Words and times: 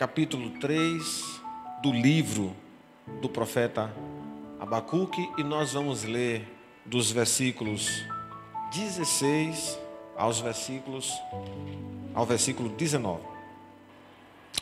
capítulo 0.00 0.48
3 0.52 1.42
do 1.82 1.92
livro 1.92 2.56
do 3.20 3.28
profeta 3.28 3.94
Abacuque 4.58 5.28
e 5.36 5.44
nós 5.44 5.74
vamos 5.74 6.04
ler 6.04 6.48
dos 6.86 7.10
versículos 7.10 8.02
16 8.72 9.78
aos 10.16 10.40
versículos 10.40 11.12
ao 12.14 12.24
versículo 12.24 12.70
19. 12.70 13.22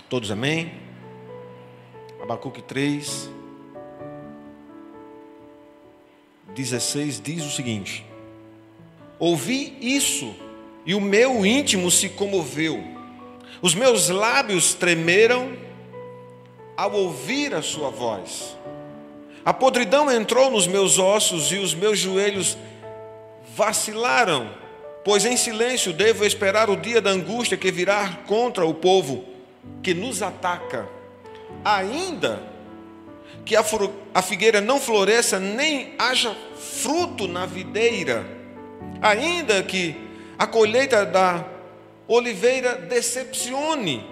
Todos 0.08 0.32
amém? 0.32 0.72
Abacuque 2.20 2.60
3 2.60 3.30
16 6.52 7.20
diz 7.20 7.44
o 7.44 7.50
seguinte: 7.52 8.04
Ouvi 9.20 9.78
isso 9.80 10.34
e 10.84 10.96
o 10.96 11.00
meu 11.00 11.46
íntimo 11.46 11.92
se 11.92 12.08
comoveu. 12.08 12.97
Os 13.60 13.74
meus 13.74 14.08
lábios 14.08 14.74
tremeram 14.74 15.56
ao 16.76 16.92
ouvir 16.92 17.54
a 17.54 17.62
sua 17.62 17.90
voz. 17.90 18.56
A 19.44 19.52
podridão 19.52 20.10
entrou 20.10 20.50
nos 20.50 20.66
meus 20.66 20.98
ossos 20.98 21.50
e 21.50 21.56
os 21.56 21.74
meus 21.74 21.98
joelhos 21.98 22.56
vacilaram, 23.56 24.48
pois 25.04 25.24
em 25.24 25.36
silêncio 25.36 25.92
devo 25.92 26.24
esperar 26.24 26.70
o 26.70 26.76
dia 26.76 27.00
da 27.00 27.10
angústia 27.10 27.56
que 27.56 27.72
virá 27.72 28.18
contra 28.26 28.64
o 28.64 28.74
povo 28.74 29.24
que 29.82 29.92
nos 29.92 30.22
ataca. 30.22 30.88
Ainda 31.64 32.40
que 33.44 33.56
a 33.56 34.22
figueira 34.22 34.60
não 34.60 34.78
floresça, 34.78 35.40
nem 35.40 35.94
haja 35.98 36.36
fruto 36.54 37.26
na 37.26 37.46
videira, 37.46 38.24
ainda 39.00 39.62
que 39.62 39.96
a 40.38 40.46
colheita 40.46 41.04
da 41.04 41.44
oliveira 42.08 42.74
decepcione, 42.74 44.04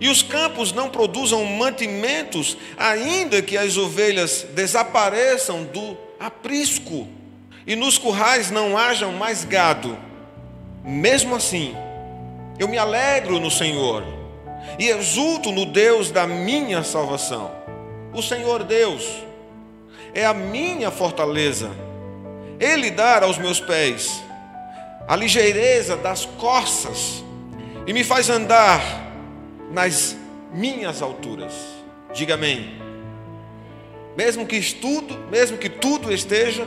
e 0.00 0.08
os 0.08 0.22
campos 0.22 0.72
não 0.72 0.90
produzam 0.90 1.44
mantimentos, 1.44 2.56
ainda 2.76 3.40
que 3.40 3.56
as 3.56 3.76
ovelhas 3.76 4.44
desapareçam 4.52 5.64
do 5.64 5.96
aprisco, 6.18 7.06
e 7.66 7.76
nos 7.76 7.96
currais 7.96 8.50
não 8.50 8.76
hajam 8.76 9.12
mais 9.12 9.44
gado, 9.44 9.96
mesmo 10.84 11.34
assim, 11.36 11.74
eu 12.58 12.68
me 12.68 12.76
alegro 12.76 13.40
no 13.40 13.50
Senhor 13.50 14.04
e 14.78 14.88
exulto 14.88 15.50
no 15.50 15.64
Deus 15.64 16.10
da 16.10 16.26
minha 16.26 16.82
salvação. 16.82 17.50
O 18.12 18.22
Senhor 18.22 18.62
Deus 18.64 19.02
é 20.12 20.24
a 20.26 20.34
minha 20.34 20.90
fortaleza, 20.90 21.70
Ele 22.60 22.90
dá 22.90 23.24
aos 23.24 23.38
meus 23.38 23.60
pés 23.60 24.22
a 25.06 25.16
ligeireza 25.16 25.96
das 25.96 26.24
corças 26.24 27.22
e 27.86 27.92
me 27.92 28.02
faz 28.02 28.30
andar 28.30 28.80
nas 29.70 30.16
minhas 30.52 31.02
alturas. 31.02 31.52
Diga 32.12 32.34
amém. 32.34 32.80
Mesmo 34.16 34.46
que 34.46 34.56
estudo, 34.56 35.18
mesmo 35.30 35.58
que 35.58 35.68
tudo 35.68 36.12
esteja 36.12 36.66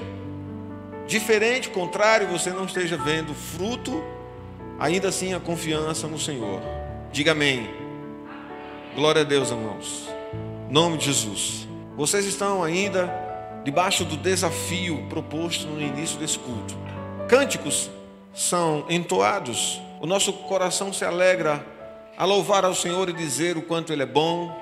diferente, 1.07 1.69
contrário, 1.69 2.27
você 2.27 2.49
não 2.49 2.65
esteja 2.65 2.97
vendo 2.97 3.33
fruto, 3.33 4.03
ainda 4.77 5.07
assim 5.07 5.33
a 5.33 5.39
confiança 5.39 6.07
no 6.07 6.19
Senhor. 6.19 6.61
Diga 7.11 7.31
amém. 7.31 7.69
Glória 8.93 9.21
a 9.21 9.25
Deus, 9.25 9.49
irmãos. 9.49 10.09
Nome 10.69 10.97
de 10.97 11.05
Jesus. 11.05 11.67
Vocês 11.95 12.25
estão 12.25 12.61
ainda 12.61 13.09
debaixo 13.63 14.03
do 14.03 14.17
desafio 14.17 15.05
proposto 15.09 15.65
no 15.65 15.81
início 15.81 16.19
desse 16.19 16.37
culto. 16.37 16.75
Cânticos 17.29 17.89
são 18.37 18.85
entoados, 18.87 19.81
o 19.99 20.05
nosso 20.05 20.31
coração 20.31 20.93
se 20.93 21.03
alegra 21.03 21.65
a 22.15 22.23
louvar 22.23 22.63
ao 22.63 22.75
Senhor 22.75 23.09
e 23.09 23.13
dizer 23.13 23.57
o 23.57 23.63
quanto 23.63 23.91
Ele 23.91 24.03
é 24.03 24.05
bom, 24.05 24.55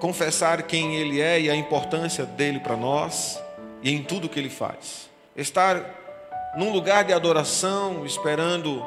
confessar 0.00 0.64
quem 0.64 0.96
Ele 0.96 1.20
é 1.20 1.40
e 1.40 1.48
a 1.48 1.54
importância 1.54 2.26
dele 2.26 2.58
para 2.58 2.76
nós 2.76 3.40
e 3.84 3.94
em 3.94 4.02
tudo 4.02 4.28
que 4.28 4.36
Ele 4.36 4.50
faz. 4.50 5.08
Estar 5.36 5.80
num 6.56 6.72
lugar 6.72 7.04
de 7.04 7.12
adoração, 7.12 8.04
esperando 8.04 8.84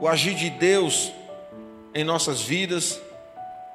o 0.00 0.08
agir 0.08 0.34
de 0.34 0.48
Deus 0.48 1.12
em 1.94 2.02
nossas 2.02 2.40
vidas, 2.40 2.98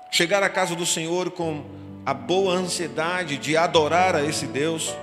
chegar 0.09 0.41
à 0.41 0.49
casa 0.49 0.75
do 0.75 0.85
Senhor 0.85 1.29
com 1.29 1.63
a 2.03 2.13
boa 2.15 2.55
ansiedade 2.55 3.37
de 3.37 3.55
adorar 3.55 4.15
a 4.15 4.23
esse 4.23 4.47
Deus 4.47 4.95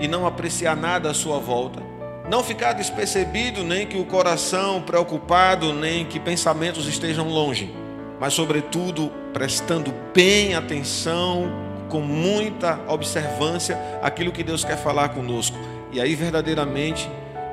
e 0.00 0.08
não 0.08 0.26
apreciar 0.26 0.76
nada 0.76 1.12
à 1.12 1.14
sua 1.14 1.38
volta 1.38 1.97
não 2.28 2.44
ficar 2.44 2.74
despercebido, 2.74 3.64
nem 3.64 3.86
que 3.86 3.96
o 3.96 4.04
coração 4.04 4.82
preocupado, 4.82 5.72
nem 5.72 6.04
que 6.04 6.20
pensamentos 6.20 6.86
estejam 6.86 7.28
longe, 7.28 7.74
mas, 8.20 8.34
sobretudo, 8.34 9.10
prestando 9.32 9.94
bem 10.12 10.54
atenção, 10.54 11.50
com 11.88 12.00
muita 12.00 12.78
observância, 12.86 13.78
aquilo 14.02 14.30
que 14.30 14.44
Deus 14.44 14.62
quer 14.62 14.76
falar 14.76 15.10
conosco. 15.10 15.56
E 15.90 16.00
aí, 16.00 16.14
verdadeiramente, 16.14 17.08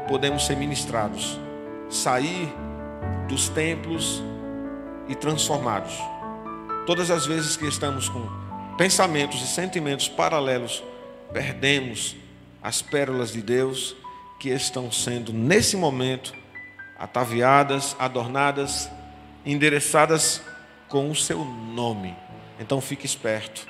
podemos 0.07 0.45
ser 0.45 0.57
ministrados, 0.57 1.39
sair 1.89 2.53
dos 3.29 3.47
templos 3.47 4.21
e 5.07 5.15
transformados. 5.15 5.97
Todas 6.85 7.09
as 7.09 7.25
vezes 7.25 7.55
que 7.55 7.65
estamos 7.65 8.09
com 8.09 8.27
pensamentos 8.77 9.41
e 9.41 9.47
sentimentos 9.47 10.09
paralelos, 10.09 10.83
perdemos 11.31 12.15
as 12.61 12.81
pérolas 12.81 13.31
de 13.31 13.41
Deus 13.41 13.95
que 14.45 14.51
estão 14.51 14.91
sendo, 14.91 15.33
nesse 15.33 15.75
momento, 15.75 16.31
ataviadas, 16.99 17.95
adornadas, 17.97 18.87
endereçadas 19.43 20.39
com 20.87 21.09
o 21.09 21.15
seu 21.15 21.43
nome. 21.43 22.15
Então 22.59 22.79
fique 22.79 23.07
esperto. 23.07 23.67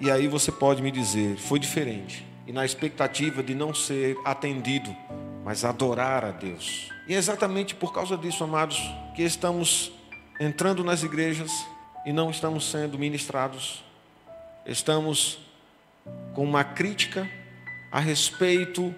E 0.00 0.10
aí 0.10 0.28
você 0.28 0.50
pode 0.50 0.80
me 0.80 0.90
dizer, 0.90 1.36
foi 1.36 1.58
diferente. 1.58 2.26
E 2.46 2.52
na 2.54 2.64
expectativa 2.64 3.42
de 3.42 3.54
não 3.54 3.74
ser 3.74 4.16
atendido, 4.24 4.96
mas 5.44 5.62
adorar 5.62 6.24
a 6.24 6.30
Deus. 6.30 6.88
E 7.06 7.14
é 7.14 7.18
exatamente 7.18 7.74
por 7.74 7.92
causa 7.92 8.16
disso, 8.16 8.42
amados, 8.42 8.80
que 9.14 9.22
estamos 9.22 9.92
entrando 10.40 10.82
nas 10.82 11.02
igrejas 11.02 11.52
e 12.06 12.14
não 12.14 12.30
estamos 12.30 12.64
sendo 12.70 12.98
ministrados. 12.98 13.84
Estamos 14.64 15.38
com 16.32 16.44
uma 16.44 16.64
crítica 16.64 17.28
a 17.92 18.00
respeito 18.00 18.94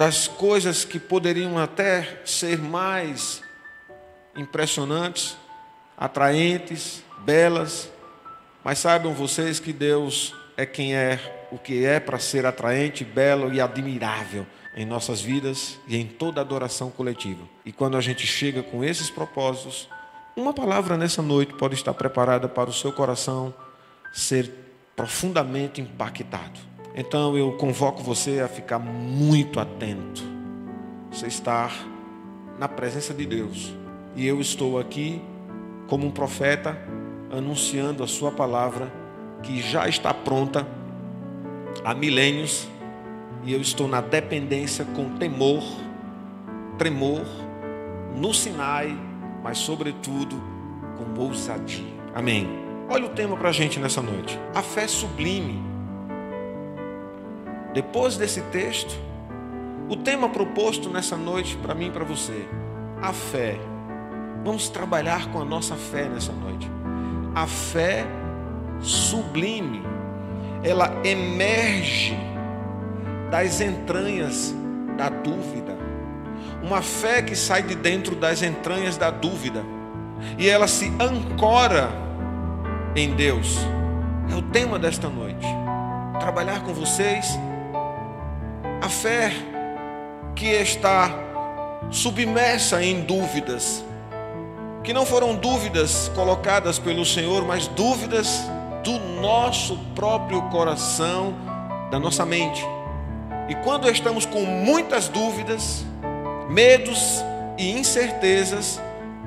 das 0.00 0.26
coisas 0.26 0.82
que 0.82 0.98
poderiam 0.98 1.58
até 1.58 2.22
ser 2.24 2.56
mais 2.56 3.42
impressionantes, 4.34 5.36
atraentes, 5.94 7.04
belas, 7.18 7.90
mas 8.64 8.78
saibam 8.78 9.12
vocês 9.12 9.60
que 9.60 9.74
Deus 9.74 10.34
é 10.56 10.64
quem 10.64 10.94
é 10.94 11.48
o 11.52 11.58
que 11.58 11.84
é 11.84 12.00
para 12.00 12.18
ser 12.18 12.46
atraente, 12.46 13.04
belo 13.04 13.52
e 13.52 13.60
admirável 13.60 14.46
em 14.74 14.86
nossas 14.86 15.20
vidas 15.20 15.78
e 15.86 15.98
em 15.98 16.06
toda 16.06 16.40
adoração 16.40 16.90
coletiva. 16.90 17.46
E 17.62 17.70
quando 17.70 17.98
a 17.98 18.00
gente 18.00 18.26
chega 18.26 18.62
com 18.62 18.82
esses 18.82 19.10
propósitos, 19.10 19.86
uma 20.34 20.54
palavra 20.54 20.96
nessa 20.96 21.20
noite 21.20 21.52
pode 21.52 21.74
estar 21.74 21.92
preparada 21.92 22.48
para 22.48 22.70
o 22.70 22.72
seu 22.72 22.90
coração 22.90 23.52
ser 24.14 24.50
profundamente 24.96 25.78
impactado. 25.78 26.69
Então 26.94 27.36
eu 27.36 27.52
convoco 27.52 28.02
você 28.02 28.40
a 28.40 28.48
ficar 28.48 28.78
muito 28.78 29.60
atento. 29.60 30.22
Você 31.10 31.26
está 31.26 31.70
na 32.58 32.68
presença 32.68 33.14
de 33.14 33.26
Deus. 33.26 33.74
E 34.16 34.26
eu 34.26 34.40
estou 34.40 34.78
aqui 34.78 35.22
como 35.86 36.06
um 36.06 36.10
profeta 36.10 36.76
anunciando 37.30 38.02
a 38.02 38.06
sua 38.06 38.30
palavra 38.30 38.92
que 39.42 39.60
já 39.60 39.88
está 39.88 40.12
pronta 40.12 40.66
há 41.84 41.94
milênios 41.94 42.68
e 43.44 43.52
eu 43.52 43.60
estou 43.60 43.88
na 43.88 44.00
dependência 44.00 44.84
com 44.84 45.16
temor, 45.16 45.62
tremor, 46.76 47.24
no 48.14 48.34
Sinai, 48.34 48.96
mas 49.42 49.58
sobretudo 49.58 50.36
com 50.98 51.20
ousadia. 51.20 51.86
Amém. 52.14 52.48
Olha 52.88 53.06
o 53.06 53.10
tema 53.10 53.36
para 53.36 53.48
a 53.48 53.52
gente 53.52 53.78
nessa 53.78 54.02
noite: 54.02 54.38
a 54.54 54.62
fé 54.62 54.86
sublime 54.86 55.69
depois 57.72 58.16
desse 58.16 58.40
texto, 58.42 58.98
o 59.88 59.96
tema 59.96 60.28
proposto 60.28 60.88
nessa 60.88 61.16
noite 61.16 61.56
para 61.56 61.74
mim 61.74 61.86
e 61.86 61.90
para 61.90 62.04
você, 62.04 62.46
a 63.00 63.12
fé. 63.12 63.58
Vamos 64.44 64.68
trabalhar 64.68 65.28
com 65.30 65.40
a 65.40 65.44
nossa 65.44 65.76
fé 65.76 66.08
nessa 66.08 66.32
noite. 66.32 66.70
A 67.34 67.46
fé 67.46 68.04
sublime, 68.80 69.82
ela 70.64 70.92
emerge 71.04 72.16
das 73.30 73.60
entranhas 73.60 74.54
da 74.96 75.08
dúvida. 75.08 75.78
Uma 76.62 76.82
fé 76.82 77.22
que 77.22 77.36
sai 77.36 77.62
de 77.62 77.74
dentro 77.74 78.16
das 78.16 78.42
entranhas 78.42 78.96
da 78.96 79.10
dúvida 79.10 79.62
e 80.38 80.48
ela 80.48 80.66
se 80.66 80.92
ancora 81.00 81.90
em 82.96 83.14
Deus. 83.14 83.58
É 84.30 84.34
o 84.34 84.42
tema 84.42 84.78
desta 84.78 85.08
noite. 85.08 85.46
Trabalhar 86.18 86.62
com 86.62 86.74
vocês 86.74 87.38
a 88.80 88.88
fé 88.88 89.32
que 90.34 90.46
está 90.46 91.10
submersa 91.90 92.82
em 92.82 93.02
dúvidas, 93.02 93.84
que 94.82 94.92
não 94.92 95.04
foram 95.04 95.34
dúvidas 95.34 96.10
colocadas 96.14 96.78
pelo 96.78 97.04
Senhor, 97.04 97.44
mas 97.44 97.66
dúvidas 97.68 98.42
do 98.82 98.98
nosso 99.20 99.76
próprio 99.94 100.42
coração, 100.48 101.34
da 101.90 101.98
nossa 101.98 102.24
mente. 102.24 102.64
E 103.48 103.54
quando 103.56 103.90
estamos 103.90 104.24
com 104.24 104.44
muitas 104.44 105.08
dúvidas, 105.08 105.84
medos 106.48 107.22
e 107.58 107.72
incertezas, 107.72 108.80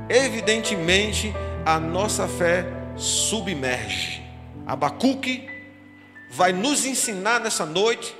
evidentemente 0.10 1.34
a 1.66 1.80
nossa 1.80 2.28
fé 2.28 2.66
submerge. 2.96 4.24
Abacuque 4.66 5.48
vai 6.32 6.52
nos 6.52 6.86
ensinar 6.86 7.40
nessa 7.40 7.66
noite 7.66 8.16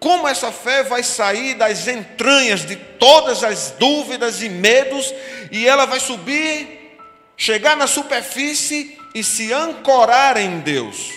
como 0.00 0.26
essa 0.26 0.50
fé 0.50 0.82
vai 0.82 1.02
sair 1.02 1.54
das 1.54 1.86
entranhas 1.86 2.64
de 2.64 2.74
todas 2.74 3.44
as 3.44 3.72
dúvidas 3.72 4.42
e 4.42 4.48
medos 4.48 5.14
e 5.52 5.68
ela 5.68 5.84
vai 5.84 6.00
subir, 6.00 6.98
chegar 7.36 7.76
na 7.76 7.86
superfície 7.86 8.98
e 9.14 9.22
se 9.22 9.52
ancorar 9.52 10.38
em 10.38 10.60
Deus. 10.60 11.12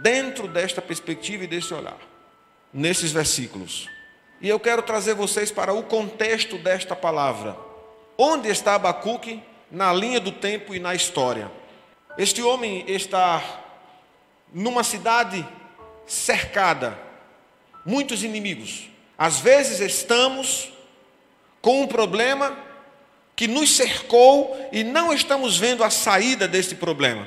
Dentro 0.00 0.48
desta 0.48 0.80
perspectiva 0.80 1.44
e 1.44 1.46
desse 1.46 1.74
olhar, 1.74 1.98
nesses 2.72 3.12
versículos. 3.12 3.88
E 4.40 4.48
eu 4.48 4.58
quero 4.58 4.82
trazer 4.82 5.14
vocês 5.14 5.50
para 5.50 5.74
o 5.74 5.82
contexto 5.82 6.56
desta 6.56 6.96
palavra. 6.96 7.56
Onde 8.16 8.48
está 8.48 8.74
Abacuque 8.74 9.42
na 9.70 9.92
linha 9.92 10.18
do 10.18 10.32
tempo 10.32 10.74
e 10.74 10.78
na 10.78 10.94
história? 10.94 11.50
Este 12.16 12.40
homem 12.40 12.84
está 12.88 13.42
numa 14.52 14.82
cidade 14.82 15.46
cercada, 16.06 17.07
muitos 17.88 18.22
inimigos. 18.22 18.90
Às 19.16 19.40
vezes 19.40 19.80
estamos 19.80 20.70
com 21.62 21.80
um 21.80 21.86
problema 21.86 22.54
que 23.34 23.48
nos 23.48 23.74
cercou 23.74 24.54
e 24.70 24.84
não 24.84 25.10
estamos 25.10 25.56
vendo 25.56 25.82
a 25.82 25.88
saída 25.88 26.46
desse 26.46 26.74
problema. 26.74 27.26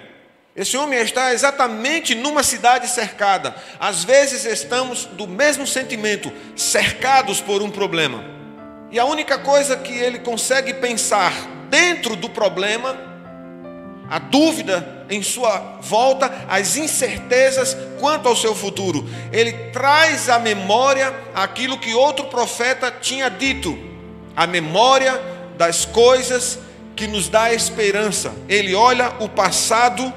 Esse 0.56 0.78
homem 0.78 1.00
está 1.00 1.34
exatamente 1.34 2.13
numa 2.13 2.44
cidade 2.44 2.88
cercada. 2.88 3.56
Às 3.80 4.04
vezes 4.04 4.46
estamos 4.46 5.06
do 5.06 5.28
mesmo 5.28 5.66
sentimento, 5.66 6.31
cercados 6.56 7.42
por 7.42 7.64
um 7.64 7.72
problema. 7.72 8.24
E 8.92 9.00
a 9.00 9.06
única 9.06 9.40
coisa 9.40 9.75
que 9.75 9.94
ele 9.94 10.19
consegue 10.19 10.75
pensar 10.75 11.34
dentro 11.72 12.16
do 12.16 12.30
problema, 12.30 12.96
a 14.10 14.19
dúvida 14.19 15.00
em 15.12 15.22
sua 15.22 15.80
volta, 15.81 16.46
as 16.48 16.78
incertezas 16.78 17.75
quanto 18.00 18.30
ao 18.30 18.36
seu 18.36 18.56
futuro. 18.56 19.08
Ele 19.31 19.52
traz 19.74 20.30
à 20.30 20.40
memória 20.40 21.13
aquilo 21.36 21.78
que 21.78 21.94
outro 21.94 22.25
profeta 22.25 22.90
tinha 22.90 23.30
dito, 23.30 23.78
a 24.36 24.48
memória 24.48 25.22
das 25.58 25.84
coisas 25.84 26.58
que 26.96 27.08
nos 27.08 27.28
dá 27.28 27.54
esperança. 27.54 28.34
Ele 28.48 28.74
olha 28.74 29.12
o 29.19 29.28
passado 29.28 30.12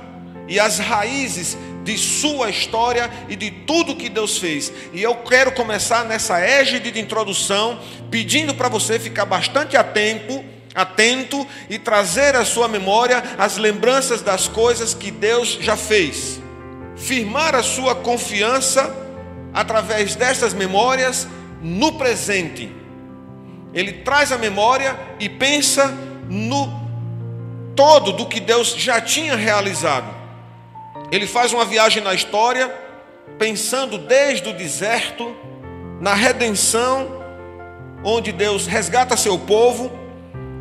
e 0.47 0.61
as 0.61 0.79
raízes 0.79 1.59
de 1.83 1.99
sua 1.99 2.49
história 2.49 3.11
e 3.29 3.37
de 3.37 3.51
tudo 3.51 3.97
que 3.97 4.09
Deus 4.09 4.39
fez. 4.39 4.73
E 4.93 5.03
eu 5.03 5.17
quero 5.17 5.53
começar 5.53 6.05
nessa 6.05 6.41
égide 6.41 6.91
de 6.91 7.01
introdução, 7.01 7.79
pedindo 8.11 8.55
para 8.55 8.69
você 8.69 8.99
ficar 8.99 9.27
bastante 9.27 9.77
atento, 9.77 10.54
atento 10.75 11.47
e 11.71 11.79
trazer 11.79 12.35
à 12.35 12.45
sua 12.45 12.67
memória 12.67 13.23
as 13.39 13.57
lembranças 13.57 14.21
das 14.23 14.49
coisas 14.49 14.93
que 14.93 15.11
Deus 15.11 15.59
já 15.61 15.77
fez. 15.77 16.41
Firmar 16.97 17.55
a 17.55 17.63
sua 17.63 17.95
confiança 17.95 18.95
através 19.53 20.17
dessas 20.17 20.53
memórias 20.53 21.29
no 21.63 21.93
presente. 21.93 22.71
Ele 23.73 23.93
traz 23.93 24.33
a 24.33 24.39
memória 24.39 24.99
e 25.19 25.29
pensa 25.29 25.93
no 26.29 26.85
todo 27.75 28.13
do 28.13 28.27
que 28.27 28.41
Deus 28.41 28.75
já 28.77 29.01
tinha 29.01 29.37
realizado. 29.37 30.13
Ele 31.11 31.27
faz 31.27 31.53
uma 31.53 31.65
viagem 31.65 32.03
na 32.03 32.15
história, 32.15 32.73
pensando 33.39 33.99
desde 33.99 34.49
o 34.49 34.53
deserto, 34.53 35.35
na 36.01 36.15
redenção, 36.15 37.23
onde 38.03 38.33
Deus 38.33 38.67
resgata 38.67 39.17
seu 39.17 39.39
povo, 39.39 39.91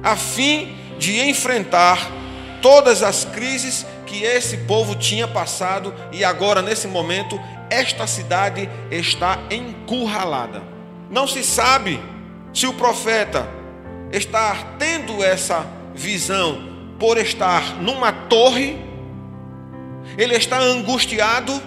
a 0.03 0.15
fim 0.15 0.75
de 0.99 1.19
enfrentar 1.19 2.11
todas 2.61 3.01
as 3.01 3.25
crises 3.25 3.85
que 4.05 4.23
esse 4.23 4.57
povo 4.57 4.95
tinha 4.95 5.27
passado 5.27 5.93
e 6.11 6.23
agora, 6.23 6.61
nesse 6.61 6.87
momento, 6.87 7.39
esta 7.69 8.05
cidade 8.05 8.69
está 8.91 9.39
encurralada. 9.49 10.61
Não 11.09 11.25
se 11.25 11.43
sabe 11.43 11.99
se 12.53 12.67
o 12.67 12.73
profeta 12.73 13.47
está 14.11 14.75
tendo 14.77 15.23
essa 15.23 15.65
visão 15.95 16.73
por 16.99 17.17
estar 17.17 17.81
numa 17.81 18.11
torre 18.11 18.93
ele 20.17 20.35
está 20.35 20.59
angustiado, 20.59 21.61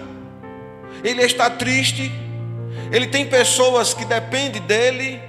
ele 1.03 1.21
está 1.21 1.49
triste, 1.49 2.11
ele 2.91 3.07
tem 3.07 3.25
pessoas 3.25 3.93
que 3.93 4.05
dependem 4.05 4.61
dele, 4.61 5.21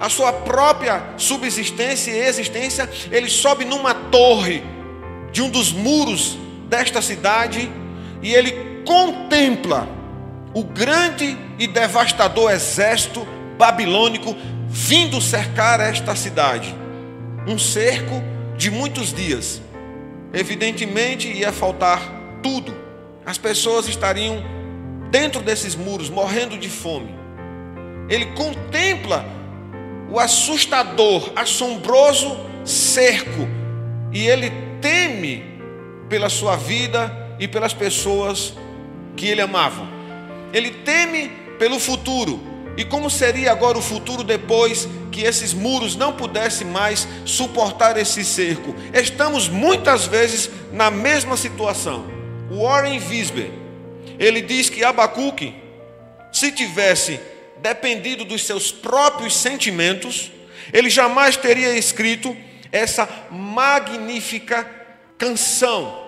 a 0.00 0.08
sua 0.08 0.32
própria 0.32 1.14
subsistência 1.16 2.12
e 2.12 2.20
existência, 2.20 2.88
ele 3.10 3.28
sobe 3.28 3.64
numa 3.64 3.94
torre 3.94 4.62
de 5.32 5.42
um 5.42 5.50
dos 5.50 5.72
muros 5.72 6.38
desta 6.68 7.02
cidade 7.02 7.70
e 8.22 8.32
ele 8.32 8.82
contempla 8.84 9.88
o 10.54 10.62
grande 10.62 11.36
e 11.58 11.66
devastador 11.66 12.50
exército 12.52 13.26
babilônico 13.58 14.36
vindo 14.68 15.20
cercar 15.20 15.80
esta 15.80 16.14
cidade. 16.14 16.74
Um 17.46 17.58
cerco 17.58 18.22
de 18.56 18.70
muitos 18.70 19.12
dias. 19.12 19.60
Evidentemente 20.32 21.28
ia 21.28 21.52
faltar 21.52 22.00
tudo. 22.42 22.74
As 23.24 23.38
pessoas 23.38 23.88
estariam 23.88 24.42
dentro 25.10 25.42
desses 25.42 25.74
muros, 25.74 26.10
morrendo 26.10 26.56
de 26.56 26.68
fome. 26.68 27.14
Ele 28.08 28.26
contempla 28.26 29.24
o 30.10 30.18
assustador, 30.18 31.32
assombroso 31.36 32.36
cerco 32.64 33.48
e 34.12 34.26
ele 34.26 34.50
teme 34.80 35.44
pela 36.08 36.28
sua 36.28 36.56
vida 36.56 37.12
e 37.38 37.46
pelas 37.46 37.74
pessoas 37.74 38.54
que 39.16 39.26
ele 39.26 39.40
amava. 39.40 39.86
Ele 40.52 40.70
teme 40.70 41.30
pelo 41.58 41.78
futuro. 41.78 42.40
E 42.76 42.84
como 42.84 43.10
seria 43.10 43.50
agora 43.50 43.76
o 43.76 43.82
futuro 43.82 44.22
depois 44.22 44.88
que 45.10 45.22
esses 45.22 45.52
muros 45.52 45.96
não 45.96 46.12
pudessem 46.12 46.66
mais 46.66 47.06
suportar 47.24 47.96
esse 47.98 48.24
cerco? 48.24 48.74
Estamos 48.94 49.48
muitas 49.48 50.06
vezes 50.06 50.48
na 50.72 50.90
mesma 50.90 51.36
situação. 51.36 52.06
Warren 52.50 53.00
Wisber, 53.00 53.50
ele 54.18 54.40
diz 54.40 54.70
que 54.70 54.84
Abacuque, 54.84 55.54
se 56.32 56.52
tivesse 56.52 57.20
dependido 57.60 58.24
dos 58.24 58.44
seus 58.44 58.70
próprios 58.70 59.36
sentimentos, 59.36 60.30
ele 60.72 60.90
jamais 60.90 61.36
teria 61.36 61.76
escrito 61.76 62.36
essa 62.70 63.08
magnífica 63.30 64.68
canção. 65.16 66.06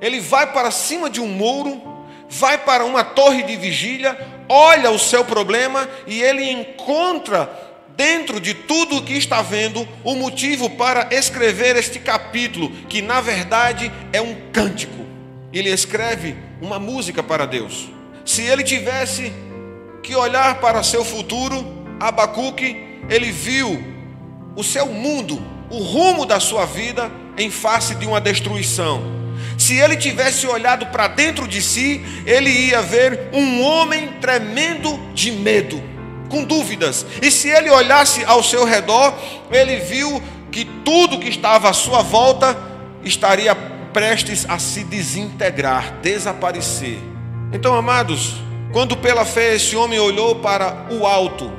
Ele 0.00 0.20
vai 0.20 0.52
para 0.52 0.70
cima 0.70 1.10
de 1.10 1.20
um 1.20 1.26
muro, 1.26 2.06
vai 2.28 2.58
para 2.58 2.84
uma 2.84 3.02
torre 3.02 3.42
de 3.42 3.56
vigília, 3.56 4.16
olha 4.48 4.90
o 4.90 4.98
seu 4.98 5.24
problema 5.24 5.88
e 6.06 6.22
ele 6.22 6.48
encontra 6.48 7.50
dentro 7.96 8.40
de 8.40 8.54
tudo 8.54 8.98
o 8.98 9.02
que 9.02 9.14
está 9.14 9.42
vendo 9.42 9.86
o 10.04 10.14
motivo 10.14 10.70
para 10.70 11.08
escrever 11.12 11.76
este 11.76 11.98
capítulo, 11.98 12.70
que 12.88 13.02
na 13.02 13.20
verdade 13.20 13.90
é 14.12 14.20
um 14.20 14.36
cântico 14.52 14.98
ele 15.52 15.70
escreve 15.70 16.36
uma 16.60 16.78
música 16.78 17.22
para 17.22 17.46
Deus. 17.46 17.88
Se 18.24 18.42
ele 18.42 18.62
tivesse 18.62 19.32
que 20.02 20.14
olhar 20.14 20.60
para 20.60 20.82
seu 20.82 21.04
futuro, 21.04 21.64
Abacuque, 22.00 22.76
ele 23.08 23.30
viu 23.30 23.82
o 24.56 24.62
seu 24.62 24.86
mundo, 24.86 25.42
o 25.70 25.78
rumo 25.78 26.24
da 26.24 26.40
sua 26.40 26.64
vida 26.64 27.10
em 27.36 27.50
face 27.50 27.94
de 27.94 28.06
uma 28.06 28.20
destruição. 28.20 29.18
Se 29.56 29.76
ele 29.76 29.96
tivesse 29.96 30.46
olhado 30.46 30.86
para 30.86 31.08
dentro 31.08 31.46
de 31.46 31.60
si, 31.60 32.04
ele 32.24 32.50
ia 32.50 32.80
ver 32.80 33.28
um 33.32 33.62
homem 33.62 34.08
tremendo 34.20 34.98
de 35.14 35.32
medo, 35.32 35.82
com 36.28 36.44
dúvidas. 36.44 37.04
E 37.20 37.30
se 37.30 37.48
ele 37.48 37.70
olhasse 37.70 38.24
ao 38.24 38.42
seu 38.42 38.64
redor, 38.64 39.14
ele 39.50 39.76
viu 39.76 40.22
que 40.50 40.64
tudo 40.64 41.18
que 41.18 41.28
estava 41.28 41.68
à 41.68 41.72
sua 41.72 42.02
volta 42.02 42.56
estaria 43.02 43.54
prestes 43.92 44.46
a 44.48 44.58
se 44.58 44.84
desintegrar, 44.84 45.98
desaparecer. 46.02 46.98
Então, 47.52 47.74
amados, 47.74 48.36
quando 48.72 48.96
pela 48.96 49.24
fé 49.24 49.54
esse 49.54 49.76
homem 49.76 49.98
olhou 49.98 50.36
para 50.36 50.86
o 50.90 51.06
alto, 51.06 51.50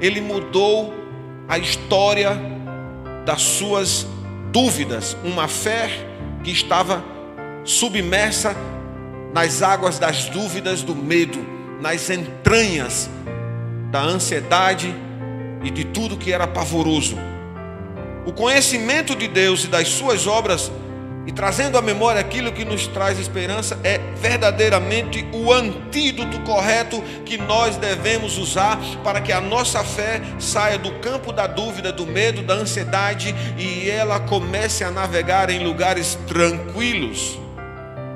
ele 0.00 0.20
mudou 0.20 0.94
a 1.48 1.58
história 1.58 2.36
das 3.24 3.42
suas 3.42 4.06
dúvidas, 4.50 5.16
uma 5.22 5.48
fé 5.48 5.90
que 6.42 6.50
estava 6.50 7.04
submersa 7.64 8.56
nas 9.34 9.62
águas 9.62 9.98
das 9.98 10.26
dúvidas, 10.26 10.82
do 10.82 10.94
medo, 10.94 11.44
nas 11.80 12.08
entranhas 12.08 13.10
da 13.90 14.00
ansiedade 14.00 14.94
e 15.62 15.70
de 15.70 15.84
tudo 15.84 16.16
que 16.16 16.32
era 16.32 16.46
pavoroso. 16.46 17.16
o 18.24 18.32
conhecimento 18.32 19.14
de 19.14 19.28
Deus 19.28 19.64
e 19.64 19.68
das 19.68 19.88
suas 19.88 20.26
obras 20.26 20.70
e 21.26 21.32
trazendo 21.32 21.76
à 21.76 21.82
memória 21.82 22.20
aquilo 22.20 22.52
que 22.52 22.64
nos 22.64 22.86
traz 22.86 23.18
esperança 23.18 23.78
é 23.82 23.98
verdadeiramente 24.14 25.26
o 25.32 25.52
antídoto 25.52 26.38
correto 26.42 27.02
que 27.24 27.36
nós 27.36 27.76
devemos 27.76 28.38
usar 28.38 28.78
para 29.02 29.20
que 29.20 29.32
a 29.32 29.40
nossa 29.40 29.82
fé 29.82 30.22
saia 30.38 30.78
do 30.78 30.92
campo 31.00 31.32
da 31.32 31.48
dúvida, 31.48 31.92
do 31.92 32.06
medo, 32.06 32.42
da 32.42 32.54
ansiedade 32.54 33.34
e 33.58 33.90
ela 33.90 34.20
comece 34.20 34.84
a 34.84 34.90
navegar 34.90 35.50
em 35.50 35.64
lugares 35.64 36.16
tranquilos. 36.28 37.36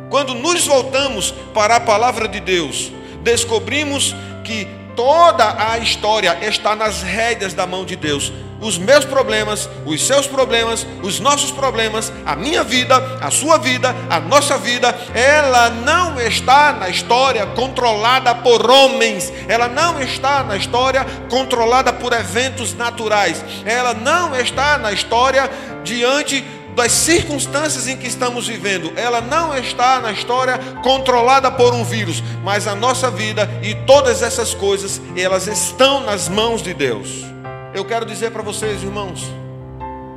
Quando 0.08 0.34
nos 0.34 0.64
voltamos 0.66 1.32
para 1.52 1.76
a 1.76 1.80
palavra 1.80 2.28
de 2.28 2.38
Deus, 2.38 2.92
descobrimos 3.22 4.14
que 4.44 4.68
toda 4.94 5.72
a 5.72 5.78
história 5.78 6.38
está 6.42 6.76
nas 6.76 7.02
rédeas 7.02 7.54
da 7.54 7.66
mão 7.66 7.84
de 7.84 7.96
Deus 7.96 8.32
os 8.60 8.78
meus 8.78 9.04
problemas, 9.04 9.68
os 9.86 10.06
seus 10.06 10.26
problemas, 10.26 10.86
os 11.02 11.18
nossos 11.18 11.50
problemas, 11.50 12.12
a 12.24 12.36
minha 12.36 12.62
vida, 12.62 12.96
a 13.20 13.30
sua 13.30 13.58
vida, 13.58 13.94
a 14.08 14.20
nossa 14.20 14.58
vida, 14.58 14.94
ela 15.14 15.70
não 15.70 16.20
está 16.20 16.72
na 16.72 16.88
história 16.88 17.46
controlada 17.46 18.34
por 18.34 18.70
homens, 18.70 19.32
ela 19.48 19.68
não 19.68 20.00
está 20.00 20.42
na 20.42 20.56
história 20.56 21.06
controlada 21.28 21.92
por 21.92 22.12
eventos 22.12 22.74
naturais, 22.74 23.42
ela 23.64 23.94
não 23.94 24.38
está 24.38 24.78
na 24.78 24.92
história 24.92 25.50
diante 25.82 26.44
das 26.74 26.92
circunstâncias 26.92 27.88
em 27.88 27.96
que 27.96 28.06
estamos 28.06 28.46
vivendo, 28.46 28.92
ela 28.96 29.20
não 29.20 29.56
está 29.56 30.00
na 30.00 30.12
história 30.12 30.58
controlada 30.82 31.50
por 31.50 31.74
um 31.74 31.84
vírus, 31.84 32.22
mas 32.44 32.66
a 32.66 32.74
nossa 32.74 33.10
vida 33.10 33.50
e 33.62 33.74
todas 33.74 34.22
essas 34.22 34.54
coisas, 34.54 35.00
elas 35.16 35.46
estão 35.46 36.00
nas 36.00 36.28
mãos 36.28 36.62
de 36.62 36.72
Deus. 36.72 37.30
Eu 37.72 37.84
quero 37.84 38.04
dizer 38.04 38.32
para 38.32 38.42
vocês, 38.42 38.82
irmãos, 38.82 39.30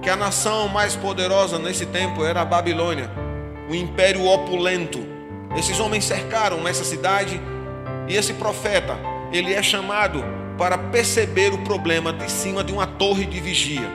que 0.01 0.09
a 0.09 0.15
nação 0.15 0.67
mais 0.67 0.95
poderosa 0.95 1.59
nesse 1.59 1.85
tempo 1.85 2.25
era 2.25 2.41
a 2.41 2.45
Babilônia, 2.45 3.11
o 3.69 3.75
império 3.75 4.25
opulento. 4.25 4.99
Esses 5.55 5.79
homens 5.79 6.03
cercaram 6.03 6.67
essa 6.67 6.83
cidade 6.83 7.39
e 8.07 8.15
esse 8.15 8.33
profeta, 8.33 8.97
ele 9.31 9.53
é 9.53 9.61
chamado 9.61 10.23
para 10.57 10.79
perceber 10.79 11.53
o 11.53 11.59
problema 11.59 12.11
de 12.11 12.29
cima 12.31 12.63
de 12.63 12.73
uma 12.73 12.87
torre 12.87 13.25
de 13.25 13.39
vigia. 13.39 13.87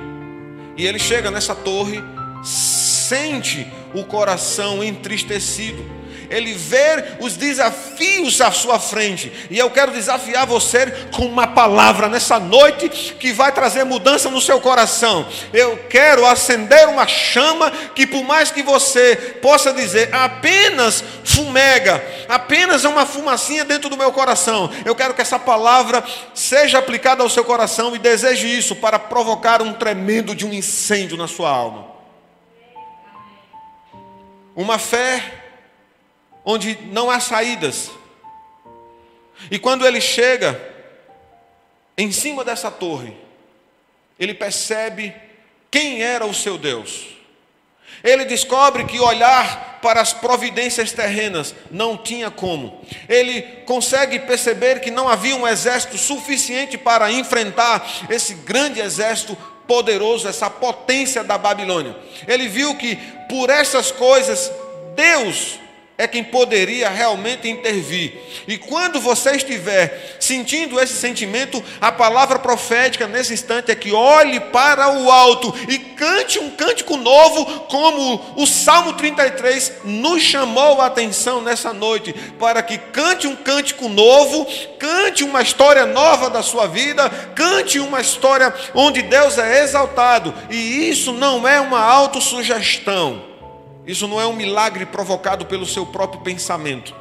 E 0.76 0.86
ele 0.86 1.00
chega 1.00 1.28
nessa 1.28 1.54
torre, 1.54 2.00
sente 2.44 3.66
o 3.92 4.04
coração 4.04 4.84
entristecido 4.84 5.84
ele 6.30 6.52
vê 6.52 7.16
os 7.20 7.36
desafios 7.36 8.40
à 8.40 8.50
sua 8.50 8.78
frente. 8.78 9.32
E 9.50 9.58
eu 9.58 9.70
quero 9.70 9.92
desafiar 9.92 10.46
você 10.46 10.86
com 11.14 11.24
uma 11.24 11.46
palavra 11.46 12.08
nessa 12.08 12.38
noite 12.38 12.88
que 12.88 13.32
vai 13.32 13.52
trazer 13.52 13.84
mudança 13.84 14.30
no 14.30 14.40
seu 14.40 14.60
coração. 14.60 15.26
Eu 15.52 15.76
quero 15.88 16.26
acender 16.26 16.88
uma 16.88 17.06
chama 17.06 17.70
que, 17.94 18.06
por 18.06 18.24
mais 18.24 18.50
que 18.50 18.62
você 18.62 19.16
possa 19.40 19.72
dizer 19.72 20.14
apenas 20.14 21.02
fumega, 21.24 22.04
apenas 22.28 22.84
uma 22.84 23.06
fumacinha 23.06 23.64
dentro 23.64 23.88
do 23.88 23.96
meu 23.96 24.12
coração, 24.12 24.70
eu 24.84 24.94
quero 24.94 25.14
que 25.14 25.22
essa 25.22 25.38
palavra 25.38 26.04
seja 26.34 26.78
aplicada 26.78 27.22
ao 27.22 27.30
seu 27.30 27.44
coração 27.44 27.94
e 27.94 27.98
deseje 27.98 28.46
isso 28.46 28.76
para 28.76 28.98
provocar 28.98 29.62
um 29.62 29.72
tremendo 29.72 30.34
de 30.34 30.46
um 30.46 30.52
incêndio 30.52 31.16
na 31.16 31.26
sua 31.26 31.50
alma. 31.50 31.86
Uma 34.54 34.76
fé 34.76 35.37
onde 36.50 36.78
não 36.90 37.10
há 37.10 37.20
saídas. 37.20 37.90
E 39.50 39.58
quando 39.58 39.86
ele 39.86 40.00
chega 40.00 40.58
em 41.96 42.10
cima 42.10 42.42
dessa 42.42 42.70
torre, 42.70 43.14
ele 44.18 44.32
percebe 44.32 45.14
quem 45.70 46.02
era 46.02 46.24
o 46.24 46.32
seu 46.32 46.56
Deus. 46.56 47.08
Ele 48.02 48.24
descobre 48.24 48.84
que 48.84 48.98
olhar 48.98 49.78
para 49.82 50.00
as 50.00 50.14
providências 50.14 50.90
terrenas 50.90 51.54
não 51.70 51.98
tinha 51.98 52.30
como. 52.30 52.80
Ele 53.06 53.42
consegue 53.66 54.18
perceber 54.20 54.80
que 54.80 54.90
não 54.90 55.06
havia 55.06 55.36
um 55.36 55.46
exército 55.46 55.98
suficiente 55.98 56.78
para 56.78 57.12
enfrentar 57.12 58.06
esse 58.08 58.32
grande 58.32 58.80
exército 58.80 59.36
poderoso, 59.66 60.26
essa 60.26 60.48
potência 60.48 61.22
da 61.22 61.36
Babilônia. 61.36 61.94
Ele 62.26 62.48
viu 62.48 62.74
que 62.74 62.96
por 63.28 63.50
essas 63.50 63.92
coisas 63.92 64.50
Deus 64.96 65.58
é 65.98 66.06
quem 66.06 66.22
poderia 66.22 66.88
realmente 66.88 67.48
intervir. 67.48 68.12
E 68.46 68.56
quando 68.56 69.00
você 69.00 69.32
estiver 69.32 70.16
sentindo 70.20 70.78
esse 70.78 70.94
sentimento, 70.94 71.62
a 71.80 71.90
palavra 71.90 72.38
profética 72.38 73.08
nesse 73.08 73.34
instante 73.34 73.72
é 73.72 73.74
que 73.74 73.90
olhe 73.90 74.38
para 74.38 74.88
o 74.90 75.10
alto 75.10 75.52
e 75.68 75.76
cante 75.76 76.38
um 76.38 76.50
cântico 76.50 76.96
novo, 76.96 77.44
como 77.62 78.24
o 78.36 78.46
Salmo 78.46 78.92
33 78.92 79.72
nos 79.82 80.22
chamou 80.22 80.80
a 80.80 80.86
atenção 80.86 81.42
nessa 81.42 81.72
noite, 81.72 82.12
para 82.38 82.62
que 82.62 82.78
cante 82.78 83.26
um 83.26 83.34
cântico 83.34 83.88
novo, 83.88 84.46
cante 84.78 85.24
uma 85.24 85.42
história 85.42 85.84
nova 85.84 86.30
da 86.30 86.44
sua 86.44 86.68
vida, 86.68 87.10
cante 87.34 87.80
uma 87.80 88.00
história 88.00 88.54
onde 88.72 89.02
Deus 89.02 89.36
é 89.36 89.64
exaltado. 89.64 90.32
E 90.48 90.88
isso 90.88 91.12
não 91.12 91.46
é 91.46 91.60
uma 91.60 91.80
autossugestão. 91.80 93.27
Isso 93.88 94.06
não 94.06 94.20
é 94.20 94.26
um 94.26 94.34
milagre 94.34 94.84
provocado 94.84 95.46
pelo 95.46 95.64
seu 95.64 95.86
próprio 95.86 96.20
pensamento, 96.20 96.94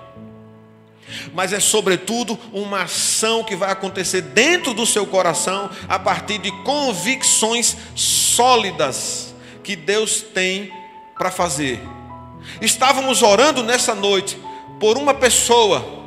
mas 1.33 1.51
é, 1.51 1.59
sobretudo, 1.59 2.39
uma 2.53 2.83
ação 2.83 3.43
que 3.43 3.57
vai 3.57 3.71
acontecer 3.71 4.21
dentro 4.21 4.73
do 4.73 4.85
seu 4.85 5.05
coração 5.05 5.69
a 5.89 5.99
partir 5.99 6.37
de 6.37 6.49
convicções 6.63 7.75
sólidas 7.93 9.35
que 9.63 9.75
Deus 9.75 10.21
tem 10.21 10.71
para 11.17 11.29
fazer. 11.29 11.77
Estávamos 12.61 13.21
orando 13.21 13.63
nessa 13.63 13.93
noite 13.93 14.37
por 14.79 14.97
uma 14.97 15.13
pessoa 15.13 16.06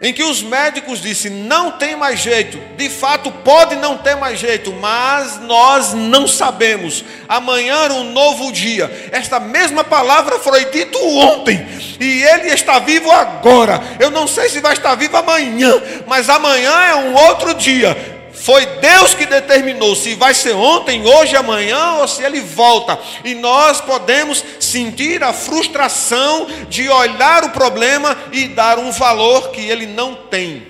em 0.00 0.12
que 0.12 0.22
os 0.22 0.42
médicos 0.42 1.00
disseram: 1.00 1.36
não 1.36 1.72
tem 1.72 1.96
mais 1.96 2.20
jeito, 2.20 2.58
de 2.76 2.88
fato 2.88 3.30
pode 3.30 3.76
não 3.76 3.98
ter 3.98 4.16
mais 4.16 4.38
jeito, 4.38 4.72
mas 4.72 5.40
nós 5.40 5.92
não 5.92 6.26
sabemos. 6.26 7.04
Amanhã 7.28 7.84
era 7.84 7.94
um 7.94 8.12
novo 8.12 8.50
dia. 8.52 9.10
Esta 9.12 9.38
mesma 9.38 9.84
palavra 9.84 10.38
foi 10.38 10.66
dita 10.66 10.98
ontem, 10.98 11.66
e 12.00 12.22
ele 12.22 12.48
está 12.48 12.78
vivo 12.78 13.10
agora. 13.10 13.80
Eu 13.98 14.10
não 14.10 14.26
sei 14.26 14.48
se 14.48 14.60
vai 14.60 14.72
estar 14.72 14.94
vivo 14.94 15.16
amanhã, 15.16 15.80
mas 16.06 16.28
amanhã 16.28 16.72
é 16.72 16.94
um 16.94 17.14
outro 17.14 17.54
dia. 17.54 18.19
Foi 18.40 18.64
Deus 18.64 19.14
que 19.14 19.26
determinou 19.26 19.94
se 19.94 20.14
vai 20.14 20.32
ser 20.32 20.54
ontem, 20.54 21.06
hoje, 21.06 21.36
amanhã 21.36 21.96
ou 21.98 22.08
se 22.08 22.22
ele 22.22 22.40
volta. 22.40 22.98
E 23.22 23.34
nós 23.34 23.82
podemos 23.82 24.42
sentir 24.58 25.22
a 25.22 25.30
frustração 25.30 26.46
de 26.70 26.88
olhar 26.88 27.44
o 27.44 27.50
problema 27.50 28.16
e 28.32 28.48
dar 28.48 28.78
um 28.78 28.90
valor 28.92 29.50
que 29.50 29.60
ele 29.60 29.84
não 29.84 30.14
tem. 30.14 30.66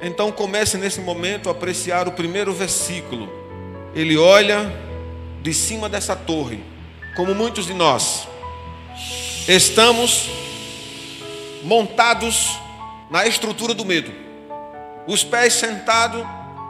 Então 0.00 0.32
comece 0.32 0.78
nesse 0.78 1.02
momento 1.02 1.50
a 1.50 1.52
apreciar 1.52 2.08
o 2.08 2.12
primeiro 2.12 2.54
versículo. 2.54 3.30
Ele 3.94 4.16
olha 4.16 4.72
de 5.42 5.52
cima 5.52 5.90
dessa 5.90 6.16
torre, 6.16 6.64
como 7.16 7.34
muitos 7.34 7.66
de 7.66 7.74
nós. 7.74 8.26
Estamos 9.46 10.30
montados 11.62 12.58
na 13.10 13.26
estrutura 13.26 13.74
do 13.74 13.84
medo. 13.84 14.10
Os 15.06 15.22
pés 15.22 15.52
sentados 15.52 16.24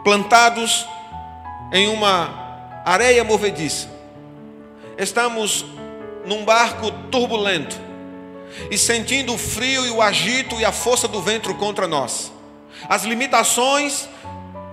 plantados 0.04 0.86
em 1.72 1.88
uma 1.88 2.82
areia 2.84 3.22
movediça. 3.24 3.88
Estamos 4.98 5.64
num 6.26 6.44
barco 6.44 6.90
turbulento 7.10 7.76
e 8.70 8.76
sentindo 8.76 9.34
o 9.34 9.38
frio 9.38 9.86
e 9.86 9.90
o 9.90 10.02
agito 10.02 10.60
e 10.60 10.64
a 10.64 10.72
força 10.72 11.08
do 11.08 11.22
vento 11.22 11.54
contra 11.54 11.86
nós. 11.86 12.32
As 12.88 13.04
limitações 13.04 14.08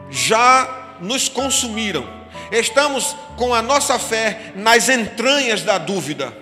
já 0.10 0.96
nos 1.00 1.30
consumiram. 1.30 2.08
Estamos 2.52 3.16
com 3.36 3.54
a 3.54 3.62
nossa 3.62 4.00
fé 4.00 4.54
nas 4.56 4.90
entranhas 4.90 5.64
da 5.64 5.78
dúvida. 5.78 6.34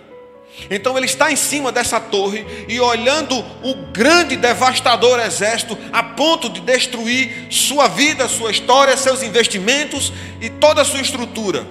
Então 0.70 0.98
ele 0.98 1.06
está 1.06 1.32
em 1.32 1.36
cima 1.36 1.72
dessa 1.72 2.00
torre 2.00 2.46
e 2.68 2.80
olhando 2.80 3.38
o 3.64 3.76
grande 3.92 4.36
devastador 4.36 5.20
exército 5.20 5.78
a 5.92 6.02
ponto 6.02 6.50
de 6.50 6.62
destruir 6.62 7.48
sua 7.50 7.88
vida, 7.88 8.28
sua 8.28 8.52
história, 8.52 8.98
seus 8.98 9.22
investimentos 9.22 10.12
e 10.42 10.50
toda 10.50 10.82
a 10.82 10.86
sua 10.86 11.02
estrutura. 11.02 11.66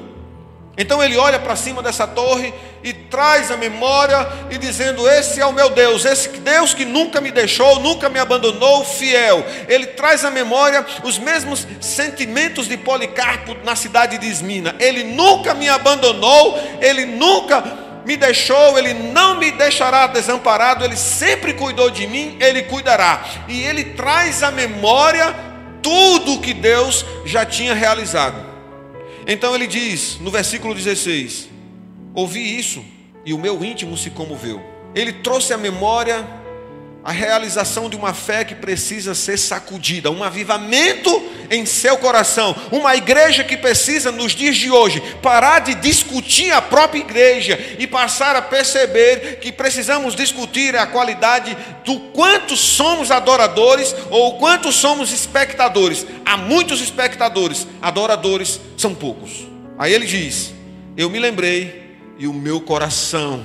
Então 0.77 1.03
ele 1.03 1.17
olha 1.17 1.39
para 1.39 1.55
cima 1.55 1.83
dessa 1.83 2.07
torre 2.07 2.53
e 2.83 2.93
traz 2.93 3.51
a 3.51 3.57
memória 3.57 4.29
e 4.51 4.59
dizendo: 4.59 5.09
Esse 5.09 5.41
é 5.41 5.47
o 5.47 5.53
meu 5.53 5.71
Deus, 5.71 6.05
esse 6.05 6.29
Deus 6.29 6.75
que 6.75 6.85
nunca 6.85 7.21
me 7.21 7.31
deixou, 7.31 7.79
nunca 7.79 8.09
me 8.09 8.19
abandonou, 8.19 8.85
fiel. 8.85 9.45
Ele 9.69 9.87
traz 9.87 10.25
à 10.25 10.31
memória 10.31 10.85
os 11.05 11.17
mesmos 11.17 11.67
sentimentos 11.81 12.67
de 12.67 12.77
Policarpo 12.77 13.57
na 13.63 13.77
cidade 13.77 14.19
de 14.19 14.27
Esmina. 14.27 14.75
Ele 14.81 15.05
nunca 15.05 15.55
me 15.55 15.69
abandonou, 15.69 16.59
ele 16.81 17.07
nunca 17.07 17.84
me 18.05 18.17
deixou, 18.17 18.79
Ele 18.79 18.95
não 18.95 19.39
me 19.39 19.51
deixará 19.51 20.07
desamparado, 20.07 20.85
Ele 20.85 20.97
sempre 20.97 21.55
cuidou 21.55 21.91
de 21.91 22.07
mim, 22.07 22.37
Ele 22.41 22.63
cuidará. 22.63 23.25
E 23.49 23.63
Ele 23.63 23.85
traz 23.85 24.43
à 24.43 24.51
memória 24.51 25.35
tudo 25.83 26.35
o 26.35 26.41
que 26.41 26.55
Deus 26.55 27.05
já 27.27 27.45
tinha 27.45 27.75
realizado. 27.75 28.55
Então 29.27 29.55
ele 29.55 29.67
diz 29.67 30.19
no 30.19 30.31
versículo 30.31 30.75
16: 30.75 31.49
Ouvi 32.15 32.59
isso 32.59 32.85
e 33.25 33.33
o 33.33 33.39
meu 33.39 33.63
íntimo 33.63 33.97
se 33.97 34.11
comoveu. 34.11 34.63
Ele 34.95 35.13
trouxe 35.13 35.53
à 35.53 35.59
memória 35.59 36.27
a 37.03 37.13
realização 37.13 37.91
de 37.91 37.97
uma 37.97 38.15
fé 38.15 38.45
que 38.45 38.55
precisa 38.55 39.15
ser 39.15 39.39
sacudida, 39.39 40.11
um 40.11 40.25
avivamento 40.25 41.11
em 41.51 41.67
seu 41.67 41.97
coração, 41.99 42.55
uma 42.71 42.97
igreja 42.97 43.45
que 43.45 43.57
precisa, 43.57 44.11
nos 44.11 44.33
dias 44.33 44.57
de 44.57 44.71
hoje, 44.71 45.01
parar 45.23 45.61
de 45.61 45.75
discutir 45.75 46.51
a 46.53 46.63
própria 46.63 47.01
igreja 47.01 47.59
e 47.79 47.87
passar 47.87 48.37
a 48.37 48.43
perceber 48.43 49.39
que 49.41 49.53
precisamos 49.53 50.15
discutir 50.15 50.77
a 50.77 50.87
qualidade 50.87 51.57
do 51.85 51.99
quanto 52.13 52.57
somos 52.57 53.11
adoradores 53.11 53.95
ou 54.11 54.39
quanto 54.39 54.73
somos 54.73 55.13
espectadores. 55.13 56.07
Há 56.25 56.37
muitos 56.37 56.81
espectadores, 56.81 57.67
adoradores 57.81 58.61
são 58.77 58.95
poucos. 58.95 59.47
Aí 59.79 59.93
ele 59.93 60.07
diz: 60.07 60.53
Eu 60.97 61.11
me 61.11 61.19
lembrei 61.19 61.85
e 62.19 62.27
o 62.27 62.33
meu 62.33 62.61
coração, 62.61 63.45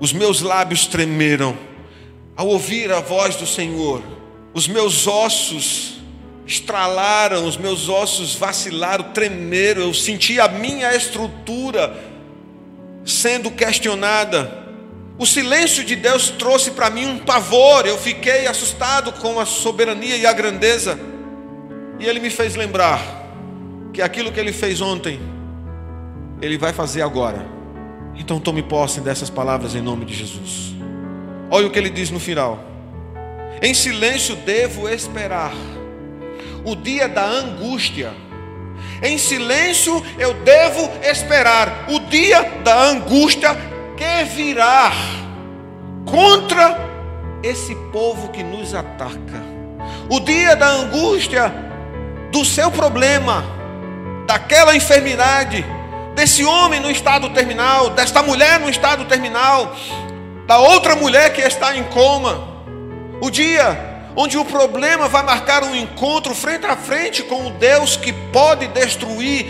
os 0.00 0.12
meus 0.12 0.40
lábios 0.40 0.86
tremeram 0.86 1.56
ao 2.36 2.48
ouvir 2.48 2.92
a 2.92 3.00
voz 3.00 3.36
do 3.36 3.46
Senhor, 3.46 4.02
os 4.54 4.68
meus 4.68 5.06
ossos 5.06 5.97
estralaram, 6.48 7.44
os 7.46 7.58
meus 7.58 7.90
ossos 7.90 8.34
vacilaram, 8.34 9.12
tremeram, 9.12 9.82
eu 9.82 9.92
senti 9.92 10.40
a 10.40 10.48
minha 10.48 10.96
estrutura 10.96 11.94
sendo 13.04 13.50
questionada. 13.50 14.66
O 15.18 15.26
silêncio 15.26 15.84
de 15.84 15.94
Deus 15.94 16.30
trouxe 16.30 16.70
para 16.70 16.88
mim 16.88 17.06
um 17.06 17.18
pavor, 17.18 17.86
eu 17.86 17.98
fiquei 17.98 18.46
assustado 18.46 19.12
com 19.12 19.38
a 19.38 19.44
soberania 19.44 20.16
e 20.16 20.24
a 20.24 20.32
grandeza. 20.32 20.98
E 22.00 22.06
ele 22.06 22.18
me 22.18 22.30
fez 22.30 22.54
lembrar 22.54 23.02
que 23.92 24.00
aquilo 24.00 24.32
que 24.32 24.40
ele 24.40 24.52
fez 24.52 24.80
ontem, 24.80 25.20
ele 26.40 26.56
vai 26.56 26.72
fazer 26.72 27.02
agora. 27.02 27.46
Então 28.16 28.40
tome 28.40 28.62
posse 28.62 29.02
dessas 29.02 29.28
palavras 29.28 29.74
em 29.74 29.82
nome 29.82 30.06
de 30.06 30.14
Jesus. 30.14 30.74
Olha 31.50 31.66
o 31.66 31.70
que 31.70 31.78
ele 31.78 31.90
diz 31.90 32.10
no 32.10 32.18
final: 32.18 32.58
Em 33.60 33.74
silêncio 33.74 34.34
devo 34.36 34.88
esperar 34.88 35.52
o 36.68 36.76
dia 36.76 37.08
da 37.08 37.24
angústia. 37.24 38.12
Em 39.02 39.16
silêncio 39.16 40.04
eu 40.18 40.34
devo 40.34 40.90
esperar 41.02 41.86
o 41.88 41.98
dia 42.00 42.42
da 42.62 42.78
angústia 42.84 43.56
que 43.96 44.24
virá 44.24 44.92
contra 46.04 46.78
esse 47.42 47.74
povo 47.92 48.28
que 48.28 48.42
nos 48.42 48.74
ataca. 48.74 49.42
O 50.10 50.20
dia 50.20 50.54
da 50.54 50.68
angústia 50.68 51.52
do 52.30 52.44
seu 52.44 52.70
problema, 52.70 53.44
daquela 54.26 54.76
enfermidade, 54.76 55.64
desse 56.14 56.44
homem 56.44 56.80
no 56.80 56.90
estado 56.90 57.30
terminal, 57.30 57.90
desta 57.90 58.22
mulher 58.22 58.60
no 58.60 58.68
estado 58.68 59.06
terminal, 59.06 59.74
da 60.46 60.58
outra 60.58 60.94
mulher 60.96 61.32
que 61.32 61.40
está 61.40 61.76
em 61.76 61.84
coma. 61.84 62.46
O 63.20 63.30
dia 63.30 63.87
onde 64.20 64.36
o 64.36 64.44
problema 64.44 65.06
vai 65.06 65.22
marcar 65.22 65.62
um 65.62 65.76
encontro 65.76 66.34
frente 66.34 66.66
a 66.66 66.76
frente 66.76 67.22
com 67.22 67.46
o 67.46 67.50
Deus 67.50 67.96
que 67.96 68.12
pode 68.12 68.66
destruir 68.66 69.46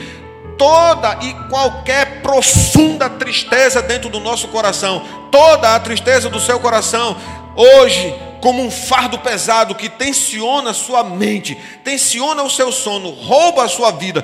toda 0.59 1.19
e 1.23 1.33
qualquer 1.49 2.21
profunda 2.21 3.09
tristeza 3.09 3.81
dentro 3.81 4.11
do 4.11 4.21
nosso 4.21 4.49
coração, 4.49 5.03
toda 5.33 5.75
a 5.75 5.81
tristeza 5.81 6.29
do 6.29 6.39
seu 6.39 6.61
coração, 6.61 7.17
hoje, 7.57 8.15
como 8.43 8.63
um 8.63 8.71
fardo 8.71 9.19
pesado 9.21 9.75
que 9.75 9.89
tensiona 9.89 10.75
sua 10.75 11.03
mente, 11.03 11.57
tensiona 11.83 12.43
o 12.43 12.51
seu 12.51 12.71
sono, 12.71 13.09
rouba 13.09 13.65
a 13.65 13.69
sua 13.69 13.91
vida, 13.91 14.23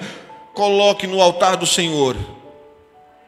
coloque 0.52 1.06
no 1.06 1.22
altar 1.22 1.56
do 1.56 1.66
Senhor. 1.66 2.18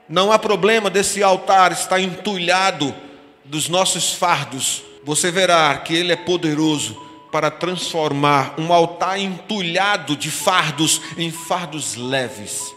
Não 0.06 0.30
há 0.30 0.38
problema 0.38 0.90
desse 0.90 1.22
altar 1.22 1.72
estar 1.72 1.98
entulhado 1.98 2.94
dos 3.42 3.70
nossos 3.70 4.12
fardos, 4.12 4.82
você 5.02 5.30
verá 5.30 5.74
que 5.78 5.94
Ele 5.94 6.12
é 6.12 6.16
poderoso 6.16 7.05
para 7.36 7.50
transformar 7.50 8.54
um 8.56 8.72
altar 8.72 9.20
entulhado 9.20 10.16
de 10.16 10.30
fardos 10.30 11.02
em 11.18 11.30
fardos 11.30 11.94
leves. 11.94 12.74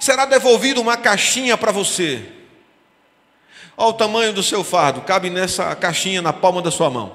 Será 0.00 0.24
devolvido 0.24 0.80
uma 0.80 0.96
caixinha 0.96 1.54
para 1.54 1.70
você. 1.70 2.24
Olha 3.76 3.90
o 3.90 3.92
tamanho 3.92 4.32
do 4.32 4.42
seu 4.42 4.64
fardo, 4.64 5.02
cabe 5.02 5.28
nessa 5.28 5.76
caixinha 5.76 6.22
na 6.22 6.32
palma 6.32 6.62
da 6.62 6.70
sua 6.70 6.88
mão. 6.88 7.14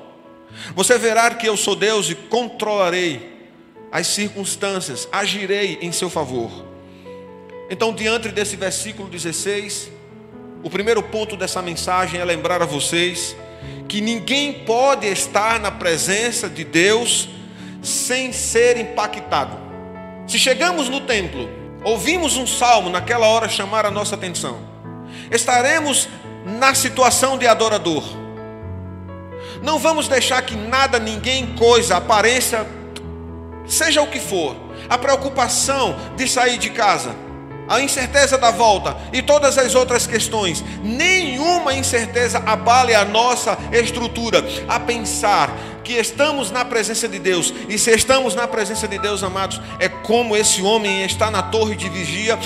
Você 0.76 0.96
verá 0.96 1.34
que 1.34 1.50
eu 1.50 1.58
sou 1.58 1.76
Deus 1.76 2.08
e 2.12 2.14
controlarei 2.14 3.50
as 3.92 4.06
circunstâncias, 4.06 5.10
agirei 5.12 5.80
em 5.82 5.92
seu 5.92 6.08
favor. 6.08 6.52
Então, 7.68 7.92
diante 7.92 8.30
desse 8.30 8.56
versículo 8.56 9.10
16, 9.10 9.90
o 10.62 10.70
primeiro 10.70 11.02
ponto 11.02 11.36
dessa 11.36 11.64
mensagem 11.64 12.22
é 12.22 12.24
lembrar 12.24 12.62
a 12.62 12.66
vocês 12.68 13.36
que 13.88 14.00
ninguém 14.02 14.54
pode 14.66 15.08
estar 15.08 15.60
na 15.60 15.72
presença 15.72 16.50
de 16.50 16.64
Deus 16.64 17.30
sem 17.82 18.32
ser 18.32 18.78
impactado. 18.78 19.58
Se 20.28 20.40
chegamos 20.40 20.88
no 20.88 21.02
templo, 21.02 21.50
ouvimos 21.84 22.38
um 22.38 22.48
salmo 22.48 22.90
naquela 22.90 23.28
hora 23.28 23.50
chamar 23.50 23.86
a 23.86 23.92
nossa 23.92 24.16
atenção, 24.16 24.60
estaremos 25.30 26.08
na 26.60 26.74
situação 26.74 27.38
de 27.38 27.48
adorador. 27.48 28.04
Não 29.62 29.78
vamos 29.78 30.08
deixar 30.08 30.42
que 30.42 30.56
nada, 30.56 30.98
ninguém, 30.98 31.56
coisa, 31.56 31.98
aparência, 31.98 32.66
seja 33.68 34.02
o 34.02 34.08
que 34.08 34.20
for, 34.20 34.56
a 34.90 34.98
preocupação 34.98 35.96
de 36.16 36.28
sair 36.28 36.58
de 36.58 36.70
casa 36.70 37.16
a 37.72 37.82
incerteza 37.82 38.38
da 38.38 38.52
volta 38.52 38.98
e 39.14 39.22
todas 39.22 39.58
as 39.58 39.76
outras 39.76 40.06
questões, 40.06 40.62
nenhuma 41.52 41.74
incerteza 41.74 42.42
abale 42.46 42.96
a 42.96 43.04
nossa 43.04 43.58
estrutura. 43.72 44.44
A 44.68 44.80
pensar 44.80 45.50
que 45.84 45.94
estamos 45.94 46.52
na 46.52 46.64
presença 46.64 47.08
de 47.08 47.20
Deus. 47.20 47.54
E 47.68 47.78
se 47.78 47.92
estamos 47.92 48.36
na 48.36 48.48
presença 48.48 48.88
de 48.88 48.98
Deus, 48.98 49.24
amados, 49.24 49.60
é 49.80 49.90
como 49.90 50.36
esse 50.36 50.62
homem 50.62 51.04
está 51.04 51.32
na 51.32 51.44
torre 51.44 51.76
de 51.76 51.90
vigia, 51.90 52.38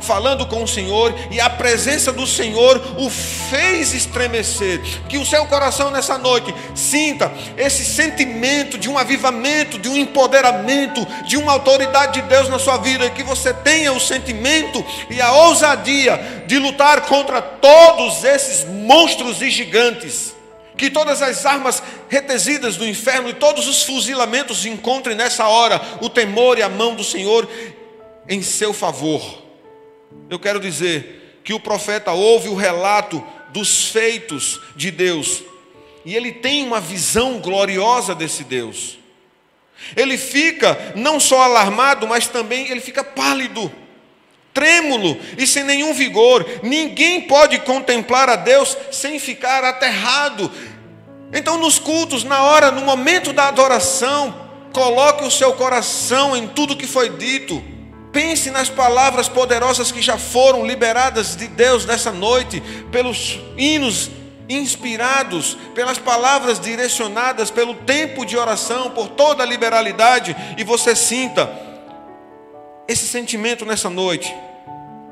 falando 0.00 0.46
com 0.46 0.62
o 0.62 0.68
Senhor, 0.68 1.14
e 1.30 1.40
a 1.40 1.50
presença 1.50 2.12
do 2.12 2.26
Senhor 2.26 2.80
o 2.98 3.10
fez 3.10 3.92
estremecer. 3.92 4.80
Que 5.08 5.18
o 5.18 5.26
seu 5.26 5.44
coração 5.46 5.90
nessa 5.90 6.18
noite 6.18 6.54
sinta 6.74 7.32
esse 7.56 7.84
sentimento 7.84 8.78
de 8.78 8.88
um 8.88 8.98
avivamento, 8.98 9.78
de 9.78 9.88
um 9.88 9.96
empoderamento, 9.96 11.06
de 11.26 11.36
uma 11.36 11.52
autoridade 11.52 12.20
de 12.20 12.28
Deus 12.28 12.48
na 12.48 12.58
sua 12.58 12.76
vida, 12.78 13.06
e 13.06 13.10
que 13.10 13.22
você 13.22 13.52
tenha 13.52 13.92
o 13.92 14.00
sentimento 14.00 14.84
e 15.10 15.20
a 15.20 15.32
ousadia 15.32 16.44
de 16.46 16.58
lutar 16.58 17.02
contra 17.02 17.40
todos 17.40 18.24
esses 18.24 18.64
monstros 18.64 19.40
e 19.42 19.50
gigantes 19.50 20.34
que 20.76 20.90
todas 20.90 21.22
as 21.22 21.46
armas 21.46 21.82
retesidas 22.08 22.76
do 22.76 22.86
inferno 22.86 23.28
e 23.28 23.34
todos 23.34 23.68
os 23.68 23.82
fuzilamentos 23.82 24.66
encontrem 24.66 25.16
nessa 25.16 25.46
hora 25.46 25.80
o 26.00 26.08
temor 26.08 26.58
e 26.58 26.62
a 26.62 26.68
mão 26.68 26.94
do 26.94 27.04
Senhor 27.04 27.48
em 28.28 28.42
seu 28.42 28.72
favor. 28.72 29.42
Eu 30.28 30.38
quero 30.38 30.58
dizer 30.58 31.40
que 31.44 31.52
o 31.52 31.60
profeta 31.60 32.12
ouve 32.12 32.48
o 32.48 32.54
relato 32.54 33.22
dos 33.50 33.88
feitos 33.88 34.60
de 34.74 34.90
Deus 34.90 35.42
e 36.04 36.14
ele 36.14 36.32
tem 36.32 36.66
uma 36.66 36.80
visão 36.80 37.38
gloriosa 37.38 38.14
desse 38.14 38.44
Deus. 38.44 38.98
Ele 39.96 40.16
fica 40.16 40.92
não 40.94 41.20
só 41.20 41.42
alarmado, 41.42 42.06
mas 42.06 42.26
também 42.26 42.68
ele 42.70 42.80
fica 42.80 43.04
pálido 43.04 43.72
trêmulo 44.54 45.18
e 45.36 45.46
sem 45.46 45.64
nenhum 45.64 45.92
vigor. 45.92 46.46
Ninguém 46.62 47.22
pode 47.22 47.58
contemplar 47.58 48.30
a 48.30 48.36
Deus 48.36 48.78
sem 48.92 49.18
ficar 49.18 49.64
aterrado. 49.64 50.50
Então, 51.32 51.58
nos 51.58 51.80
cultos, 51.80 52.22
na 52.22 52.42
hora, 52.44 52.70
no 52.70 52.82
momento 52.82 53.32
da 53.32 53.48
adoração, 53.48 54.32
coloque 54.72 55.24
o 55.24 55.30
seu 55.30 55.52
coração 55.54 56.36
em 56.36 56.46
tudo 56.46 56.76
que 56.76 56.86
foi 56.86 57.10
dito. 57.10 57.62
Pense 58.12 58.48
nas 58.52 58.68
palavras 58.68 59.28
poderosas 59.28 59.90
que 59.90 60.00
já 60.00 60.16
foram 60.16 60.64
liberadas 60.64 61.34
de 61.34 61.48
Deus 61.48 61.84
nessa 61.84 62.12
noite, 62.12 62.62
pelos 62.92 63.40
hinos 63.58 64.08
inspirados, 64.48 65.56
pelas 65.74 65.98
palavras 65.98 66.60
direcionadas, 66.60 67.50
pelo 67.50 67.74
tempo 67.74 68.24
de 68.24 68.36
oração, 68.36 68.90
por 68.90 69.08
toda 69.08 69.42
a 69.42 69.46
liberalidade, 69.46 70.36
e 70.56 70.62
você 70.62 70.94
sinta 70.94 71.50
esse 72.86 73.06
sentimento 73.06 73.64
nessa 73.64 73.88
noite. 73.90 74.34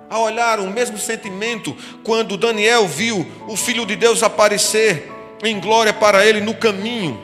A 0.08 0.18
olhar 0.18 0.60
o 0.60 0.70
mesmo 0.70 0.98
sentimento 0.98 1.76
quando 2.04 2.36
Daniel 2.36 2.86
viu 2.86 3.26
o 3.48 3.56
Filho 3.56 3.86
de 3.86 3.96
Deus 3.96 4.22
aparecer 4.22 5.10
em 5.42 5.58
glória 5.58 5.92
para 5.92 6.24
ele 6.26 6.40
no 6.40 6.54
caminho. 6.54 7.18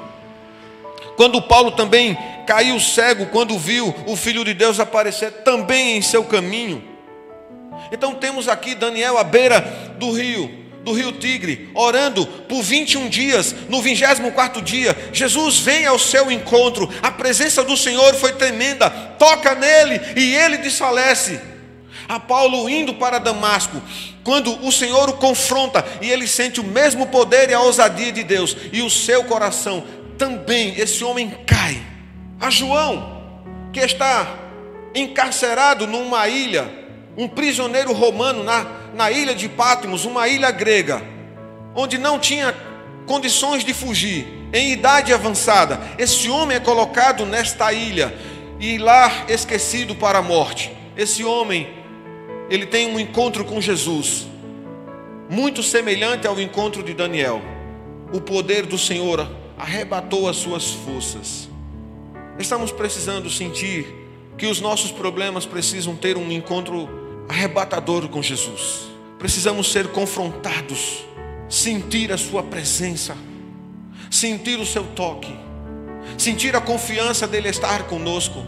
Quando 1.16 1.42
Paulo 1.42 1.72
também 1.72 2.16
caiu 2.46 2.80
cego 2.80 3.26
quando 3.26 3.58
viu 3.58 3.94
o 4.06 4.16
Filho 4.16 4.44
de 4.44 4.54
Deus 4.54 4.80
aparecer 4.80 5.30
também 5.42 5.96
em 5.96 6.02
seu 6.02 6.24
caminho. 6.24 6.82
Então 7.92 8.14
temos 8.14 8.48
aqui 8.48 8.74
Daniel 8.74 9.18
à 9.18 9.24
beira 9.24 9.60
do 9.98 10.12
rio, 10.12 10.67
do 10.88 10.94
rio 10.94 11.12
Tigre, 11.12 11.68
orando 11.74 12.26
por 12.26 12.62
21 12.62 13.08
dias, 13.08 13.54
no 13.68 13.82
24 13.82 14.62
dia, 14.62 14.96
Jesus 15.12 15.58
vem 15.58 15.84
ao 15.84 15.98
seu 15.98 16.30
encontro, 16.30 16.88
a 17.02 17.10
presença 17.10 17.62
do 17.62 17.76
Senhor 17.76 18.14
foi 18.14 18.32
tremenda, 18.32 18.88
toca 19.18 19.54
nele 19.54 20.00
e 20.16 20.34
ele 20.34 20.56
desfalece. 20.56 21.38
A 22.08 22.18
Paulo 22.18 22.70
indo 22.70 22.94
para 22.94 23.18
Damasco, 23.18 23.82
quando 24.24 24.66
o 24.66 24.72
Senhor 24.72 25.10
o 25.10 25.18
confronta 25.18 25.84
e 26.00 26.10
ele 26.10 26.26
sente 26.26 26.58
o 26.58 26.64
mesmo 26.64 27.08
poder 27.08 27.50
e 27.50 27.54
a 27.54 27.60
ousadia 27.60 28.10
de 28.10 28.24
Deus, 28.24 28.56
e 28.72 28.80
o 28.80 28.88
seu 28.88 29.24
coração 29.24 29.84
também, 30.16 30.74
esse 30.78 31.04
homem 31.04 31.30
cai. 31.46 31.82
A 32.40 32.48
João, 32.48 33.22
que 33.74 33.80
está 33.80 34.38
encarcerado 34.94 35.86
numa 35.86 36.26
ilha, 36.28 36.87
um 37.18 37.26
prisioneiro 37.26 37.92
romano 37.92 38.44
na, 38.44 38.64
na 38.94 39.10
ilha 39.10 39.34
de 39.34 39.48
Patmos, 39.48 40.04
uma 40.04 40.28
ilha 40.28 40.52
grega, 40.52 41.02
onde 41.74 41.98
não 41.98 42.16
tinha 42.16 42.54
condições 43.06 43.64
de 43.64 43.74
fugir, 43.74 44.24
em 44.52 44.70
idade 44.70 45.12
avançada. 45.12 45.80
Esse 45.98 46.30
homem 46.30 46.56
é 46.56 46.60
colocado 46.60 47.26
nesta 47.26 47.72
ilha 47.72 48.16
e 48.60 48.78
lá 48.78 49.26
esquecido 49.28 49.96
para 49.96 50.20
a 50.20 50.22
morte. 50.22 50.70
Esse 50.96 51.24
homem, 51.24 51.68
ele 52.48 52.66
tem 52.66 52.86
um 52.86 53.00
encontro 53.00 53.44
com 53.44 53.60
Jesus, 53.60 54.28
muito 55.28 55.60
semelhante 55.60 56.24
ao 56.24 56.40
encontro 56.40 56.84
de 56.84 56.94
Daniel. 56.94 57.42
O 58.12 58.20
poder 58.20 58.64
do 58.64 58.78
Senhor 58.78 59.28
arrebatou 59.58 60.28
as 60.28 60.36
suas 60.36 60.70
forças. 60.70 61.48
Estamos 62.38 62.70
precisando 62.70 63.28
sentir 63.28 63.92
que 64.38 64.46
os 64.46 64.60
nossos 64.60 64.92
problemas 64.92 65.44
precisam 65.44 65.96
ter 65.96 66.16
um 66.16 66.30
encontro 66.30 67.07
arrebatador 67.28 68.08
com 68.08 68.22
Jesus. 68.22 68.88
Precisamos 69.18 69.70
ser 69.70 69.88
confrontados, 69.88 71.04
sentir 71.48 72.12
a 72.12 72.18
Sua 72.18 72.42
presença, 72.42 73.16
sentir 74.10 74.58
o 74.58 74.66
Seu 74.66 74.84
toque, 74.84 75.34
sentir 76.16 76.54
a 76.56 76.60
confiança 76.60 77.26
dele 77.26 77.48
estar 77.48 77.84
conosco. 77.84 78.44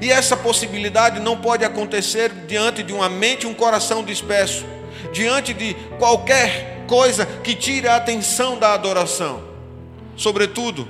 E 0.00 0.10
essa 0.10 0.36
possibilidade 0.36 1.20
não 1.20 1.36
pode 1.36 1.64
acontecer 1.64 2.30
diante 2.46 2.82
de 2.82 2.92
uma 2.92 3.08
mente 3.08 3.44
e 3.44 3.46
um 3.46 3.54
coração 3.54 4.04
disperso, 4.04 4.64
diante 5.12 5.52
de 5.52 5.74
qualquer 5.98 6.84
coisa 6.86 7.26
que 7.26 7.54
tire 7.54 7.88
a 7.88 7.96
atenção 7.96 8.58
da 8.58 8.74
adoração. 8.74 9.42
Sobretudo, 10.16 10.86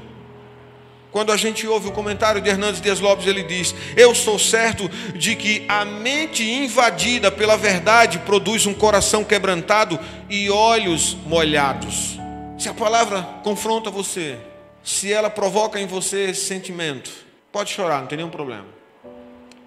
quando 1.13 1.31
a 1.31 1.37
gente 1.37 1.67
ouve 1.67 1.89
o 1.89 1.93
comentário 1.93 2.41
de 2.41 2.49
Hernandes 2.49 2.81
Dias 2.81 2.99
Lopes, 2.99 3.27
ele 3.27 3.43
diz: 3.43 3.75
Eu 3.95 4.15
sou 4.15 4.39
certo 4.39 4.89
de 5.15 5.37
que 5.37 5.65
a 5.69 5.85
mente 5.85 6.43
invadida 6.43 7.31
pela 7.31 7.55
verdade 7.55 8.19
produz 8.21 8.65
um 8.65 8.73
coração 8.73 9.23
quebrantado 9.23 10.01
e 10.31 10.49
olhos 10.51 11.15
molhados. 11.27 12.19
Se 12.59 12.69
a 12.69 12.75
palavra 12.75 13.23
confronta 13.45 13.91
você, 13.91 14.39
se 14.83 15.13
ela 15.13 15.29
provoca 15.29 15.79
em 15.79 15.87
você 15.87 16.31
esse 16.31 16.47
sentimento, 16.47 17.11
pode 17.53 17.71
chorar, 17.71 18.01
não 18.01 18.07
tem 18.07 18.17
nenhum 18.17 18.31
problema. 18.31 18.67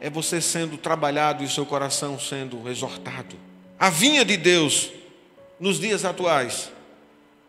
É 0.01 0.09
você 0.09 0.41
sendo 0.41 0.77
trabalhado 0.77 1.43
e 1.43 1.49
seu 1.49 1.65
coração 1.65 2.19
sendo 2.19 2.67
exortado. 2.67 3.35
A 3.79 3.89
vinha 3.91 4.25
de 4.25 4.35
Deus 4.35 4.89
nos 5.59 5.79
dias 5.79 6.03
atuais, 6.05 6.71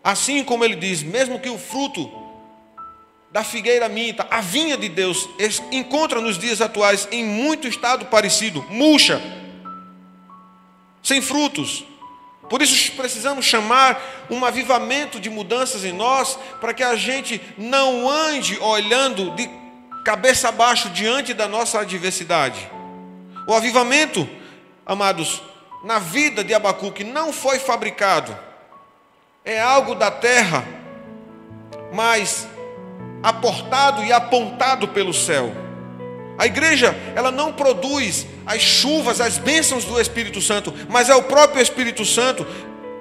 assim 0.04 0.44
como 0.44 0.64
ele 0.64 0.76
diz, 0.76 1.02
mesmo 1.02 1.40
que 1.40 1.48
o 1.48 1.58
fruto 1.58 2.25
da 3.36 3.44
figueira 3.44 3.86
minta, 3.86 4.26
a 4.30 4.40
vinha 4.40 4.78
de 4.78 4.88
Deus, 4.88 5.28
encontra 5.70 6.22
nos 6.22 6.38
dias 6.38 6.62
atuais 6.62 7.06
em 7.12 7.22
muito 7.22 7.68
estado 7.68 8.06
parecido, 8.06 8.64
murcha, 8.70 9.20
sem 11.02 11.20
frutos. 11.20 11.84
Por 12.48 12.62
isso 12.62 12.92
precisamos 12.92 13.44
chamar 13.44 14.26
um 14.30 14.42
avivamento 14.42 15.20
de 15.20 15.28
mudanças 15.28 15.84
em 15.84 15.92
nós, 15.92 16.38
para 16.62 16.72
que 16.72 16.82
a 16.82 16.96
gente 16.96 17.38
não 17.58 18.08
ande 18.08 18.58
olhando 18.58 19.32
de 19.32 19.50
cabeça 20.02 20.48
abaixo 20.48 20.88
diante 20.88 21.34
da 21.34 21.46
nossa 21.46 21.80
adversidade. 21.80 22.70
O 23.46 23.52
avivamento, 23.52 24.26
amados, 24.86 25.42
na 25.84 25.98
vida 25.98 26.42
de 26.42 26.54
Abacuque 26.54 27.04
não 27.04 27.34
foi 27.34 27.58
fabricado, 27.58 28.34
é 29.44 29.60
algo 29.60 29.94
da 29.94 30.10
terra, 30.10 30.66
mas 31.92 32.48
aportado 33.26 34.04
e 34.04 34.12
apontado 34.12 34.86
pelo 34.86 35.12
céu. 35.12 35.52
A 36.38 36.46
igreja, 36.46 36.94
ela 37.16 37.32
não 37.32 37.52
produz 37.52 38.24
as 38.46 38.62
chuvas, 38.62 39.20
as 39.20 39.36
bênçãos 39.36 39.84
do 39.84 40.00
Espírito 40.00 40.40
Santo, 40.40 40.72
mas 40.88 41.08
é 41.08 41.14
o 41.16 41.24
próprio 41.24 41.60
Espírito 41.60 42.04
Santo 42.04 42.46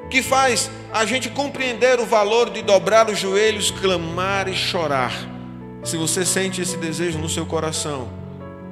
que 0.10 0.24
faz 0.24 0.72
a 0.92 1.06
gente 1.06 1.30
compreender 1.30 2.00
o 2.00 2.08
valor 2.08 2.50
de 2.50 2.64
dobrar 2.64 3.08
os 3.08 3.20
joelhos, 3.20 3.70
clamar 3.70 4.48
e 4.48 4.56
chorar. 4.56 5.14
Se 5.84 5.96
você 5.96 6.26
sente 6.26 6.60
esse 6.60 6.78
desejo 6.78 7.20
no 7.20 7.30
seu 7.30 7.46
coração, 7.46 8.10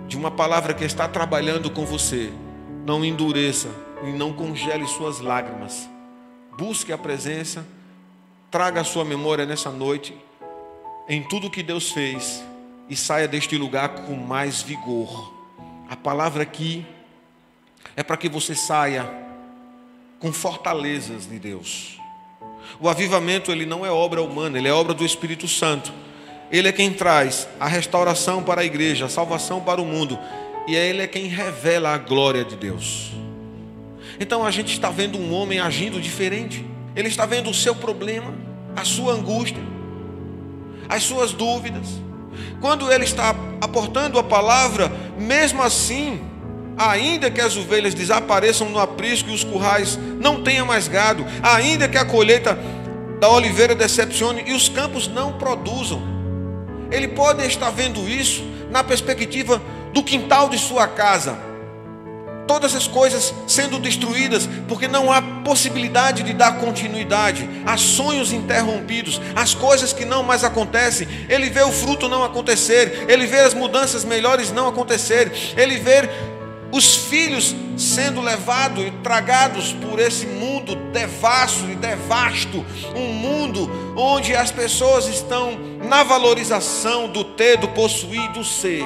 de 0.08 0.18
uma 0.18 0.32
palavra 0.32 0.74
que 0.74 0.84
está 0.84 1.08
trabalhando 1.08 1.70
com 1.70 1.86
você, 1.86 2.32
não 2.84 3.06
endureça 3.06 3.68
e 4.04 4.12
não 4.12 4.34
congele 4.34 4.88
suas 4.88 5.20
lágrimas. 5.20 5.88
Busque 6.58 6.92
a 6.92 6.98
presença, 6.98 7.64
traga 8.50 8.82
a 8.82 8.84
sua 8.84 9.06
memória 9.06 9.46
nessa 9.46 9.70
noite 9.70 10.18
em 11.08 11.22
tudo 11.24 11.50
que 11.50 11.64
Deus 11.64 11.92
fez 11.92 12.44
e 12.90 12.96
saia 12.96 13.28
deste 13.28 13.58
lugar 13.58 13.90
com 13.90 14.16
mais 14.16 14.62
vigor. 14.62 15.34
A 15.90 15.96
palavra 15.96 16.44
aqui 16.44 16.86
é 17.96 18.04
para 18.04 18.18
que 18.18 18.30
você 18.30 18.56
saia 18.56 19.10
com 20.20 20.32
fortalezas 20.32 21.28
de 21.28 21.38
Deus. 21.38 22.00
O 22.80 22.88
avivamento 22.88 23.52
ele 23.52 23.66
não 23.66 23.86
é 23.86 23.92
obra 23.92 24.22
humana, 24.22 24.58
ele 24.58 24.68
é 24.68 24.74
obra 24.74 24.94
do 24.94 25.06
Espírito 25.06 25.48
Santo. 25.48 25.94
Ele 26.52 26.68
é 26.68 26.72
quem 26.72 26.94
traz 26.94 27.48
a 27.60 27.68
restauração 27.68 28.44
para 28.44 28.62
a 28.62 28.66
igreja, 28.66 29.06
a 29.06 29.10
salvação 29.10 29.60
para 29.60 29.82
o 29.82 29.86
mundo, 29.86 30.18
e 30.68 30.76
é 30.76 30.88
ele 30.88 31.02
é 31.02 31.08
quem 31.08 31.26
revela 31.26 31.90
a 31.90 31.98
glória 31.98 32.46
de 32.46 32.56
Deus. 32.56 33.12
Então 34.20 34.46
a 34.46 34.52
gente 34.52 34.72
está 34.72 34.90
vendo 34.90 35.18
um 35.18 35.34
homem 35.34 35.60
agindo 35.60 36.00
diferente. 36.00 36.66
Ele 36.96 37.08
está 37.08 37.26
vendo 37.26 37.50
o 37.50 37.54
seu 37.54 37.76
problema, 37.76 38.34
a 38.76 38.86
sua 38.86 39.14
angústia, 39.14 39.62
as 40.90 41.04
suas 41.04 41.32
dúvidas. 41.32 41.88
Quando 42.60 42.92
ele 42.92 43.04
está 43.04 43.36
aportando 43.62 44.18
a 44.18 44.24
palavra, 44.24 44.92
mesmo 45.18 45.62
assim, 45.62 46.22
ainda 46.78 47.30
que 47.30 47.42
as 47.42 47.56
ovelhas 47.58 47.94
desapareçam 47.94 48.70
no 48.70 48.80
aprisco 48.80 49.30
e 49.30 49.34
os 49.34 49.44
currais 49.44 49.98
não 50.20 50.44
tenham 50.44 50.66
mais 50.66 50.88
gado, 50.88 51.26
ainda 51.42 51.88
que 51.88 51.98
a 51.98 52.06
colheita 52.06 52.58
da 53.20 53.30
oliveira 53.30 53.76
decepcione 53.76 54.44
e 54.48 54.54
os 54.54 54.68
campos 54.70 55.08
não 55.08 55.34
produzam, 55.34 56.02
ele 56.92 57.08
pode 57.08 57.46
estar 57.46 57.70
vendo 57.70 58.08
isso 58.08 58.44
na 58.70 58.84
perspectiva 58.84 59.62
do 59.94 60.04
quintal 60.04 60.50
de 60.50 60.58
sua 60.58 60.88
casa 60.88 61.53
todas 62.48 62.76
as 62.76 62.88
coisas 62.88 63.34
sendo 63.48 63.80
destruídas, 63.80 64.48
porque 64.68 64.88
não 64.88 65.12
há 65.12 65.22
possibilidade 65.22 66.24
de 66.24 66.34
dar 66.34 66.60
continuidade, 66.60 67.50
há 67.66 67.78
sonhos 67.78 68.32
interrompidos, 68.32 69.22
as 69.36 69.54
coisas 69.54 69.94
que 69.94 70.06
não 70.06 70.24
mais 70.24 70.44
acontecem, 70.44 71.08
ele 71.30 71.50
vê 71.50 71.62
o 71.62 71.72
fruto 71.72 72.08
não 72.08 72.24
acontecer, 72.24 73.06
ele 73.08 73.26
vê 73.26 73.40
as 73.40 73.54
mudanças 73.54 74.04
melhores 74.04 74.52
não 74.52 74.68
acontecer, 74.68 75.32
ele 75.58 75.78
vê 75.78 76.10
os 76.72 76.96
filhos 76.96 77.56
sendo 77.78 78.20
levados 78.20 78.86
e 78.86 78.92
tragados 79.04 79.74
por 79.74 80.00
esse 80.00 80.26
mundo 80.26 80.76
devasso 80.92 81.70
e 81.70 81.76
devasto, 81.76 82.66
um 82.96 83.14
mundo 83.14 83.70
onde 83.96 84.36
as 84.36 84.52
pessoas 84.52 85.08
estão 85.08 85.58
na 85.88 86.02
valorização 86.04 87.08
do 87.08 87.24
ter, 87.24 87.58
do 87.58 87.68
possuir, 87.70 88.32
do 88.32 88.44
ser. 88.44 88.84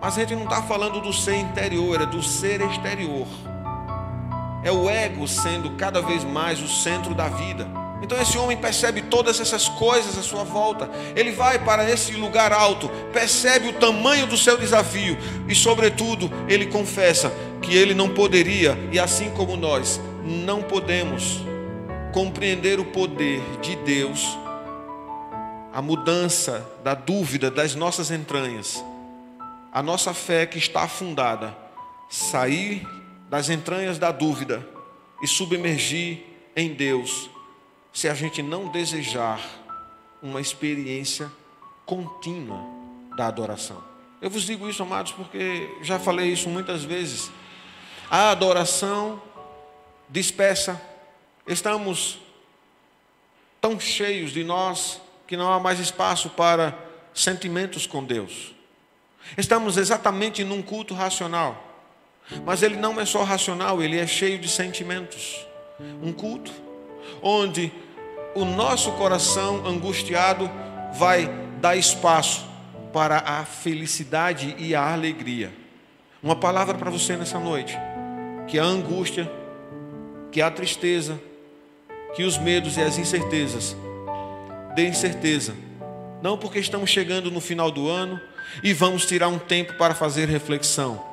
Mas 0.00 0.16
a 0.16 0.20
gente 0.20 0.36
não 0.36 0.44
está 0.44 0.62
falando 0.62 1.00
do 1.00 1.12
ser 1.12 1.36
interior, 1.36 2.00
é 2.00 2.06
do 2.06 2.22
ser 2.22 2.60
exterior. 2.60 3.26
É 4.62 4.70
o 4.70 4.88
ego 4.88 5.26
sendo 5.26 5.70
cada 5.70 6.00
vez 6.00 6.22
mais 6.24 6.60
o 6.60 6.68
centro 6.68 7.14
da 7.14 7.28
vida. 7.28 7.66
Então 8.00 8.20
esse 8.20 8.38
homem 8.38 8.56
percebe 8.56 9.02
todas 9.02 9.40
essas 9.40 9.68
coisas 9.68 10.16
à 10.16 10.22
sua 10.22 10.44
volta. 10.44 10.88
Ele 11.16 11.32
vai 11.32 11.58
para 11.58 11.88
esse 11.90 12.12
lugar 12.12 12.52
alto, 12.52 12.88
percebe 13.12 13.68
o 13.68 13.72
tamanho 13.72 14.26
do 14.26 14.36
seu 14.36 14.56
desafio 14.56 15.18
e, 15.48 15.54
sobretudo, 15.54 16.30
ele 16.48 16.66
confessa 16.66 17.32
que 17.60 17.76
ele 17.76 17.92
não 17.92 18.08
poderia, 18.08 18.78
e 18.92 19.00
assim 19.00 19.30
como 19.30 19.56
nós, 19.56 20.00
não 20.22 20.62
podemos 20.62 21.40
compreender 22.12 22.78
o 22.78 22.84
poder 22.84 23.42
de 23.60 23.74
Deus, 23.76 24.38
a 25.72 25.82
mudança 25.82 26.64
da 26.84 26.94
dúvida 26.94 27.50
das 27.50 27.74
nossas 27.74 28.12
entranhas 28.12 28.82
a 29.72 29.82
nossa 29.82 30.14
fé 30.14 30.46
que 30.46 30.58
está 30.58 30.82
afundada, 30.82 31.56
sair 32.08 32.86
das 33.28 33.50
entranhas 33.50 33.98
da 33.98 34.10
dúvida 34.10 34.66
e 35.22 35.26
submergir 35.26 36.22
em 36.56 36.72
Deus, 36.74 37.30
se 37.92 38.08
a 38.08 38.14
gente 38.14 38.42
não 38.42 38.68
desejar 38.68 39.40
uma 40.22 40.40
experiência 40.40 41.30
contínua 41.84 42.60
da 43.16 43.26
adoração. 43.26 43.82
Eu 44.20 44.30
vos 44.30 44.42
digo 44.42 44.68
isso, 44.68 44.82
amados, 44.82 45.12
porque 45.12 45.70
já 45.82 45.98
falei 45.98 46.32
isso 46.32 46.48
muitas 46.48 46.82
vezes. 46.82 47.30
A 48.10 48.30
adoração 48.30 49.22
dispersa, 50.08 50.80
estamos 51.46 52.18
tão 53.60 53.78
cheios 53.78 54.32
de 54.32 54.42
nós 54.42 55.00
que 55.26 55.36
não 55.36 55.52
há 55.52 55.60
mais 55.60 55.78
espaço 55.78 56.30
para 56.30 56.76
sentimentos 57.12 57.86
com 57.86 58.02
Deus. 58.02 58.57
Estamos 59.36 59.76
exatamente 59.76 60.44
num 60.44 60.62
culto 60.62 60.94
racional. 60.94 61.64
Mas 62.44 62.62
ele 62.62 62.76
não 62.76 63.00
é 63.00 63.04
só 63.04 63.22
racional, 63.22 63.82
ele 63.82 63.98
é 63.98 64.06
cheio 64.06 64.38
de 64.38 64.48
sentimentos. 64.48 65.46
Um 66.02 66.12
culto 66.12 66.52
onde 67.22 67.72
o 68.34 68.44
nosso 68.44 68.92
coração 68.92 69.66
angustiado 69.66 70.50
vai 70.92 71.28
dar 71.60 71.76
espaço 71.76 72.46
para 72.92 73.18
a 73.18 73.44
felicidade 73.44 74.54
e 74.58 74.74
a 74.74 74.92
alegria. 74.92 75.52
Uma 76.22 76.36
palavra 76.36 76.74
para 76.74 76.90
você 76.90 77.16
nessa 77.16 77.38
noite: 77.38 77.76
que 78.46 78.58
a 78.58 78.64
angústia, 78.64 79.30
que 80.30 80.42
a 80.42 80.50
tristeza, 80.50 81.20
que 82.14 82.24
os 82.24 82.36
medos 82.36 82.76
e 82.76 82.82
as 82.82 82.98
incertezas 82.98 83.76
deem 84.74 84.92
certeza, 84.92 85.54
não 86.22 86.36
porque 86.36 86.58
estamos 86.58 86.90
chegando 86.90 87.30
no 87.30 87.40
final 87.40 87.70
do 87.70 87.88
ano 87.88 88.20
e 88.62 88.72
vamos 88.72 89.06
tirar 89.06 89.28
um 89.28 89.38
tempo 89.38 89.74
para 89.74 89.94
fazer 89.94 90.28
reflexão, 90.28 91.04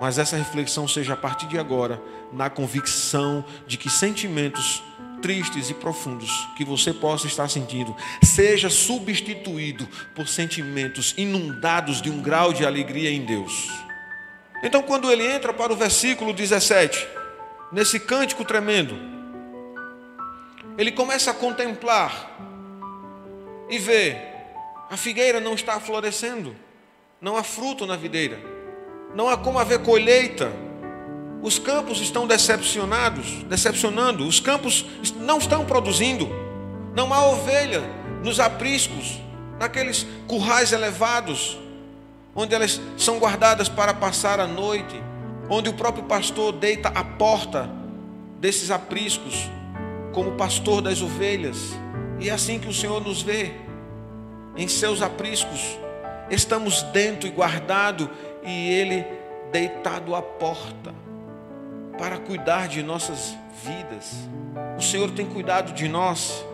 mas 0.00 0.18
essa 0.18 0.36
reflexão 0.36 0.86
seja 0.86 1.14
a 1.14 1.16
partir 1.16 1.46
de 1.46 1.58
agora, 1.58 2.00
na 2.32 2.50
convicção 2.50 3.44
de 3.66 3.76
que 3.76 3.88
sentimentos 3.88 4.82
tristes 5.22 5.70
e 5.70 5.74
profundos 5.74 6.30
que 6.56 6.64
você 6.64 6.92
possa 6.92 7.26
estar 7.26 7.48
sentindo, 7.48 7.96
seja 8.22 8.68
substituído 8.68 9.88
por 10.14 10.28
sentimentos 10.28 11.14
inundados 11.16 12.02
de 12.02 12.10
um 12.10 12.20
grau 12.20 12.52
de 12.52 12.66
alegria 12.66 13.10
em 13.10 13.24
Deus. 13.24 13.70
Então, 14.62 14.82
quando 14.82 15.10
ele 15.10 15.26
entra 15.26 15.52
para 15.52 15.72
o 15.72 15.76
versículo 15.76 16.32
17, 16.32 17.08
nesse 17.72 17.98
cântico 17.98 18.44
tremendo, 18.44 18.96
ele 20.76 20.92
começa 20.92 21.30
a 21.30 21.34
contemplar 21.34 22.30
e 23.68 23.78
ver 23.78 24.35
a 24.90 24.96
figueira 24.96 25.40
não 25.40 25.54
está 25.54 25.80
florescendo, 25.80 26.54
não 27.20 27.36
há 27.36 27.42
fruto 27.42 27.86
na 27.86 27.96
videira, 27.96 28.38
não 29.14 29.28
há 29.28 29.36
como 29.36 29.58
haver 29.58 29.80
colheita. 29.80 30.52
Os 31.42 31.58
campos 31.58 32.00
estão 32.00 32.26
decepcionados, 32.26 33.42
decepcionando, 33.44 34.26
os 34.26 34.40
campos 34.40 34.86
não 35.16 35.38
estão 35.38 35.64
produzindo, 35.64 36.28
não 36.94 37.12
há 37.12 37.26
ovelha 37.26 37.82
nos 38.22 38.40
apriscos, 38.40 39.20
naqueles 39.58 40.06
currais 40.26 40.72
elevados, 40.72 41.58
onde 42.34 42.54
elas 42.54 42.80
são 42.96 43.18
guardadas 43.18 43.68
para 43.68 43.94
passar 43.94 44.40
a 44.40 44.46
noite, 44.46 45.00
onde 45.48 45.68
o 45.68 45.74
próprio 45.74 46.04
pastor 46.04 46.52
deita 46.52 46.88
a 46.88 47.04
porta 47.04 47.70
desses 48.40 48.70
apriscos, 48.70 49.50
como 50.12 50.32
pastor 50.32 50.80
das 50.80 51.00
ovelhas, 51.02 51.72
e 52.18 52.28
é 52.28 52.32
assim 52.32 52.58
que 52.58 52.68
o 52.68 52.72
Senhor 52.72 53.02
nos 53.02 53.22
vê, 53.22 53.52
em 54.56 54.68
seus 54.68 55.02
apriscos, 55.02 55.78
estamos 56.30 56.82
dentro 56.84 57.28
e 57.28 57.30
guardado, 57.30 58.10
e 58.42 58.70
Ele 58.72 59.04
deitado 59.52 60.14
à 60.14 60.22
porta, 60.22 60.94
para 61.98 62.18
cuidar 62.18 62.68
de 62.68 62.82
nossas 62.82 63.34
vidas. 63.64 64.12
O 64.78 64.82
Senhor 64.82 65.10
tem 65.10 65.26
cuidado 65.26 65.72
de 65.72 65.88
nós. 65.88 66.44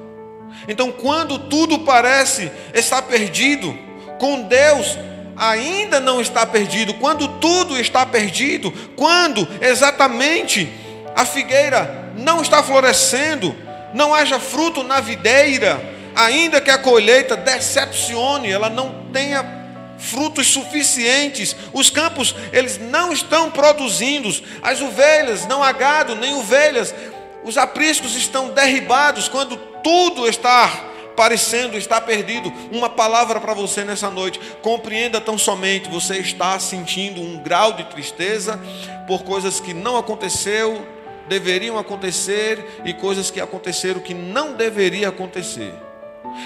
Então, 0.69 0.93
quando 0.93 1.39
tudo 1.39 1.81
parece 1.81 2.51
estar 2.75 3.03
perdido, 3.03 3.77
com 4.19 4.43
Deus 4.43 4.99
ainda 5.37 5.99
não 5.99 6.21
está 6.21 6.47
perdido, 6.47 6.95
quando 6.95 7.27
tudo 7.39 7.79
está 7.79 8.05
perdido, 8.05 8.71
quando 8.97 9.49
exatamente 9.61 10.71
a 11.17 11.25
figueira 11.25 12.13
não 12.17 12.43
está 12.43 12.63
florescendo, 12.63 13.55
não 13.95 14.15
haja 14.15 14.39
fruto 14.39 14.83
na 14.83 15.01
videira, 15.01 15.81
ainda 16.15 16.61
que 16.61 16.71
a 16.71 16.79
colheita 16.79 17.37
decepcione, 17.37 18.51
ela 18.51 18.69
não 18.69 19.07
tenha 19.13 19.63
frutos 19.99 20.49
suficientes, 20.49 21.55
os 21.73 21.89
campos 21.89 22.35
eles 22.53 22.79
não 22.79 23.13
estão 23.13 23.51
produzindo, 23.51 24.29
as 24.61 24.81
ovelhas 24.81 25.47
não 25.47 25.63
há 25.63 25.71
gado 25.73 26.17
nem 26.17 26.35
ovelhas, 26.35 26.95
os 27.45 27.57
apriscos 27.57 28.17
estão 28.17 28.51
derribados 28.51 29.29
quando 29.29 29.57
tudo 29.83 30.29
está 30.29 30.91
parecendo 31.17 31.77
estar 31.77 32.01
perdido. 32.03 32.53
Uma 32.71 32.89
palavra 32.89 33.41
para 33.41 33.55
você 33.55 33.85
nessa 33.85 34.11
noite. 34.11 34.41
Compreenda 34.63 35.21
tão 35.21 35.37
somente, 35.37 35.91
você 35.91 36.19
está 36.19 36.59
sentindo 36.59 37.21
um 37.21 37.39
grau 37.39 37.73
de 37.73 37.85
tristeza 37.85 38.61
por 39.07 39.23
coisas 39.23 39.61
que 39.61 39.75
não 39.75 39.97
aconteceu, 39.97 40.87
deveriam 41.29 41.79
acontecer 41.79 42.83
e 42.85 42.93
coisas 42.93 43.31
que 43.31 43.41
aconteceram 43.41 44.01
que 44.01 44.15
não 44.15 44.55
deveria 44.55 45.09
acontecer. 45.09 45.73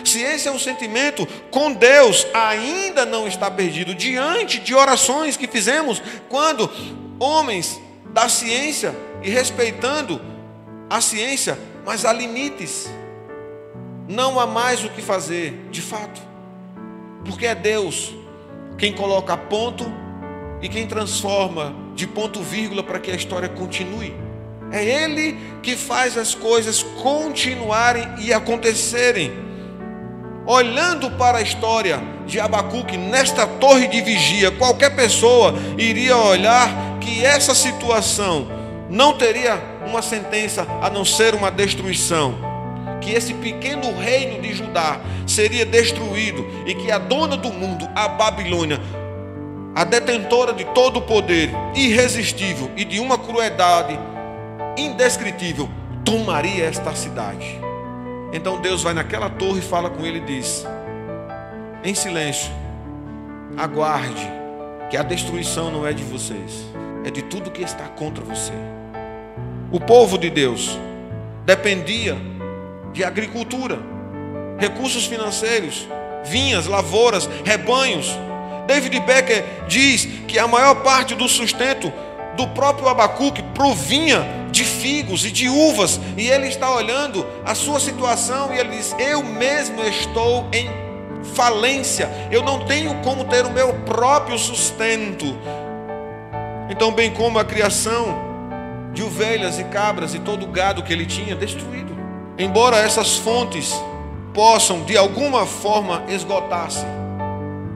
Se 0.05 0.21
esse 0.21 0.49
é 0.49 0.53
um 0.53 0.59
sentimento 0.59 1.27
com 1.51 1.73
Deus, 1.73 2.27
ainda 2.35 3.05
não 3.05 3.27
está 3.27 3.51
perdido 3.51 3.95
diante 3.95 4.59
de 4.59 4.75
orações 4.75 5.37
que 5.37 5.47
fizemos 5.47 6.03
quando 6.29 6.71
homens 7.19 7.81
da 8.13 8.29
ciência 8.29 8.95
e 9.23 9.31
respeitando 9.31 10.21
a 10.89 11.01
ciência, 11.01 11.59
mas 11.85 12.05
há 12.05 12.13
limites. 12.13 12.89
Não 14.09 14.39
há 14.39 14.47
mais 14.47 14.85
o 14.85 14.89
que 14.89 15.03
fazer, 15.03 15.69
de 15.71 15.83
fato. 15.83 16.21
Porque 17.25 17.47
é 17.47 17.55
Deus 17.55 18.15
quem 18.79 18.93
coloca 18.93 19.37
ponto 19.37 19.85
e 20.63 20.69
quem 20.69 20.87
transforma 20.87 21.75
de 21.95 22.07
ponto 22.07 22.41
vírgula 22.41 22.83
para 22.83 22.99
que 22.99 23.11
a 23.11 23.15
história 23.15 23.49
continue. 23.49 24.15
É 24.71 24.85
Ele 24.85 25.37
que 25.63 25.77
faz 25.77 26.17
as 26.17 26.35
coisas 26.35 26.83
continuarem 27.03 28.07
e 28.19 28.33
acontecerem. 28.33 29.33
Olhando 30.47 31.11
para 31.13 31.39
a 31.39 31.43
história 31.43 32.01
de 32.27 32.39
Abacuque 32.39 32.97
nesta 32.97 33.47
torre 33.47 33.89
de 33.89 34.01
vigia, 34.01 34.51
qualquer 34.53 34.95
pessoa 34.95 35.55
iria 35.77 36.17
olhar 36.17 36.71
que 37.01 37.25
essa 37.25 37.55
situação 37.55 38.47
não 38.89 39.19
teria 39.19 39.61
uma 39.87 40.03
sentença 40.03 40.67
a 40.81 40.89
não 40.89 41.05
ser 41.05 41.35
uma 41.35 41.51
destruição 41.51 42.57
que 43.01 43.13
esse 43.13 43.35
pequeno 43.35 43.97
reino 43.97 44.43
de 44.43 44.53
Judá 44.53 45.01
seria 45.27 45.65
destruído 45.65 46.45
e 46.67 46.75
que 46.75 46.91
a 46.91 46.99
dona 46.99 47.37
do 47.37 47.53
mundo, 47.53 47.89
a 47.95 48.09
Babilônia, 48.09 48.81
a 49.75 49.85
detentora 49.85 50.53
de 50.53 50.65
todo 50.67 50.99
o 50.99 51.03
poder 51.03 51.51
irresistível 51.75 52.71
e 52.77 52.85
de 52.85 52.99
uma 52.99 53.17
crueldade 53.17 53.99
indescritível, 54.77 55.69
tomaria 56.05 56.65
esta 56.65 56.95
cidade. 56.95 57.66
Então 58.37 58.61
Deus 58.61 58.83
vai 58.83 58.93
naquela 58.93 59.31
torre 59.31 59.61
e 59.61 59.63
fala 59.63 59.89
com 59.89 60.05
ele 60.05 60.19
e 60.19 60.21
diz: 60.21 60.67
em 61.83 61.95
silêncio, 61.95 62.51
aguarde, 63.57 64.31
que 64.91 64.97
a 64.97 65.03
destruição 65.03 65.71
não 65.71 65.87
é 65.87 65.95
de 65.95 66.05
vocês, 66.05 66.67
é 67.03 67.11
de 67.11 67.23
tudo 67.23 67.51
que 67.51 67.63
está 67.63 67.85
contra 67.85 68.23
você. 68.23 68.53
O 69.73 69.81
povo 69.81 70.19
de 70.19 70.29
Deus 70.29 70.79
dependia 71.47 72.15
de 72.93 73.03
agricultura, 73.03 73.79
recursos 74.59 75.07
financeiros, 75.07 75.89
vinhas, 76.27 76.67
lavouras, 76.67 77.27
rebanhos. 77.43 78.15
David 78.67 79.01
Becker 79.01 79.45
diz 79.67 80.07
que 80.29 80.39
a 80.39 80.47
maior 80.47 80.83
parte 80.83 81.15
do 81.15 81.27
sustento 81.27 81.91
do 82.37 82.47
próprio 82.49 82.89
Abacuque 82.89 83.43
provinha 83.55 84.25
de 84.51 84.65
figos 84.65 85.25
e 85.25 85.31
de 85.31 85.49
uvas, 85.49 86.01
e 86.17 86.29
ele 86.29 86.47
está 86.47 86.75
olhando 86.75 87.27
a 87.45 87.55
sua 87.55 87.81
situação 87.81 88.55
e 88.55 88.59
ele 88.59 88.77
diz: 88.77 88.95
Eu 88.99 89.23
mesmo 89.23 89.83
estou 89.83 90.47
em 90.53 90.69
falência, 91.35 92.09
eu 92.31 92.43
não 92.43 92.65
tenho 92.65 92.95
como 93.03 93.25
ter 93.25 93.45
o 93.45 93.51
meu 93.51 93.73
próprio 93.81 94.39
sustento. 94.39 95.27
Então, 96.69 96.93
bem 96.93 97.13
como 97.13 97.39
a 97.39 97.45
criação 97.45 98.27
de 98.93 99.03
ovelhas 99.03 99.59
e 99.59 99.65
cabras 99.65 100.15
e 100.15 100.19
todo 100.19 100.45
o 100.45 100.49
gado 100.49 100.83
que 100.83 100.93
ele 100.93 101.07
tinha 101.07 101.35
destruído. 101.37 101.95
Embora 102.39 102.77
essas 102.77 103.17
fontes 103.17 103.75
possam 104.33 104.83
de 104.85 104.97
alguma 104.97 105.47
forma 105.47 106.05
esgotar-se, 106.09 106.85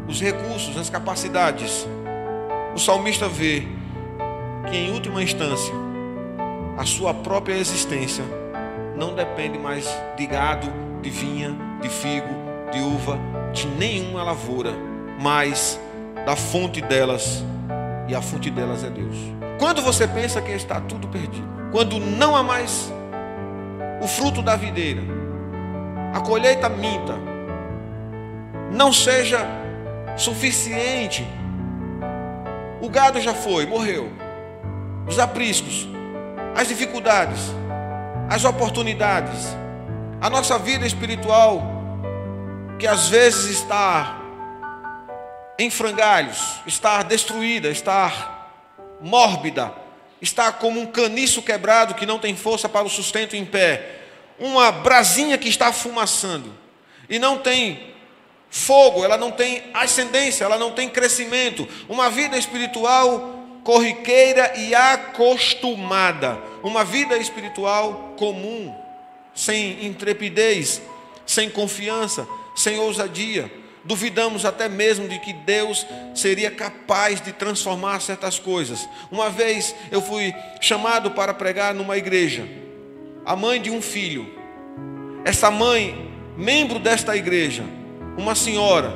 os 0.08 0.20
recursos, 0.20 0.76
as 0.76 0.90
capacidades, 0.90 1.86
o 2.74 2.78
salmista 2.78 3.28
vê 3.28 3.66
que 4.70 4.76
em 4.76 4.92
última 4.92 5.22
instância 5.22 5.74
a 6.78 6.86
sua 6.86 7.12
própria 7.12 7.54
existência 7.54 8.24
não 8.96 9.14
depende 9.14 9.58
mais 9.58 9.86
de 10.16 10.26
gado, 10.26 10.68
de 11.02 11.10
vinha, 11.10 11.56
de 11.80 11.88
figo, 11.88 12.28
de 12.70 12.78
uva, 12.80 13.18
de 13.52 13.66
nenhuma 13.66 14.22
lavoura, 14.22 14.72
mas 15.20 15.80
da 16.24 16.36
fonte 16.36 16.80
delas, 16.80 17.44
e 18.08 18.14
a 18.14 18.22
fonte 18.22 18.50
delas 18.50 18.84
é 18.84 18.90
Deus. 18.90 19.16
Quando 19.58 19.82
você 19.82 20.06
pensa 20.06 20.40
que 20.40 20.52
está 20.52 20.80
tudo 20.80 21.08
perdido, 21.08 21.48
quando 21.72 21.98
não 21.98 22.36
há 22.36 22.42
mais 22.42 22.92
o 24.00 24.06
fruto 24.06 24.40
da 24.40 24.56
videira, 24.56 25.02
a 26.14 26.20
colheita 26.20 26.68
minta, 26.68 27.14
não 28.70 28.92
seja 28.92 29.46
suficiente. 30.16 31.26
O 32.80 32.88
gado 32.88 33.20
já 33.20 33.34
foi, 33.34 33.66
morreu. 33.66 34.10
Os 35.10 35.18
apriscos, 35.18 35.88
as 36.54 36.68
dificuldades, 36.68 37.40
as 38.28 38.44
oportunidades, 38.44 39.40
a 40.20 40.30
nossa 40.30 40.56
vida 40.56 40.86
espiritual, 40.86 41.64
que 42.78 42.86
às 42.86 43.08
vezes 43.08 43.58
está 43.58 44.20
em 45.58 45.68
frangalhos, 45.68 46.60
está 46.64 47.02
destruída, 47.02 47.70
está 47.70 48.50
mórbida, 49.00 49.74
está 50.22 50.52
como 50.52 50.80
um 50.80 50.86
caniço 50.86 51.42
quebrado 51.42 51.94
que 51.94 52.06
não 52.06 52.20
tem 52.20 52.36
força 52.36 52.68
para 52.68 52.86
o 52.86 52.88
sustento 52.88 53.34
em 53.34 53.44
pé, 53.44 54.02
uma 54.38 54.70
brasinha 54.70 55.36
que 55.36 55.48
está 55.48 55.72
fumaçando 55.72 56.54
e 57.08 57.18
não 57.18 57.36
tem 57.36 57.94
fogo, 58.48 59.04
ela 59.04 59.18
não 59.18 59.32
tem 59.32 59.64
ascendência, 59.74 60.44
ela 60.44 60.56
não 60.56 60.70
tem 60.70 60.88
crescimento, 60.88 61.66
uma 61.88 62.08
vida 62.08 62.38
espiritual 62.38 63.39
corriqueira 63.64 64.52
e 64.56 64.74
acostumada, 64.74 66.38
uma 66.62 66.84
vida 66.84 67.16
espiritual 67.16 68.14
comum, 68.16 68.74
sem 69.34 69.86
intrepidez, 69.86 70.80
sem 71.26 71.48
confiança, 71.48 72.26
sem 72.54 72.78
ousadia. 72.78 73.50
Duvidamos 73.82 74.44
até 74.44 74.68
mesmo 74.68 75.08
de 75.08 75.18
que 75.18 75.32
Deus 75.32 75.86
seria 76.14 76.50
capaz 76.50 77.20
de 77.20 77.32
transformar 77.32 78.00
certas 78.00 78.38
coisas. 78.38 78.86
Uma 79.10 79.30
vez 79.30 79.74
eu 79.90 80.02
fui 80.02 80.34
chamado 80.60 81.12
para 81.12 81.32
pregar 81.32 81.74
numa 81.74 81.96
igreja, 81.96 82.46
a 83.24 83.34
mãe 83.34 83.60
de 83.60 83.70
um 83.70 83.80
filho. 83.80 84.38
Essa 85.24 85.50
mãe, 85.50 86.10
membro 86.36 86.78
desta 86.78 87.16
igreja, 87.16 87.64
uma 88.18 88.34
senhora 88.34 88.92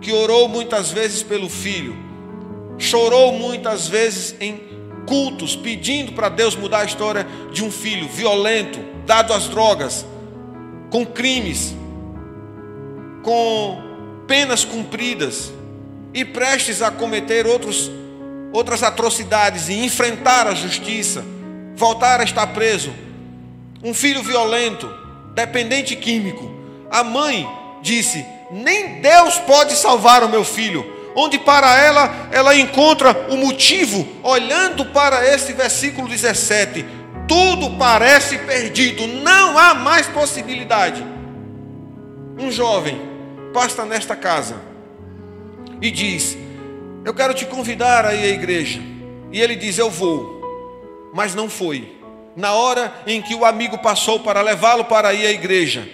que 0.00 0.12
orou 0.12 0.48
muitas 0.48 0.90
vezes 0.90 1.22
pelo 1.22 1.48
filho, 1.48 2.07
chorou 2.78 3.32
muitas 3.32 3.88
vezes 3.88 4.34
em 4.40 4.60
cultos, 5.06 5.56
pedindo 5.56 6.12
para 6.12 6.28
Deus 6.28 6.54
mudar 6.54 6.80
a 6.80 6.84
história 6.84 7.26
de 7.52 7.64
um 7.64 7.70
filho 7.70 8.08
violento, 8.08 8.78
dado 9.06 9.32
às 9.32 9.48
drogas, 9.48 10.06
com 10.90 11.04
crimes, 11.04 11.74
com 13.22 13.82
penas 14.26 14.64
cumpridas 14.64 15.52
e 16.12 16.24
prestes 16.24 16.82
a 16.82 16.90
cometer 16.90 17.46
outros, 17.46 17.90
outras 18.52 18.82
atrocidades 18.82 19.68
e 19.68 19.84
enfrentar 19.84 20.46
a 20.46 20.54
justiça, 20.54 21.24
voltar 21.74 22.20
a 22.20 22.24
estar 22.24 22.46
preso. 22.48 22.92
Um 23.82 23.94
filho 23.94 24.22
violento, 24.22 24.92
dependente 25.34 25.96
químico. 25.96 26.50
A 26.90 27.02
mãe 27.02 27.48
disse: 27.80 28.24
Nem 28.50 29.00
Deus 29.00 29.38
pode 29.38 29.74
salvar 29.74 30.22
o 30.22 30.28
meu 30.28 30.44
filho. 30.44 30.97
Onde 31.20 31.36
para 31.36 31.76
ela, 31.76 32.28
ela 32.30 32.54
encontra 32.54 33.26
o 33.28 33.36
motivo, 33.36 34.06
olhando 34.22 34.84
para 34.86 35.26
esse 35.34 35.52
versículo 35.52 36.06
17: 36.06 36.86
tudo 37.26 37.76
parece 37.76 38.38
perdido, 38.38 39.04
não 39.08 39.58
há 39.58 39.74
mais 39.74 40.06
possibilidade. 40.06 41.04
Um 42.38 42.52
jovem 42.52 43.00
passa 43.52 43.84
nesta 43.84 44.14
casa 44.14 44.60
e 45.82 45.90
diz: 45.90 46.38
Eu 47.04 47.12
quero 47.12 47.34
te 47.34 47.44
convidar 47.46 48.06
a 48.06 48.14
ir 48.14 48.22
à 48.22 48.28
igreja. 48.28 48.80
E 49.32 49.40
ele 49.40 49.56
diz: 49.56 49.76
Eu 49.76 49.90
vou, 49.90 51.10
mas 51.12 51.34
não 51.34 51.50
foi. 51.50 51.98
Na 52.36 52.52
hora 52.52 52.94
em 53.08 53.20
que 53.20 53.34
o 53.34 53.44
amigo 53.44 53.78
passou 53.78 54.20
para 54.20 54.40
levá-lo 54.40 54.84
para 54.84 55.12
ir 55.12 55.26
à 55.26 55.32
igreja, 55.32 55.88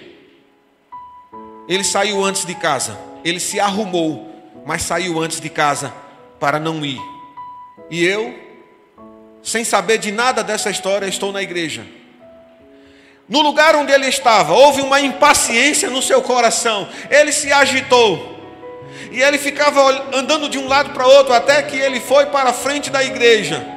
ele 1.66 1.82
saiu 1.82 2.22
antes 2.22 2.44
de 2.44 2.54
casa, 2.54 2.98
ele 3.24 3.40
se 3.40 3.58
arrumou, 3.58 4.33
mas 4.64 4.82
saiu 4.82 5.20
antes 5.20 5.40
de 5.40 5.48
casa 5.48 5.92
para 6.40 6.58
não 6.58 6.84
ir. 6.84 7.00
E 7.90 8.04
eu, 8.04 8.34
sem 9.42 9.64
saber 9.64 9.98
de 9.98 10.10
nada 10.10 10.42
dessa 10.42 10.70
história, 10.70 11.06
estou 11.06 11.32
na 11.32 11.42
igreja. 11.42 11.86
No 13.28 13.40
lugar 13.40 13.74
onde 13.74 13.92
ele 13.92 14.06
estava, 14.06 14.52
houve 14.52 14.82
uma 14.82 15.00
impaciência 15.00 15.88
no 15.88 16.02
seu 16.02 16.20
coração. 16.22 16.88
Ele 17.10 17.32
se 17.32 17.52
agitou. 17.52 18.34
E 19.10 19.22
ele 19.22 19.38
ficava 19.38 19.80
andando 20.14 20.48
de 20.48 20.58
um 20.58 20.68
lado 20.68 20.90
para 20.90 21.06
outro 21.06 21.32
até 21.32 21.62
que 21.62 21.76
ele 21.76 22.00
foi 22.00 22.26
para 22.26 22.50
a 22.50 22.52
frente 22.52 22.90
da 22.90 23.02
igreja. 23.02 23.73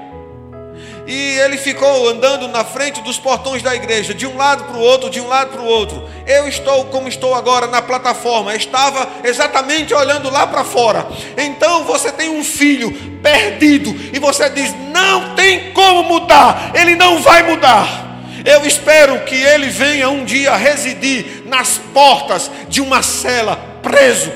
E 1.08 1.40
ele 1.40 1.58
ficou 1.58 2.10
andando 2.10 2.50
na 2.50 2.66
frente 2.66 3.02
dos 3.02 3.18
portões 3.18 3.64
da 3.64 3.74
igreja, 3.74 4.14
de 4.14 4.28
um 4.28 4.36
lado 4.36 4.66
para 4.66 4.76
o 4.76 4.82
outro, 4.82 5.10
de 5.10 5.22
um 5.22 5.28
lado 5.28 5.52
para 5.52 5.62
o 5.62 5.66
outro. 5.66 6.08
Eu 6.26 6.50
estou 6.50 6.84
como 6.88 7.08
estou 7.08 7.34
agora 7.34 7.66
na 7.66 7.82
plataforma, 7.82 8.54
estava 8.54 9.08
exatamente 9.24 9.94
olhando 9.94 10.30
lá 10.30 10.46
para 10.46 10.66
fora. 10.66 11.08
Então 11.38 11.86
você 11.86 12.12
tem 12.12 12.30
um 12.30 12.44
filho 12.44 12.92
perdido 13.24 13.96
e 14.14 14.20
você 14.20 14.50
diz: 14.50 14.76
não 14.94 15.34
tem 15.34 15.72
como 15.72 16.04
mudar, 16.04 16.74
ele 16.76 16.94
não 16.98 17.22
vai 17.22 17.42
mudar. 17.42 18.06
Eu 18.44 18.66
espero 18.66 19.24
que 19.24 19.36
ele 19.36 19.68
venha 19.68 20.10
um 20.10 20.26
dia 20.26 20.58
residir 20.58 21.44
nas 21.46 21.78
portas 21.94 22.52
de 22.68 22.82
uma 22.82 23.02
cela, 23.02 23.56
preso. 23.82 24.32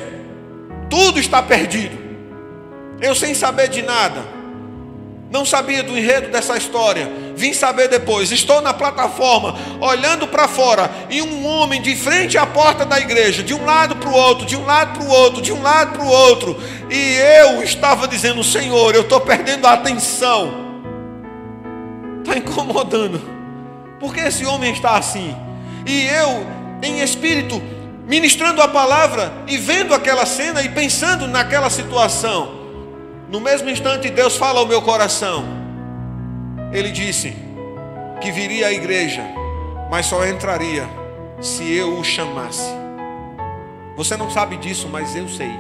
Tudo 0.90 1.20
está 1.20 1.42
perdido. 1.42 2.00
Eu 3.02 3.14
sem 3.14 3.34
saber 3.34 3.68
de 3.68 3.82
nada, 3.82 4.24
não 5.32 5.46
sabia 5.46 5.82
do 5.82 5.98
enredo 5.98 6.30
dessa 6.30 6.58
história. 6.58 7.10
Vim 7.36 7.54
saber 7.54 7.88
depois. 7.88 8.32
Estou 8.32 8.62
na 8.62 8.74
plataforma, 8.74 9.56
olhando 9.80 10.28
para 10.28 10.48
fora, 10.48 10.92
e 11.10 11.22
um 11.22 11.46
homem 11.48 11.82
de 11.82 11.96
frente 11.96 12.38
à 12.38 12.46
porta 12.46 12.86
da 12.86 13.00
igreja, 13.00 13.42
de 13.42 13.54
um 13.54 13.66
lado 13.66 13.96
para 13.96 14.10
o 14.10 14.14
outro, 14.14 14.46
de 14.46 14.56
um 14.56 14.66
lado 14.66 15.00
para 15.00 15.08
o 15.08 15.10
outro, 15.10 15.42
de 15.42 15.52
um 15.52 15.62
lado 15.62 15.94
para 15.94 16.04
o 16.06 16.08
outro. 16.08 16.62
E 16.90 17.16
eu 17.40 17.64
estava 17.64 18.08
dizendo: 18.08 18.44
Senhor, 18.44 18.94
eu 18.94 19.02
estou 19.02 19.22
perdendo 19.22 19.66
a 19.66 19.74
atenção. 19.74 20.70
Está 22.22 22.38
incomodando 22.38 23.42
porque 24.02 24.20
esse 24.20 24.44
homem 24.46 24.74
está 24.74 24.98
assim? 24.98 25.34
E 25.86 26.08
eu, 26.08 26.46
em 26.82 27.02
espírito, 27.02 27.62
ministrando 28.08 28.60
a 28.60 28.68
palavra 28.68 29.32
e 29.48 29.58
vendo 29.58 29.94
aquela 29.94 30.26
cena 30.26 30.64
e 30.64 30.70
pensando 30.70 31.28
naquela 31.28 31.70
situação, 31.70 32.61
no 33.32 33.40
mesmo 33.40 33.70
instante 33.70 34.10
Deus 34.10 34.36
fala 34.36 34.60
ao 34.60 34.68
meu 34.68 34.82
coração. 34.82 35.46
Ele 36.74 36.92
disse 36.92 37.34
que 38.22 38.32
viria 38.32 38.68
à 38.68 38.72
igreja, 38.74 39.24
mas 39.90 40.06
só 40.06 40.26
entraria 40.28 40.88
se 41.40 41.74
eu 41.74 41.98
o 41.98 42.04
chamasse. 42.04 42.70
Você 43.96 44.16
não 44.18 44.30
sabe 44.30 44.58
disso, 44.58 44.88
mas 44.90 45.16
eu 45.16 45.28
sei. 45.28 45.52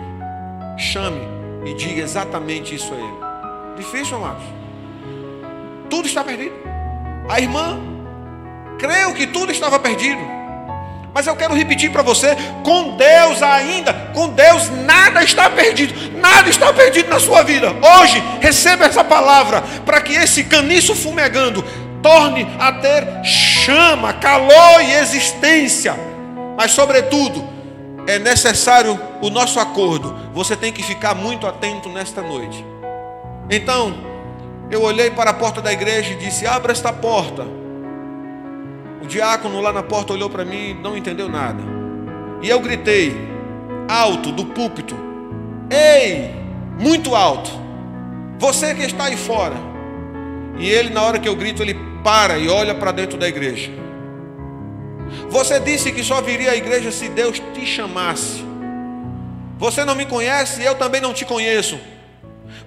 Chame 0.77 1.21
e 1.65 1.73
diga 1.73 2.01
exatamente 2.01 2.75
isso 2.75 2.93
a 2.93 2.97
ele. 2.97 3.77
Difícil, 3.77 4.17
amados. 4.17 4.43
Tudo 5.89 6.07
está 6.07 6.23
perdido. 6.23 6.55
A 7.29 7.39
irmã 7.39 7.79
creu 8.77 9.13
que 9.13 9.27
tudo 9.27 9.51
estava 9.51 9.79
perdido. 9.79 10.40
Mas 11.13 11.27
eu 11.27 11.35
quero 11.35 11.53
repetir 11.53 11.91
para 11.91 12.01
você: 12.01 12.35
com 12.63 12.95
Deus 12.95 13.41
ainda, 13.41 13.93
com 14.13 14.29
Deus 14.29 14.69
nada 14.85 15.23
está 15.23 15.49
perdido, 15.49 15.93
nada 16.17 16.49
está 16.49 16.71
perdido 16.73 17.09
na 17.09 17.19
sua 17.19 17.43
vida. 17.43 17.73
Hoje, 17.99 18.21
receba 18.39 18.85
essa 18.85 19.03
palavra 19.03 19.61
para 19.85 20.01
que 20.01 20.13
esse 20.13 20.43
caniço 20.45 20.95
fumegando 20.95 21.63
torne 22.01 22.47
a 22.59 22.71
ter 22.73 23.23
chama, 23.23 24.13
calor 24.13 24.81
e 24.81 24.93
existência. 24.93 25.95
Mas, 26.57 26.71
sobretudo, 26.71 27.47
é 28.07 28.17
necessário 28.17 28.99
o 29.21 29.29
nosso 29.29 29.59
acordo. 29.59 30.17
Você 30.33 30.55
tem 30.55 30.71
que 30.71 30.81
ficar 30.81 31.13
muito 31.13 31.45
atento 31.45 31.89
nesta 31.89 32.21
noite. 32.21 32.65
Então, 33.49 33.93
eu 34.69 34.81
olhei 34.81 35.11
para 35.11 35.31
a 35.31 35.33
porta 35.33 35.61
da 35.61 35.73
igreja 35.73 36.13
e 36.13 36.15
disse: 36.15 36.47
Abra 36.47 36.71
esta 36.71 36.93
porta 36.93 37.60
o 39.01 39.07
diácono 39.07 39.59
lá 39.61 39.73
na 39.73 39.83
porta 39.83 40.13
olhou 40.13 40.29
para 40.29 40.45
mim 40.45 40.69
e 40.69 40.73
não 40.73 40.95
entendeu 40.95 41.27
nada. 41.27 41.61
E 42.41 42.49
eu 42.49 42.59
gritei, 42.59 43.15
alto, 43.87 44.31
do 44.31 44.45
púlpito: 44.45 44.95
Ei, 45.69 46.31
muito 46.79 47.15
alto, 47.15 47.51
você 48.37 48.73
que 48.73 48.83
está 48.83 49.05
aí 49.05 49.17
fora. 49.17 49.55
E 50.57 50.69
ele, 50.69 50.89
na 50.89 51.01
hora 51.01 51.19
que 51.19 51.27
eu 51.27 51.35
grito, 51.35 51.61
ele 51.63 51.75
para 52.03 52.37
e 52.37 52.47
olha 52.47 52.75
para 52.75 52.91
dentro 52.91 53.17
da 53.17 53.27
igreja. 53.27 53.71
Você 55.29 55.59
disse 55.59 55.91
que 55.91 56.03
só 56.03 56.21
viria 56.21 56.51
à 56.51 56.55
igreja 56.55 56.91
se 56.91 57.09
Deus 57.09 57.41
te 57.53 57.65
chamasse. 57.65 58.43
Você 59.57 59.85
não 59.85 59.95
me 59.95 60.05
conhece, 60.05 60.63
eu 60.63 60.75
também 60.75 61.01
não 61.01 61.13
te 61.13 61.25
conheço. 61.25 61.79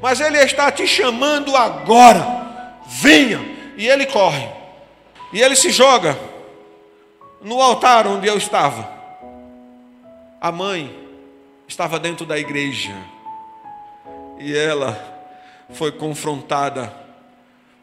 Mas 0.00 0.20
Ele 0.20 0.38
está 0.38 0.70
te 0.70 0.86
chamando 0.86 1.56
agora. 1.56 2.44
Venha. 2.86 3.40
E 3.76 3.88
ele 3.88 4.06
corre. 4.06 4.46
E 5.34 5.42
ele 5.42 5.56
se 5.56 5.72
joga 5.72 6.16
no 7.42 7.60
altar 7.60 8.06
onde 8.06 8.28
eu 8.28 8.38
estava. 8.38 8.88
A 10.40 10.52
mãe 10.52 10.96
estava 11.66 11.98
dentro 11.98 12.24
da 12.24 12.38
igreja. 12.38 12.94
E 14.38 14.56
ela 14.56 14.96
foi 15.70 15.90
confrontada 15.90 16.94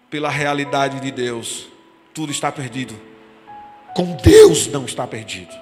pela 0.09 0.29
realidade 0.29 1.01
de 1.01 1.11
Deus. 1.11 1.67
Tudo 2.13 2.31
está 2.31 2.53
perdido. 2.53 2.97
Com 3.93 4.13
Deus 4.13 4.67
não 4.67 4.85
está 4.85 5.05
perdido. 5.05 5.53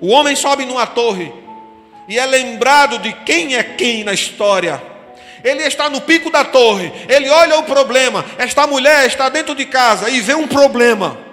O 0.00 0.10
homem 0.10 0.36
sobe 0.36 0.64
numa 0.64 0.86
torre 0.86 1.32
e 2.06 2.20
é 2.20 2.24
lembrado 2.24 2.98
de 2.98 3.12
quem 3.24 3.56
é 3.56 3.64
quem 3.64 4.04
na 4.04 4.12
história. 4.12 4.80
Ele 5.42 5.64
está 5.64 5.90
no 5.90 6.02
pico 6.02 6.30
da 6.30 6.44
torre, 6.44 6.92
ele 7.08 7.28
olha 7.28 7.58
o 7.58 7.64
problema. 7.64 8.24
Esta 8.38 8.64
mulher 8.64 9.08
está 9.08 9.28
dentro 9.28 9.56
de 9.56 9.66
casa 9.66 10.08
e 10.08 10.20
vê 10.20 10.36
um 10.36 10.46
problema. 10.46 11.31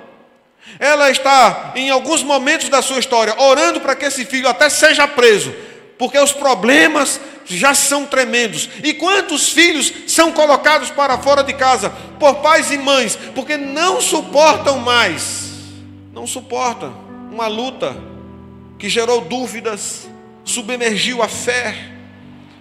Ela 0.80 1.12
está, 1.12 1.74
em 1.76 1.90
alguns 1.90 2.24
momentos 2.24 2.70
da 2.70 2.82
sua 2.82 3.00
história, 3.00 3.36
orando 3.38 3.82
para 3.82 3.96
que 3.96 4.06
esse 4.06 4.24
filho 4.24 4.48
até 4.48 4.70
seja 4.70 5.06
preso, 5.06 5.54
porque 5.98 6.18
os 6.18 6.32
problemas 6.32 7.20
já 7.44 7.74
são 7.74 8.06
tremendos. 8.06 8.70
E 8.82 8.94
quantos 8.94 9.50
filhos 9.50 9.92
são 10.08 10.32
colocados 10.32 10.90
para 10.90 11.18
fora 11.18 11.44
de 11.44 11.54
casa 11.54 11.90
por 12.18 12.36
pais 12.36 12.72
e 12.72 12.78
mães, 12.78 13.18
porque 13.36 13.58
não 13.58 14.00
suportam 14.00 14.80
mais, 14.80 15.50
não 16.14 16.26
suportam 16.26 16.96
uma 17.30 17.48
luta 17.48 17.98
que 18.78 18.88
gerou 18.88 19.20
dúvidas, 19.20 20.08
submergiu 20.46 21.22
a 21.22 21.28
fé, 21.28 21.76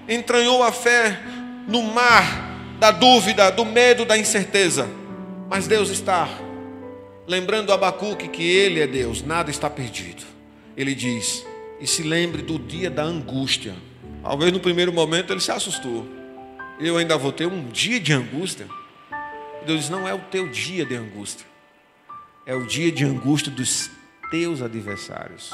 entranhou 0.08 0.64
a 0.64 0.72
fé 0.72 1.20
no 1.68 1.82
mar 1.82 2.48
da 2.80 2.90
dúvida, 2.90 3.50
do 3.52 3.64
medo, 3.64 4.04
da 4.04 4.18
incerteza. 4.18 4.88
Mas 5.48 5.68
Deus 5.68 5.88
está 5.90 6.28
lembrando 7.28 7.72
Abacuque 7.72 8.26
que 8.26 8.42
ele 8.42 8.80
é 8.80 8.86
Deus, 8.86 9.22
nada 9.22 9.50
está 9.50 9.68
perdido. 9.68 10.24
Ele 10.76 10.94
diz: 10.94 11.46
e 11.78 11.86
se 11.86 12.02
lembre 12.02 12.42
do 12.42 12.58
dia 12.58 12.90
da 12.90 13.02
angústia. 13.02 13.76
Talvez 14.22 14.52
no 14.52 14.58
primeiro 14.58 14.92
momento 14.92 15.32
ele 15.32 15.40
se 15.40 15.52
assustou. 15.52 16.06
Eu 16.80 16.96
ainda 16.96 17.16
vou 17.16 17.32
ter 17.32 17.46
um 17.46 17.68
dia 17.68 18.00
de 18.00 18.12
angústia. 18.12 18.66
Deus 19.64 19.80
diz: 19.80 19.90
não 19.90 20.08
é 20.08 20.14
o 20.14 20.18
teu 20.18 20.48
dia 20.48 20.84
de 20.84 20.96
angústia, 20.96 21.46
é 22.46 22.54
o 22.54 22.66
dia 22.66 22.90
de 22.90 23.04
angústia 23.04 23.52
dos 23.52 23.90
teus 24.30 24.62
adversários. 24.62 25.52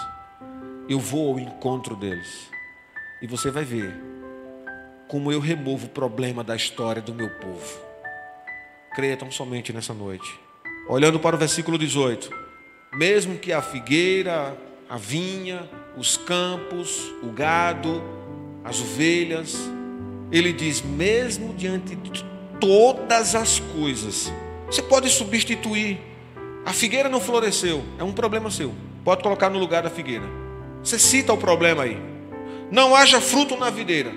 Eu 0.88 1.00
vou 1.00 1.32
ao 1.32 1.40
encontro 1.40 1.96
deles, 1.96 2.48
e 3.20 3.26
você 3.26 3.50
vai 3.50 3.64
ver 3.64 3.94
como 5.08 5.32
eu 5.32 5.40
removo 5.40 5.86
o 5.86 5.90
problema 5.90 6.44
da 6.44 6.54
história 6.54 7.00
do 7.00 7.14
meu 7.14 7.30
povo. 7.30 7.80
Creia 8.94 9.16
tão 9.16 9.30
somente 9.30 9.72
nessa 9.72 9.92
noite. 9.92 10.43
Olhando 10.88 11.18
para 11.18 11.34
o 11.34 11.38
versículo 11.38 11.78
18: 11.78 12.30
mesmo 12.94 13.38
que 13.38 13.52
a 13.52 13.62
figueira, 13.62 14.56
a 14.88 14.96
vinha, 14.96 15.68
os 15.96 16.16
campos, 16.16 17.12
o 17.22 17.28
gado, 17.28 18.02
as 18.62 18.80
ovelhas. 18.80 19.56
Ele 20.30 20.52
diz: 20.52 20.82
mesmo 20.82 21.54
diante 21.54 21.94
de 21.96 22.24
todas 22.60 23.34
as 23.34 23.58
coisas, 23.58 24.32
você 24.66 24.82
pode 24.82 25.08
substituir. 25.08 25.98
A 26.66 26.72
figueira 26.72 27.08
não 27.08 27.20
floresceu, 27.20 27.84
é 27.98 28.04
um 28.04 28.12
problema 28.12 28.50
seu. 28.50 28.72
Pode 29.04 29.22
colocar 29.22 29.50
no 29.50 29.58
lugar 29.58 29.82
da 29.82 29.90
figueira. 29.90 30.24
Você 30.82 30.98
cita 30.98 31.32
o 31.32 31.36
problema 31.36 31.82
aí. 31.82 31.98
Não 32.70 32.94
haja 32.94 33.20
fruto 33.20 33.56
na 33.56 33.68
videira. 33.68 34.12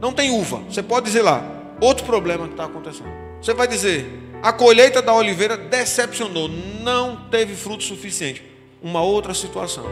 Não 0.00 0.12
tem 0.12 0.30
uva. 0.30 0.58
Você 0.68 0.82
pode 0.82 1.06
dizer 1.06 1.22
lá. 1.22 1.42
Outro 1.80 2.06
problema 2.06 2.46
que 2.46 2.52
está 2.52 2.64
acontecendo. 2.64 3.23
Você 3.44 3.52
vai 3.52 3.68
dizer: 3.68 4.10
a 4.42 4.54
colheita 4.54 5.02
da 5.02 5.12
oliveira 5.12 5.54
decepcionou. 5.54 6.48
Não 6.48 7.28
teve 7.30 7.54
fruto 7.54 7.84
suficiente. 7.84 8.42
Uma 8.82 9.02
outra 9.02 9.34
situação. 9.34 9.84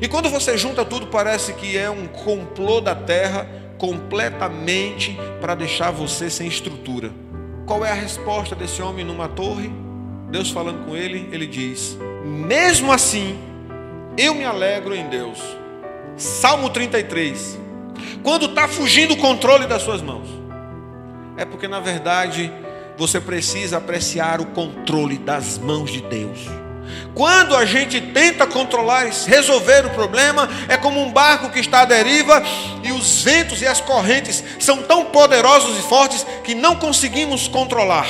E 0.00 0.08
quando 0.08 0.28
você 0.28 0.58
junta 0.58 0.84
tudo, 0.84 1.06
parece 1.06 1.52
que 1.52 1.78
é 1.78 1.88
um 1.88 2.08
complô 2.08 2.80
da 2.80 2.94
terra 2.94 3.48
completamente 3.78 5.16
para 5.40 5.54
deixar 5.54 5.92
você 5.92 6.28
sem 6.28 6.48
estrutura. 6.48 7.12
Qual 7.66 7.84
é 7.84 7.90
a 7.92 7.94
resposta 7.94 8.56
desse 8.56 8.82
homem 8.82 9.04
numa 9.04 9.28
torre? 9.28 9.70
Deus 10.28 10.50
falando 10.50 10.84
com 10.84 10.96
ele, 10.96 11.28
ele 11.30 11.46
diz: 11.46 11.96
Mesmo 12.24 12.90
assim, 12.90 13.38
eu 14.18 14.34
me 14.34 14.44
alegro 14.44 14.92
em 14.92 15.08
Deus. 15.08 15.38
Salmo 16.16 16.68
33. 16.68 17.60
Quando 18.24 18.46
está 18.46 18.66
fugindo 18.66 19.14
o 19.14 19.18
controle 19.18 19.68
das 19.68 19.82
suas 19.82 20.02
mãos, 20.02 20.28
é 21.36 21.44
porque 21.44 21.68
na 21.68 21.78
verdade 21.78 22.52
você 22.96 23.20
precisa 23.20 23.78
apreciar 23.78 24.40
o 24.40 24.46
controle 24.46 25.18
das 25.18 25.58
mãos 25.58 25.90
de 25.90 26.02
Deus. 26.02 26.40
Quando 27.14 27.54
a 27.54 27.64
gente 27.64 28.00
tenta 28.00 28.46
controlar, 28.46 29.06
resolver 29.26 29.86
o 29.86 29.90
problema, 29.90 30.48
é 30.68 30.76
como 30.76 31.00
um 31.00 31.12
barco 31.12 31.50
que 31.50 31.60
está 31.60 31.82
à 31.82 31.84
deriva 31.84 32.42
e 32.82 32.92
os 32.92 33.22
ventos 33.22 33.60
e 33.62 33.66
as 33.66 33.80
correntes 33.80 34.42
são 34.58 34.82
tão 34.82 35.06
poderosos 35.06 35.78
e 35.78 35.82
fortes 35.82 36.26
que 36.44 36.54
não 36.54 36.76
conseguimos 36.76 37.48
controlar. 37.48 38.06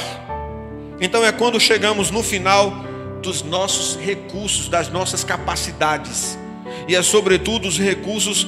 Então 1.01 1.25
é 1.25 1.33
quando 1.33 1.59
chegamos 1.59 2.11
no 2.11 2.23
final 2.23 2.73
dos 3.21 3.43
nossos 3.43 3.97
recursos, 3.97 4.69
das 4.69 4.89
nossas 4.89 5.25
capacidades, 5.25 6.39
e 6.89 6.95
é 6.95 7.03
sobretudo 7.03 7.69
os 7.69 7.79
recursos 7.79 8.47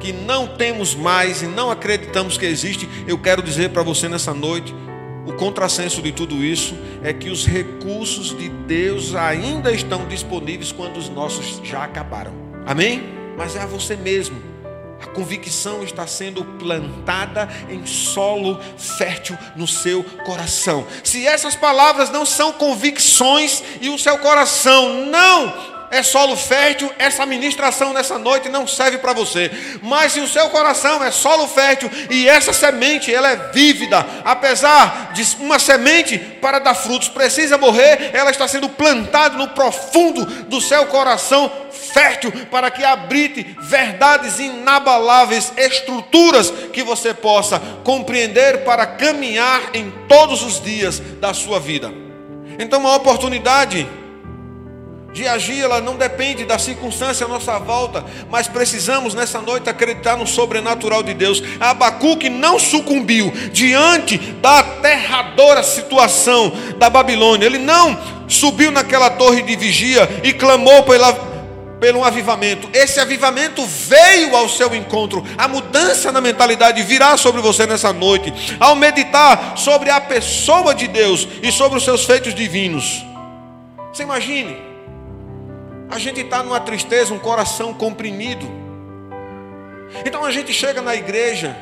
que 0.00 0.12
não 0.12 0.46
temos 0.46 0.94
mais 0.94 1.42
e 1.42 1.46
não 1.46 1.70
acreditamos 1.70 2.38
que 2.38 2.46
existe. 2.46 2.88
Eu 3.06 3.18
quero 3.18 3.42
dizer 3.42 3.70
para 3.70 3.82
você 3.82 4.08
nessa 4.08 4.32
noite 4.32 4.74
o 5.28 5.34
contrassenso 5.34 6.00
de 6.00 6.10
tudo 6.10 6.42
isso 6.42 6.74
é 7.02 7.12
que 7.12 7.28
os 7.28 7.46
recursos 7.46 8.36
de 8.36 8.48
Deus 8.48 9.14
ainda 9.14 9.70
estão 9.70 10.08
disponíveis 10.08 10.72
quando 10.72 10.96
os 10.96 11.10
nossos 11.10 11.60
já 11.62 11.84
acabaram. 11.84 12.32
Amém? 12.66 13.02
Mas 13.36 13.54
é 13.54 13.60
a 13.60 13.66
você 13.66 13.94
mesmo. 13.94 14.40
A 15.02 15.06
convicção 15.08 15.84
está 15.84 16.06
sendo 16.06 16.42
plantada 16.44 17.46
em 17.68 17.84
solo 17.84 18.58
fértil 18.78 19.36
no 19.54 19.66
seu 19.66 20.02
coração. 20.24 20.86
Se 21.04 21.26
essas 21.26 21.54
palavras 21.54 22.10
não 22.10 22.24
são 22.24 22.50
convicções 22.50 23.62
e 23.82 23.90
o 23.90 23.98
seu 23.98 24.16
coração 24.18 25.06
não 25.06 25.77
é 25.90 26.02
solo 26.02 26.36
fértil, 26.36 26.92
essa 26.98 27.24
ministração 27.26 27.92
nessa 27.92 28.18
noite 28.18 28.48
não 28.48 28.66
serve 28.66 28.98
para 28.98 29.12
você. 29.12 29.50
Mas 29.82 30.12
se 30.12 30.20
o 30.20 30.28
seu 30.28 30.48
coração 30.50 31.02
é 31.02 31.10
solo 31.10 31.46
fértil 31.48 31.90
e 32.10 32.28
essa 32.28 32.52
semente 32.52 33.12
ela 33.12 33.30
é 33.30 33.36
vívida, 33.52 34.06
apesar 34.24 35.12
de 35.12 35.26
uma 35.40 35.58
semente 35.58 36.18
para 36.18 36.58
dar 36.58 36.74
frutos 36.74 37.08
precisa 37.08 37.58
morrer, 37.58 38.10
ela 38.12 38.30
está 38.30 38.46
sendo 38.46 38.68
plantada 38.68 39.36
no 39.36 39.48
profundo 39.48 40.24
do 40.44 40.60
seu 40.60 40.86
coração 40.86 41.50
fértil 41.70 42.32
para 42.50 42.70
que 42.70 42.84
abrite 42.84 43.56
verdades 43.60 44.38
inabaláveis, 44.38 45.52
estruturas 45.56 46.52
que 46.72 46.82
você 46.82 47.14
possa 47.14 47.60
compreender 47.84 48.64
para 48.64 48.86
caminhar 48.86 49.70
em 49.74 49.90
todos 50.08 50.42
os 50.42 50.60
dias 50.62 51.00
da 51.20 51.32
sua 51.32 51.58
vida. 51.58 51.92
Então, 52.58 52.80
uma 52.80 52.96
oportunidade 52.96 53.86
de 55.12 55.26
agir, 55.26 55.62
ela 55.62 55.80
não 55.80 55.96
depende 55.96 56.44
da 56.44 56.58
circunstância 56.58 57.24
à 57.24 57.28
nossa 57.28 57.58
volta, 57.58 58.04
mas 58.30 58.46
precisamos 58.46 59.14
nessa 59.14 59.40
noite 59.40 59.68
acreditar 59.68 60.16
no 60.16 60.26
sobrenatural 60.26 61.02
de 61.02 61.14
Deus. 61.14 61.42
Abacuque 61.58 62.28
não 62.28 62.58
sucumbiu 62.58 63.32
diante 63.52 64.18
da 64.18 64.58
aterradora 64.58 65.62
situação 65.62 66.52
da 66.76 66.90
Babilônia, 66.90 67.46
ele 67.46 67.58
não 67.58 67.98
subiu 68.28 68.70
naquela 68.70 69.08
torre 69.10 69.42
de 69.42 69.56
vigia 69.56 70.06
e 70.22 70.34
clamou 70.34 70.82
pela, 70.82 71.14
pelo 71.80 72.04
avivamento. 72.04 72.68
Esse 72.74 73.00
avivamento 73.00 73.64
veio 73.64 74.36
ao 74.36 74.46
seu 74.46 74.74
encontro. 74.74 75.24
A 75.38 75.48
mudança 75.48 76.12
na 76.12 76.20
mentalidade 76.20 76.82
virá 76.82 77.16
sobre 77.16 77.40
você 77.40 77.66
nessa 77.66 77.94
noite, 77.94 78.56
ao 78.60 78.76
meditar 78.76 79.54
sobre 79.56 79.88
a 79.88 80.02
pessoa 80.02 80.74
de 80.74 80.86
Deus 80.86 81.26
e 81.42 81.50
sobre 81.50 81.78
os 81.78 81.84
seus 81.84 82.04
feitos 82.04 82.34
divinos. 82.34 83.02
Você 83.90 84.02
imagine 84.02 84.67
a 85.90 85.98
gente 85.98 86.20
está 86.20 86.42
numa 86.42 86.60
tristeza, 86.60 87.14
um 87.14 87.18
coração 87.18 87.72
comprimido. 87.72 88.46
Então 90.04 90.24
a 90.24 90.30
gente 90.30 90.52
chega 90.52 90.82
na 90.82 90.94
igreja 90.94 91.56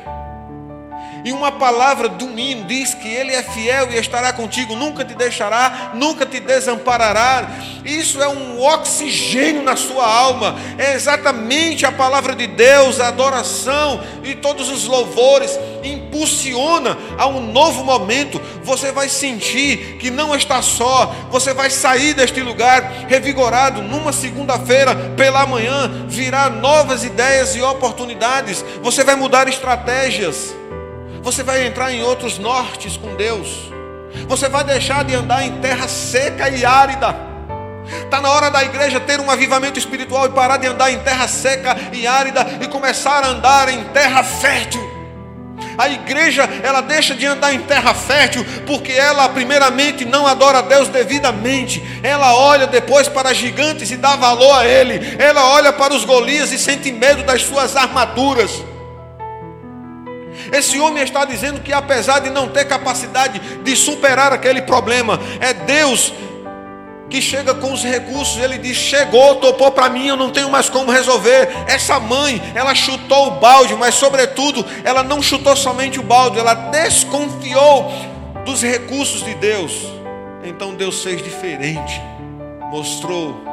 e 1.23 1.31
uma 1.31 1.51
palavra 1.51 2.07
do 2.07 2.37
hino 2.37 2.65
diz 2.65 2.93
que 2.93 3.07
Ele 3.07 3.33
é 3.33 3.43
fiel 3.43 3.91
e 3.91 3.97
estará 3.97 4.31
contigo, 4.33 4.75
nunca 4.75 5.03
te 5.03 5.15
deixará, 5.15 5.91
nunca 5.93 6.25
te 6.25 6.39
desamparará. 6.39 7.49
Isso 7.83 8.21
é 8.21 8.27
um 8.27 8.61
oxigênio 8.61 9.63
na 9.63 9.75
sua 9.75 10.05
alma, 10.05 10.55
é 10.77 10.93
exatamente 10.93 11.85
a 11.85 11.91
palavra 11.91 12.35
de 12.35 12.47
Deus, 12.47 12.99
a 12.99 13.07
adoração 13.07 14.01
e 14.23 14.35
todos 14.35 14.69
os 14.69 14.85
louvores 14.85 15.57
impulsiona 15.83 16.97
a 17.17 17.27
um 17.27 17.51
novo 17.51 17.83
momento. 17.83 18.39
Você 18.63 18.91
vai 18.91 19.09
sentir 19.09 19.97
que 19.99 20.11
não 20.11 20.35
está 20.35 20.61
só, 20.61 21.13
você 21.29 21.53
vai 21.53 21.69
sair 21.69 22.13
deste 22.13 22.41
lugar 22.41 23.05
revigorado. 23.07 23.81
Numa 23.81 24.11
segunda-feira 24.11 24.95
pela 25.15 25.45
manhã 25.45 26.05
virá 26.07 26.49
novas 26.49 27.03
ideias 27.03 27.55
e 27.55 27.61
oportunidades, 27.61 28.63
você 28.81 29.03
vai 29.03 29.15
mudar 29.15 29.47
estratégias. 29.47 30.53
Você 31.27 31.43
vai 31.43 31.67
entrar 31.67 31.91
em 31.91 32.01
outros 32.03 32.37
nortes 32.39 32.95
com 32.95 33.13
Deus. 33.17 33.69
Você 34.29 34.47
vai 34.47 34.63
deixar 34.63 35.03
de 35.03 35.13
andar 35.13 35.43
em 35.43 35.59
terra 35.59 35.85
seca 35.85 36.47
e 36.47 36.63
árida. 36.63 37.13
Está 38.05 38.21
na 38.21 38.29
hora 38.29 38.49
da 38.49 38.63
igreja 38.63 38.97
ter 39.01 39.19
um 39.19 39.29
avivamento 39.29 39.77
espiritual 39.77 40.25
e 40.25 40.29
parar 40.29 40.55
de 40.55 40.67
andar 40.67 40.89
em 40.89 40.99
terra 40.99 41.27
seca 41.27 41.75
e 41.91 42.07
árida 42.07 42.47
e 42.61 42.67
começar 42.67 43.25
a 43.25 43.27
andar 43.27 43.67
em 43.67 43.83
terra 43.89 44.23
fértil. 44.23 44.79
A 45.77 45.89
igreja, 45.89 46.47
ela 46.63 46.79
deixa 46.79 47.13
de 47.13 47.25
andar 47.25 47.53
em 47.53 47.59
terra 47.59 47.93
fértil 47.93 48.45
porque 48.65 48.93
ela 48.93 49.27
primeiramente 49.27 50.05
não 50.05 50.25
adora 50.25 50.59
a 50.59 50.61
Deus 50.61 50.87
devidamente. 50.87 51.83
Ela 52.03 52.37
olha 52.37 52.67
depois 52.67 53.09
para 53.09 53.33
gigantes 53.33 53.91
e 53.91 53.97
dá 53.97 54.15
valor 54.15 54.59
a 54.59 54.65
ele. 54.65 55.17
Ela 55.19 55.45
olha 55.49 55.73
para 55.73 55.93
os 55.93 56.05
Golias 56.05 56.53
e 56.53 56.57
sente 56.57 56.89
medo 56.89 57.21
das 57.23 57.43
suas 57.43 57.75
armaduras. 57.75 58.63
Esse 60.51 60.79
homem 60.79 61.03
está 61.03 61.25
dizendo 61.25 61.61
que, 61.61 61.73
apesar 61.73 62.19
de 62.19 62.29
não 62.29 62.47
ter 62.47 62.65
capacidade 62.65 63.39
de 63.39 63.75
superar 63.75 64.31
aquele 64.33 64.61
problema, 64.61 65.19
é 65.39 65.53
Deus 65.53 66.13
que 67.09 67.21
chega 67.21 67.53
com 67.53 67.71
os 67.71 67.83
recursos, 67.83 68.37
ele 68.37 68.57
diz: 68.57 68.77
chegou, 68.77 69.35
topou 69.35 69.71
para 69.71 69.89
mim, 69.89 70.07
eu 70.07 70.17
não 70.17 70.29
tenho 70.29 70.49
mais 70.49 70.69
como 70.69 70.91
resolver. 70.91 71.49
Essa 71.67 71.99
mãe, 71.99 72.41
ela 72.53 72.75
chutou 72.75 73.27
o 73.27 73.31
balde, 73.31 73.75
mas 73.75 73.95
sobretudo, 73.95 74.65
ela 74.83 75.03
não 75.03 75.21
chutou 75.21 75.55
somente 75.55 75.99
o 75.99 76.03
balde, 76.03 76.39
ela 76.39 76.53
desconfiou 76.53 77.91
dos 78.45 78.61
recursos 78.61 79.23
de 79.23 79.33
Deus. 79.35 79.73
Então 80.43 80.73
Deus 80.73 81.03
fez 81.03 81.21
diferente, 81.21 82.01
mostrou 82.71 83.43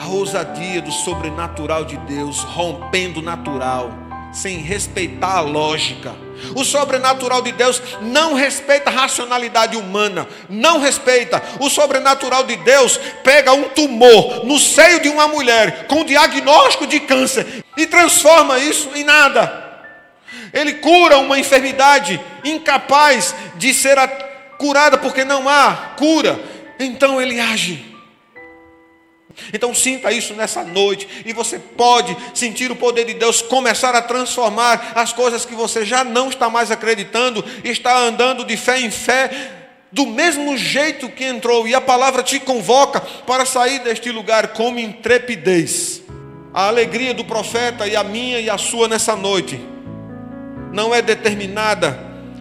a 0.00 0.08
ousadia 0.08 0.80
do 0.80 0.90
sobrenatural 0.90 1.84
de 1.84 1.96
Deus, 1.98 2.40
rompendo 2.42 3.20
o 3.20 3.22
natural, 3.22 3.90
sem 4.32 4.58
respeitar 4.58 5.36
a 5.36 5.40
lógica 5.40 6.14
o 6.54 6.64
sobrenatural 6.64 7.40
de 7.40 7.52
Deus 7.52 7.80
não 8.00 8.34
respeita 8.34 8.90
a 8.90 8.92
racionalidade 8.92 9.76
humana, 9.76 10.26
não 10.48 10.80
respeita. 10.80 11.42
O 11.60 11.70
sobrenatural 11.70 12.44
de 12.44 12.56
Deus 12.56 12.98
pega 13.22 13.52
um 13.52 13.68
tumor 13.70 14.44
no 14.44 14.58
seio 14.58 15.00
de 15.00 15.08
uma 15.08 15.28
mulher 15.28 15.86
com 15.86 16.04
diagnóstico 16.04 16.86
de 16.86 17.00
câncer 17.00 17.64
e 17.76 17.86
transforma 17.86 18.58
isso 18.58 18.90
em 18.94 19.04
nada. 19.04 19.60
Ele 20.52 20.74
cura 20.74 21.18
uma 21.18 21.38
enfermidade 21.38 22.20
incapaz 22.44 23.34
de 23.56 23.72
ser 23.72 23.96
curada 24.58 24.98
porque 24.98 25.24
não 25.24 25.48
há 25.48 25.94
cura. 25.96 26.38
Então 26.78 27.20
ele 27.20 27.38
age. 27.40 27.91
Então 29.52 29.74
sinta 29.74 30.12
isso 30.12 30.34
nessa 30.34 30.62
noite 30.64 31.08
e 31.24 31.32
você 31.32 31.58
pode 31.58 32.16
sentir 32.34 32.70
o 32.70 32.76
poder 32.76 33.04
de 33.04 33.14
Deus 33.14 33.42
começar 33.42 33.94
a 33.94 34.02
transformar 34.02 34.92
as 34.94 35.12
coisas 35.12 35.44
que 35.44 35.54
você 35.54 35.84
já 35.84 36.04
não 36.04 36.28
está 36.28 36.48
mais 36.48 36.70
acreditando, 36.70 37.44
está 37.64 37.98
andando 37.98 38.44
de 38.44 38.56
fé 38.56 38.80
em 38.80 38.90
fé 38.90 39.58
do 39.92 40.06
mesmo 40.06 40.56
jeito 40.56 41.08
que 41.10 41.24
entrou 41.24 41.68
e 41.68 41.74
a 41.74 41.80
palavra 41.80 42.22
te 42.22 42.40
convoca 42.40 43.00
para 43.00 43.44
sair 43.44 43.80
deste 43.80 44.10
lugar 44.10 44.48
com 44.48 44.78
intrepidez. 44.78 46.02
A 46.54 46.68
alegria 46.68 47.12
do 47.12 47.24
profeta 47.24 47.86
e 47.86 47.94
a 47.94 48.02
minha 48.02 48.40
e 48.40 48.48
a 48.48 48.56
sua 48.56 48.88
nessa 48.88 49.14
noite 49.14 49.60
não 50.72 50.94
é 50.94 51.02
determinada 51.02 51.98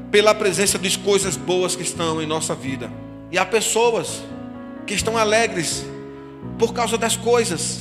pela 0.10 0.34
presença 0.34 0.80
de 0.80 0.98
coisas 1.00 1.36
boas 1.36 1.76
que 1.76 1.84
estão 1.84 2.22
em 2.22 2.26
nossa 2.26 2.56
vida. 2.56 2.92
E 3.30 3.38
há 3.38 3.46
pessoas 3.46 4.22
que 4.86 4.94
estão 4.94 5.18
alegres 5.18 5.86
por 6.62 6.76
causa 6.76 6.96
das 6.96 7.18
coisas. 7.18 7.80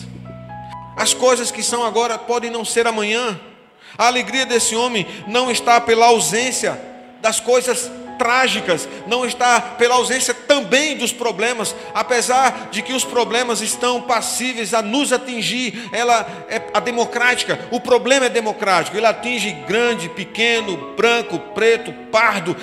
As 0.97 1.13
coisas 1.13 1.51
que 1.51 1.63
são 1.63 1.85
agora 1.85 2.17
podem 2.17 2.51
não 2.51 2.65
ser 2.65 2.87
amanhã. 2.87 3.39
A 3.99 4.07
alegria 4.07 4.47
desse 4.47 4.75
homem 4.75 5.07
não 5.27 5.51
está 5.51 5.79
pela 5.83 6.07
ausência 6.07 6.81
das 7.21 7.39
coisas 7.39 7.93
trágicas, 8.19 8.89
não 9.07 9.27
está 9.27 9.61
pela 9.61 9.97
ausência 9.97 10.33
também 10.33 10.97
dos 10.97 11.13
problemas, 11.13 11.77
apesar 11.93 12.69
de 12.71 12.81
que 12.81 12.95
os 12.95 13.05
problemas 13.05 13.61
estão 13.61 14.01
passíveis 14.01 14.73
a 14.73 14.81
nos 14.81 15.13
atingir, 15.13 15.91
ela 15.93 16.27
é 16.49 16.63
a 16.73 16.81
democrática, 16.81 17.59
o 17.71 17.81
problema 17.81 18.27
é 18.27 18.31
democrático, 18.31 18.97
ele 18.97 19.07
atinge 19.07 19.51
grande, 19.69 20.09
pequeno, 20.09 20.95
branco, 20.97 21.39
preto, 21.55 21.93
pardo, 22.11 22.57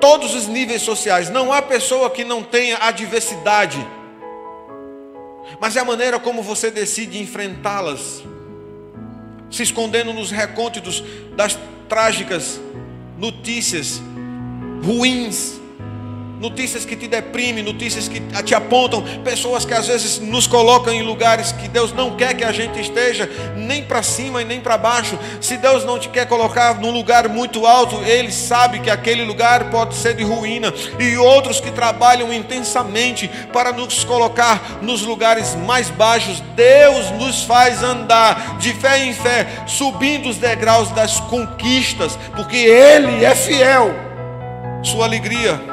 todos 0.00 0.34
os 0.34 0.46
níveis 0.46 0.80
sociais. 0.80 1.28
Não 1.28 1.52
há 1.52 1.60
pessoa 1.60 2.08
que 2.08 2.24
não 2.24 2.42
tenha 2.42 2.78
adversidade 2.78 3.78
mas 5.60 5.76
é 5.76 5.80
a 5.80 5.84
maneira 5.84 6.18
como 6.18 6.42
você 6.42 6.70
decide 6.70 7.18
enfrentá-las, 7.18 8.24
se 9.50 9.62
escondendo 9.62 10.12
nos 10.12 10.30
recônditos 10.30 11.02
das 11.36 11.58
trágicas 11.88 12.60
notícias 13.18 14.00
ruins 14.82 15.61
notícias 16.42 16.84
que 16.84 16.96
te 16.96 17.06
deprimem, 17.06 17.62
notícias 17.62 18.08
que 18.08 18.20
te 18.42 18.52
apontam, 18.52 19.00
pessoas 19.22 19.64
que 19.64 19.72
às 19.72 19.86
vezes 19.86 20.18
nos 20.18 20.48
colocam 20.48 20.92
em 20.92 21.00
lugares 21.00 21.52
que 21.52 21.68
Deus 21.68 21.92
não 21.92 22.16
quer 22.16 22.34
que 22.34 22.42
a 22.42 22.50
gente 22.50 22.80
esteja, 22.80 23.30
nem 23.56 23.84
para 23.84 24.02
cima 24.02 24.42
e 24.42 24.44
nem 24.44 24.60
para 24.60 24.76
baixo. 24.76 25.16
Se 25.40 25.56
Deus 25.56 25.84
não 25.84 26.00
te 26.00 26.08
quer 26.08 26.26
colocar 26.26 26.80
num 26.80 26.90
lugar 26.90 27.28
muito 27.28 27.64
alto, 27.64 27.94
Ele 28.04 28.32
sabe 28.32 28.80
que 28.80 28.90
aquele 28.90 29.24
lugar 29.24 29.70
pode 29.70 29.94
ser 29.94 30.14
de 30.16 30.24
ruína, 30.24 30.74
e 30.98 31.16
outros 31.16 31.60
que 31.60 31.70
trabalham 31.70 32.34
intensamente 32.34 33.30
para 33.52 33.72
nos 33.72 34.02
colocar 34.02 34.80
nos 34.82 35.02
lugares 35.02 35.54
mais 35.54 35.90
baixos, 35.90 36.40
Deus 36.56 37.08
nos 37.12 37.44
faz 37.44 37.84
andar 37.84 38.58
de 38.58 38.72
fé 38.74 39.04
em 39.04 39.14
fé, 39.14 39.46
subindo 39.68 40.28
os 40.28 40.38
degraus 40.38 40.90
das 40.90 41.20
conquistas, 41.20 42.18
porque 42.34 42.56
Ele 42.56 43.24
é 43.24 43.32
fiel. 43.36 43.94
Sua 44.82 45.04
alegria 45.04 45.71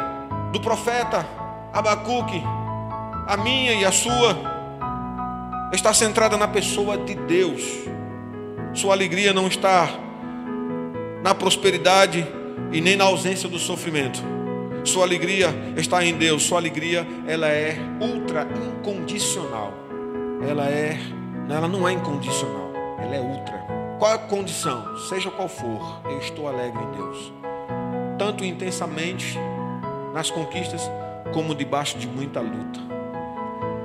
do 0.52 0.60
profeta 0.60 1.26
Abacuque, 1.72 2.42
a 3.28 3.38
minha 3.38 3.74
e 3.74 3.86
a 3.86 3.92
sua, 3.92 4.36
está 5.72 5.94
centrada 5.94 6.36
na 6.38 6.48
pessoa 6.48 6.98
de 6.98 7.16
Deus. 7.16 7.62
Sua 8.74 8.94
alegria 8.94 9.34
não 9.34 9.48
está 9.48 9.88
na 11.24 11.36
prosperidade 11.36 12.26
e 12.72 12.82
nem 12.82 12.96
na 12.96 13.04
ausência 13.06 13.48
do 13.48 13.60
sofrimento. 13.60 14.20
Sua 14.84 15.04
alegria 15.04 15.54
está 15.78 16.04
em 16.04 16.16
Deus. 16.16 16.44
Sua 16.44 16.58
alegria, 16.58 17.06
ela 17.28 17.48
é 17.48 17.78
ultra 18.00 18.48
incondicional. 18.66 19.74
Ela 20.48 20.68
é, 20.70 20.98
ela 21.50 21.68
não 21.68 21.88
é 21.88 21.94
incondicional. 21.94 22.72
Ela 23.00 23.16
é 23.16 23.20
ultra. 23.20 23.60
Qual 24.00 24.14
a 24.14 24.18
condição? 24.18 24.98
Seja 25.10 25.30
qual 25.30 25.50
for, 25.50 26.02
eu 26.06 26.20
estou 26.20 26.48
alegre 26.48 26.82
em 26.82 26.92
Deus. 26.92 27.34
Tanto 28.18 28.46
intensamente 28.46 29.38
nas 30.14 30.30
conquistas, 30.30 30.90
como 31.34 31.56
debaixo 31.56 31.98
de 31.98 32.08
muita 32.08 32.40
luta. 32.40 32.80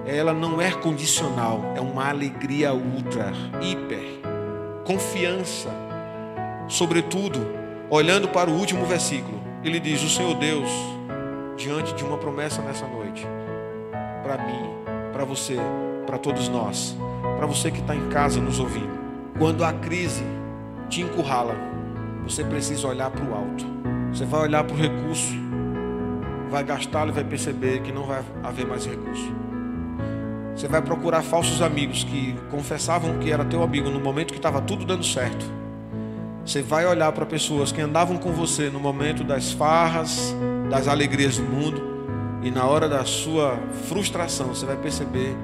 Ela 0.06 0.32
não 0.32 0.60
é 0.60 0.70
condicional, 0.70 1.72
é 1.74 1.80
uma 1.80 2.08
alegria 2.08 2.74
ultra, 2.74 3.32
hiper, 3.60 4.20
confiança. 4.84 5.70
Sobretudo, 6.68 7.40
olhando 7.88 8.28
para 8.28 8.50
o 8.50 8.54
último 8.54 8.84
versículo, 8.84 9.40
ele 9.62 9.80
diz: 9.80 10.02
O 10.02 10.08
Senhor 10.08 10.34
Deus, 10.34 10.68
diante 11.56 11.94
de 11.94 12.04
uma 12.04 12.18
promessa 12.18 12.60
nessa 12.60 12.86
noite, 12.86 13.26
para 14.22 14.38
mim, 14.38 14.70
para 15.12 15.24
você, 15.24 15.56
para 16.06 16.18
todos 16.18 16.48
nós, 16.48 16.96
para 17.36 17.46
você 17.46 17.70
que 17.70 17.80
está 17.80 17.94
em 17.94 18.08
casa 18.08 18.40
nos 18.40 18.58
ouvindo, 18.58 18.92
quando 19.38 19.64
a 19.64 19.72
crise 19.72 20.24
te 20.88 21.00
encurrala, 21.00 21.54
você 22.22 22.44
precisa 22.44 22.86
olhar 22.88 23.10
para 23.10 23.24
o 23.24 23.34
alto, 23.34 23.64
você 24.12 24.24
vai 24.26 24.42
olhar 24.42 24.64
para 24.64 24.74
o 24.74 24.78
recurso 24.78 25.43
vai 26.50 26.64
gastá-lo 26.64 27.10
e 27.10 27.12
vai 27.12 27.24
perceber 27.24 27.80
que 27.82 27.92
não 27.92 28.04
vai 28.04 28.22
haver 28.42 28.66
mais 28.66 28.86
recurso. 28.86 29.32
Você 30.54 30.68
vai 30.68 30.80
procurar 30.80 31.22
falsos 31.22 31.60
amigos 31.60 32.04
que 32.04 32.34
confessavam 32.50 33.18
que 33.18 33.30
era 33.30 33.44
teu 33.44 33.62
amigo 33.62 33.90
no 33.90 33.98
momento 33.98 34.32
que 34.32 34.38
estava 34.38 34.60
tudo 34.60 34.84
dando 34.84 35.04
certo. 35.04 35.44
Você 36.46 36.62
vai 36.62 36.86
olhar 36.86 37.10
para 37.10 37.26
pessoas 37.26 37.72
que 37.72 37.80
andavam 37.80 38.16
com 38.18 38.32
você 38.32 38.70
no 38.70 38.78
momento 38.78 39.24
das 39.24 39.50
farras, 39.50 40.34
das 40.70 40.86
alegrias 40.86 41.38
do 41.38 41.42
mundo, 41.42 41.82
e 42.42 42.50
na 42.50 42.66
hora 42.66 42.88
da 42.88 43.04
sua 43.04 43.58
frustração, 43.88 44.48
você 44.48 44.66
vai 44.66 44.76
perceber 44.76 45.34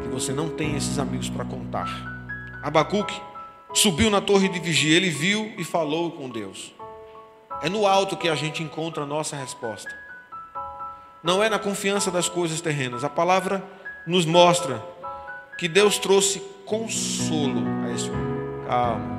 que 0.00 0.08
você 0.08 0.32
não 0.32 0.48
tem 0.48 0.76
esses 0.76 0.98
amigos 0.98 1.28
para 1.28 1.44
contar. 1.44 1.88
Abacuque 2.62 3.20
subiu 3.74 4.08
na 4.08 4.20
torre 4.20 4.48
de 4.48 4.60
vigia, 4.60 4.96
ele 4.96 5.10
viu 5.10 5.52
e 5.58 5.64
falou 5.64 6.12
com 6.12 6.30
Deus. 6.30 6.72
É 7.60 7.68
no 7.68 7.86
alto 7.86 8.16
que 8.16 8.28
a 8.28 8.34
gente 8.34 8.62
encontra 8.62 9.02
a 9.02 9.06
nossa 9.06 9.36
resposta 9.36 10.03
não 11.24 11.42
é 11.42 11.48
na 11.48 11.58
confiança 11.58 12.10
das 12.10 12.28
coisas 12.28 12.60
terrenas. 12.60 13.02
A 13.02 13.08
palavra 13.08 13.64
nos 14.06 14.26
mostra 14.26 14.84
que 15.56 15.66
Deus 15.66 15.98
trouxe 15.98 16.40
consolo 16.66 17.62
a 17.82 17.90
esse 17.90 18.10
homem. 18.10 18.34
Calma. 18.68 19.14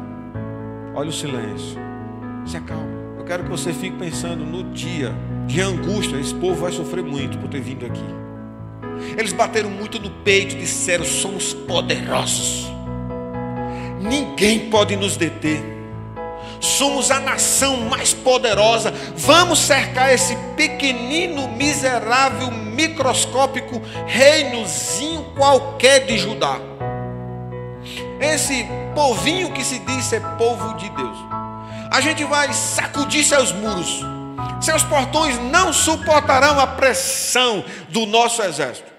Olha 0.94 1.10
o 1.10 1.14
silêncio. 1.14 1.80
Se 2.46 2.58
acalma. 2.58 3.04
Eu 3.18 3.26
quero 3.26 3.44
que 3.44 3.50
você 3.50 3.74
fique 3.74 3.98
pensando 3.98 4.46
no 4.46 4.72
dia 4.72 5.12
de 5.48 5.60
angústia. 5.60 6.18
Esse 6.18 6.36
povo 6.36 6.62
vai 6.62 6.72
sofrer 6.72 7.04
muito 7.04 7.40
por 7.40 7.50
ter 7.50 7.60
vindo 7.60 7.88
aqui. 7.88 8.06
Eles 9.18 9.34
bateram 9.34 9.72
muito 9.72 10.00
no 10.00 10.12
peito 10.12 10.54
e 10.56 10.60
disseram: 10.60 11.04
somos 11.04 11.56
poderosos. 11.56 12.68
Ninguém 14.00 14.70
pode 14.70 14.96
nos 14.96 15.18
deter 15.18 15.75
somos 16.60 17.12
a 17.12 17.20
nação 17.20 17.78
mais 17.78 18.14
poderosa. 18.14 18.92
Vamos 19.16 19.60
cercar 19.60 20.14
esse 20.14 20.36
pequenino, 20.56 21.48
miserável, 21.50 22.52
microscópico 22.52 23.82
reinozinho 24.06 25.24
qualquer 25.36 26.06
de 26.06 26.18
Judá. 26.18 26.58
Esse 28.20 28.66
povinho 28.94 29.52
que 29.52 29.64
se 29.64 29.80
diz 29.80 30.06
ser 30.06 30.22
povo 30.38 30.74
de 30.76 30.90
Deus. 30.90 31.18
A 31.92 32.02
gente 32.02 32.24
vai 32.24 32.52
sacudir 32.54 33.24
seus 33.24 33.52
muros. 33.52 34.02
Seus 34.62 34.84
portões 34.84 35.38
não 35.40 35.72
suportarão 35.74 36.60
a 36.60 36.66
pressão 36.66 37.64
do 37.90 38.06
nosso 38.06 38.42
exército. 38.42 38.92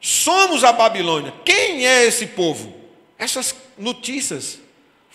Somos 0.00 0.64
a 0.64 0.72
Babilônia. 0.72 1.34
Quem 1.44 1.86
é 1.86 2.06
esse 2.06 2.26
povo? 2.28 2.72
Essas 3.18 3.54
notícias 3.76 4.59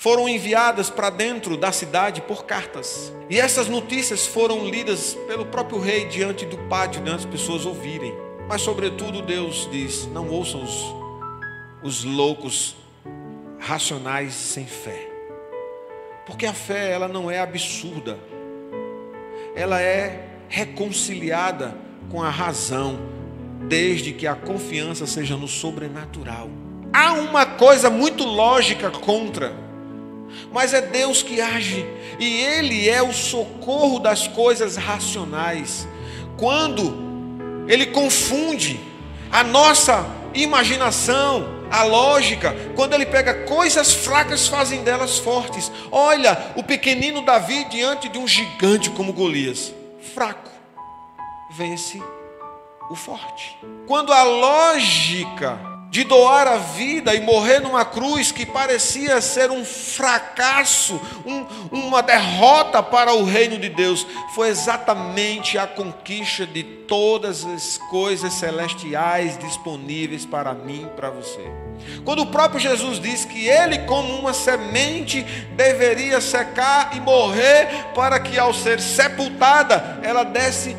foram 0.06 0.30
enviadas 0.30 0.88
para 0.91 1.10
dentro 1.10 1.58
da 1.58 1.72
cidade 1.72 2.22
por 2.22 2.45
cartas. 2.45 3.12
E 3.28 3.39
essas 3.39 3.68
notícias 3.68 4.28
foram 4.28 4.64
lidas 4.64 5.16
pelo 5.26 5.47
próprio 5.47 5.80
rei 5.80 6.06
diante 6.06 6.45
do 6.45 6.60
pátio, 6.70 7.01
né, 7.01 7.14
as 7.14 7.26
pessoas 7.26 7.66
ouvirem. 7.66 8.14
Mas, 8.47 8.62
sobretudo, 8.62 9.24
Deus 9.24 9.68
diz: 9.72 10.06
não 10.14 10.30
ouçam 10.30 10.64
os, 10.64 10.93
os 11.82 12.03
loucos 12.03 12.76
racionais 13.58 14.36
sem 14.36 14.68
fé. 14.68 15.10
Porque 16.28 16.45
a 16.45 16.53
fé, 16.53 16.91
ela 16.91 17.08
não 17.08 17.32
é 17.32 17.39
absurda, 17.39 18.20
ela 19.56 19.82
é 19.82 20.28
reconciliada 20.47 21.76
com 22.12 22.22
a 22.22 22.30
razão, 22.30 22.99
desde 23.68 24.14
que 24.14 24.28
a 24.28 24.36
confiança 24.36 25.08
seja 25.08 25.36
no 25.36 25.47
sobrenatural. 25.47 26.47
Há 26.93 27.14
uma 27.14 27.47
coisa 27.47 27.89
muito 27.89 28.24
lógica 28.24 28.91
contra, 28.91 29.64
mas 30.52 30.74
é 30.74 30.82
Deus 30.82 31.22
que 31.22 31.42
age, 31.42 31.86
e 32.20 32.42
Ele 32.42 32.90
é 32.90 33.02
o 33.02 33.14
socorro 33.14 34.00
das 34.00 34.28
coisas 34.28 34.76
racionais. 34.76 35.88
Quando 36.38 37.66
Ele 37.68 37.88
confunde 37.88 38.80
a 39.32 39.44
nossa 39.44 40.06
imaginação, 40.34 41.56
a 41.72 41.84
lógica, 41.84 42.56
quando 42.76 42.94
ele 42.94 43.06
pega 43.06 43.46
coisas 43.46 43.94
fracas, 43.94 44.48
fazem 44.48 44.84
delas 44.84 45.18
fortes. 45.18 45.72
Olha, 45.92 46.54
o 46.56 46.64
pequenino 46.64 47.22
Davi 47.26 47.66
diante 47.66 48.08
de 48.08 48.18
um 48.18 48.28
gigante 48.28 48.90
como 48.90 49.14
Golias, 49.14 49.74
fraco, 50.14 50.52
vence 51.52 52.02
o 52.90 52.96
forte. 52.96 53.58
Quando 53.88 54.14
a 54.14 54.24
lógica 54.24 55.74
de 55.96 56.04
doar 56.04 56.46
a 56.46 56.58
vida 56.58 57.16
e 57.16 57.22
morrer 57.22 57.62
numa 57.62 57.86
cruz 57.86 58.30
que 58.30 58.46
parecia 58.46 59.22
ser 59.22 59.50
um 59.50 59.64
fracasso, 59.64 61.00
um, 61.26 61.46
uma 61.72 62.04
derrota 62.04 62.84
para 62.84 63.14
o 63.14 63.24
reino 63.24 63.58
de 63.58 63.70
Deus, 63.70 64.06
foi 64.34 64.50
exatamente 64.50 65.58
a 65.58 65.66
conquista 65.66 66.46
de 66.46 66.64
todas 66.64 67.46
as 67.46 67.78
coisas 67.89 68.34
celestiais 68.34 69.38
disponíveis 69.38 70.26
para 70.26 70.54
mim 70.54 70.86
e 70.86 70.96
para 70.98 71.10
você. 71.10 71.50
Quando 72.04 72.24
o 72.24 72.28
próprio 72.28 72.60
Jesus 72.60 73.00
diz 73.00 73.24
que 73.24 73.48
ele, 73.48 73.80
como 73.86 74.16
uma 74.16 74.34
semente, 74.34 75.24
deveria 75.56 76.20
secar 76.20 76.93
e 76.93 77.00
morrer, 77.00 77.70
para 77.96 78.20
que 78.20 78.38
ao 78.38 78.54
ser 78.54 78.82
sepultada, 78.82 80.02
ela 80.04 80.26
desse 80.26 80.76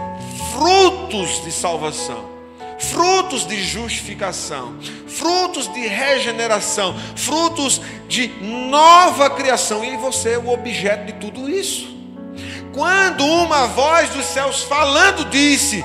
frutos 0.53 1.43
de 1.43 1.53
salvação 1.53 2.36
frutos 2.79 3.47
de 3.47 3.63
justificação, 3.63 4.77
frutos 5.07 5.73
de 5.73 5.87
regeneração, 5.87 6.95
frutos 7.17 7.81
de 8.09 8.29
nova 8.43 9.31
criação, 9.31 9.85
e 9.85 9.97
você 9.97 10.33
é 10.33 10.39
o 10.39 10.49
objeto 10.49 11.07
de 11.07 11.13
tudo 11.15 11.49
isso. 11.49 11.95
Quando 12.75 13.25
uma 13.25 13.67
voz 13.67 14.11
dos 14.11 14.27
céus 14.27 14.63
falando 14.63 15.25
disse: 15.31 15.85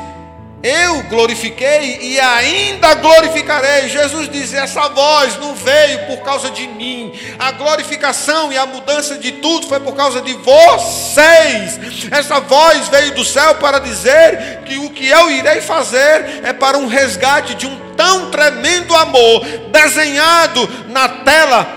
eu 0.63 1.03
glorifiquei 1.03 1.99
e 2.01 2.19
ainda 2.19 2.93
glorificarei. 2.95 3.89
Jesus 3.89 4.29
diz: 4.29 4.53
essa 4.53 4.87
voz 4.89 5.37
não 5.37 5.55
veio 5.55 6.05
por 6.05 6.17
causa 6.23 6.51
de 6.51 6.67
mim. 6.67 7.11
A 7.39 7.51
glorificação 7.51 8.51
e 8.51 8.57
a 8.57 8.65
mudança 8.65 9.17
de 9.17 9.31
tudo 9.33 9.67
foi 9.67 9.79
por 9.79 9.95
causa 9.95 10.21
de 10.21 10.33
vocês. 10.33 11.79
Essa 12.11 12.39
voz 12.39 12.87
veio 12.89 13.15
do 13.15 13.25
céu 13.25 13.55
para 13.55 13.79
dizer 13.79 14.61
que 14.65 14.77
o 14.77 14.91
que 14.91 15.07
eu 15.07 15.31
irei 15.31 15.61
fazer 15.61 16.41
é 16.43 16.53
para 16.53 16.77
um 16.77 16.87
resgate 16.87 17.55
de 17.55 17.65
um 17.65 17.95
tão 17.95 18.29
tremendo 18.29 18.95
amor 18.95 19.43
desenhado 19.71 20.69
na 20.89 21.09
tela 21.09 21.67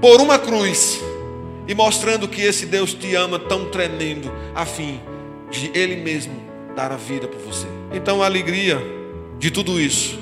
por 0.00 0.20
uma 0.20 0.38
cruz 0.38 1.00
e 1.68 1.74
mostrando 1.74 2.28
que 2.28 2.42
esse 2.42 2.66
Deus 2.66 2.94
te 2.94 3.14
ama 3.14 3.38
tão 3.38 3.66
tremendo 3.66 4.32
a 4.54 4.64
fim 4.64 5.00
de 5.50 5.70
Ele 5.74 5.96
mesmo 5.96 6.34
dar 6.74 6.92
a 6.92 6.96
vida 6.96 7.26
por 7.26 7.40
você. 7.40 7.75
Então 7.92 8.22
a 8.22 8.26
alegria 8.26 8.78
de 9.38 9.50
tudo 9.50 9.80
isso 9.80 10.18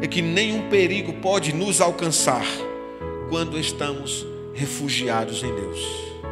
é 0.00 0.06
que 0.06 0.22
nenhum 0.22 0.68
perigo 0.68 1.14
pode 1.14 1.52
nos 1.52 1.80
alcançar 1.80 2.44
quando 3.28 3.58
estamos 3.58 4.26
refugiados 4.54 5.42
em 5.42 5.54
Deus. 5.54 5.80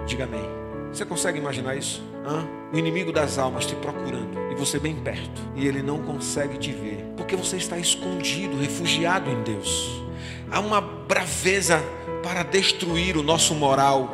Diga 0.07 0.25
amém. 0.25 0.45
Você 0.93 1.05
consegue 1.05 1.39
imaginar 1.39 1.77
isso? 1.77 2.03
Hã? 2.25 2.47
O 2.73 2.79
inimigo 2.79 3.13
das 3.13 3.37
almas 3.37 3.67
te 3.67 3.75
procurando 3.75 4.39
e 4.51 4.55
você 4.55 4.79
bem 4.79 4.95
perto 4.95 5.43
e 5.57 5.67
ele 5.67 5.83
não 5.83 5.99
consegue 5.99 6.57
te 6.57 6.71
ver 6.71 7.05
porque 7.17 7.37
você 7.37 7.57
está 7.57 7.77
escondido, 7.79 8.57
refugiado 8.57 9.31
em 9.31 9.43
Deus. 9.43 10.03
Há 10.51 10.61
uma 10.61 10.81
braveza 10.81 11.83
para 12.23 12.43
destruir 12.43 13.17
o 13.17 13.23
nosso 13.23 13.55
moral, 13.55 14.11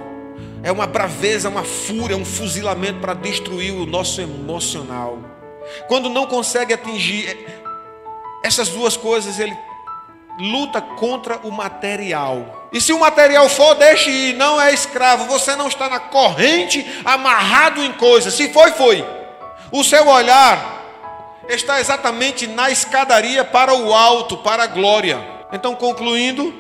é 0.62 0.72
uma 0.72 0.86
braveza, 0.86 1.48
uma 1.48 1.64
fúria, 1.64 2.16
um 2.16 2.24
fuzilamento 2.24 2.98
para 2.98 3.14
destruir 3.14 3.72
o 3.72 3.86
nosso 3.86 4.20
emocional. 4.20 5.29
Quando 5.88 6.08
não 6.08 6.26
consegue 6.26 6.72
atingir 6.72 7.46
essas 8.42 8.68
duas 8.68 8.96
coisas, 8.96 9.38
ele 9.38 9.56
luta 10.38 10.80
contra 10.80 11.38
o 11.38 11.50
material. 11.50 12.68
E 12.72 12.80
se 12.80 12.92
o 12.92 13.00
material 13.00 13.48
for, 13.48 13.74
deixe 13.74 14.10
ir, 14.10 14.36
não 14.36 14.60
é 14.60 14.72
escravo, 14.72 15.24
você 15.24 15.54
não 15.56 15.68
está 15.68 15.88
na 15.88 16.00
corrente, 16.00 16.86
amarrado 17.04 17.82
em 17.84 17.92
coisas. 17.92 18.34
Se 18.34 18.52
foi, 18.52 18.72
foi. 18.72 19.04
O 19.72 19.84
seu 19.84 20.06
olhar 20.08 20.80
está 21.48 21.80
exatamente 21.80 22.46
na 22.46 22.70
escadaria 22.70 23.44
para 23.44 23.74
o 23.74 23.92
alto, 23.92 24.38
para 24.38 24.64
a 24.64 24.66
glória. 24.66 25.20
Então, 25.52 25.74
concluindo, 25.74 26.52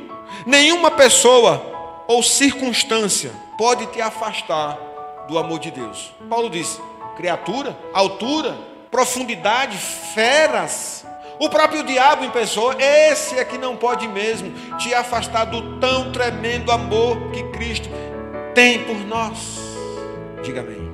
nenhuma 0.44 0.90
pessoa 0.90 2.04
ou 2.06 2.22
circunstância 2.22 3.30
pode 3.56 3.86
te 3.86 4.00
afastar 4.00 4.76
do 5.28 5.38
amor 5.38 5.60
de 5.60 5.70
Deus. 5.70 6.12
Paulo 6.28 6.50
disse: 6.50 6.80
criatura, 7.16 7.76
altura, 7.92 8.56
profundidade, 8.90 9.76
feras. 9.76 11.06
O 11.38 11.48
próprio 11.48 11.82
diabo 11.82 12.24
em 12.24 12.30
pessoa, 12.30 12.76
esse 12.78 13.38
é 13.38 13.44
que 13.44 13.56
não 13.56 13.76
pode 13.76 14.06
mesmo 14.06 14.52
te 14.76 14.92
afastar 14.92 15.46
do 15.46 15.78
tão 15.78 16.12
tremendo 16.12 16.70
amor 16.70 17.30
que 17.30 17.42
Cristo 17.44 17.88
tem 18.54 18.84
por 18.84 18.96
nós. 19.06 19.58
Diga 20.42 20.60
amém. 20.60 20.89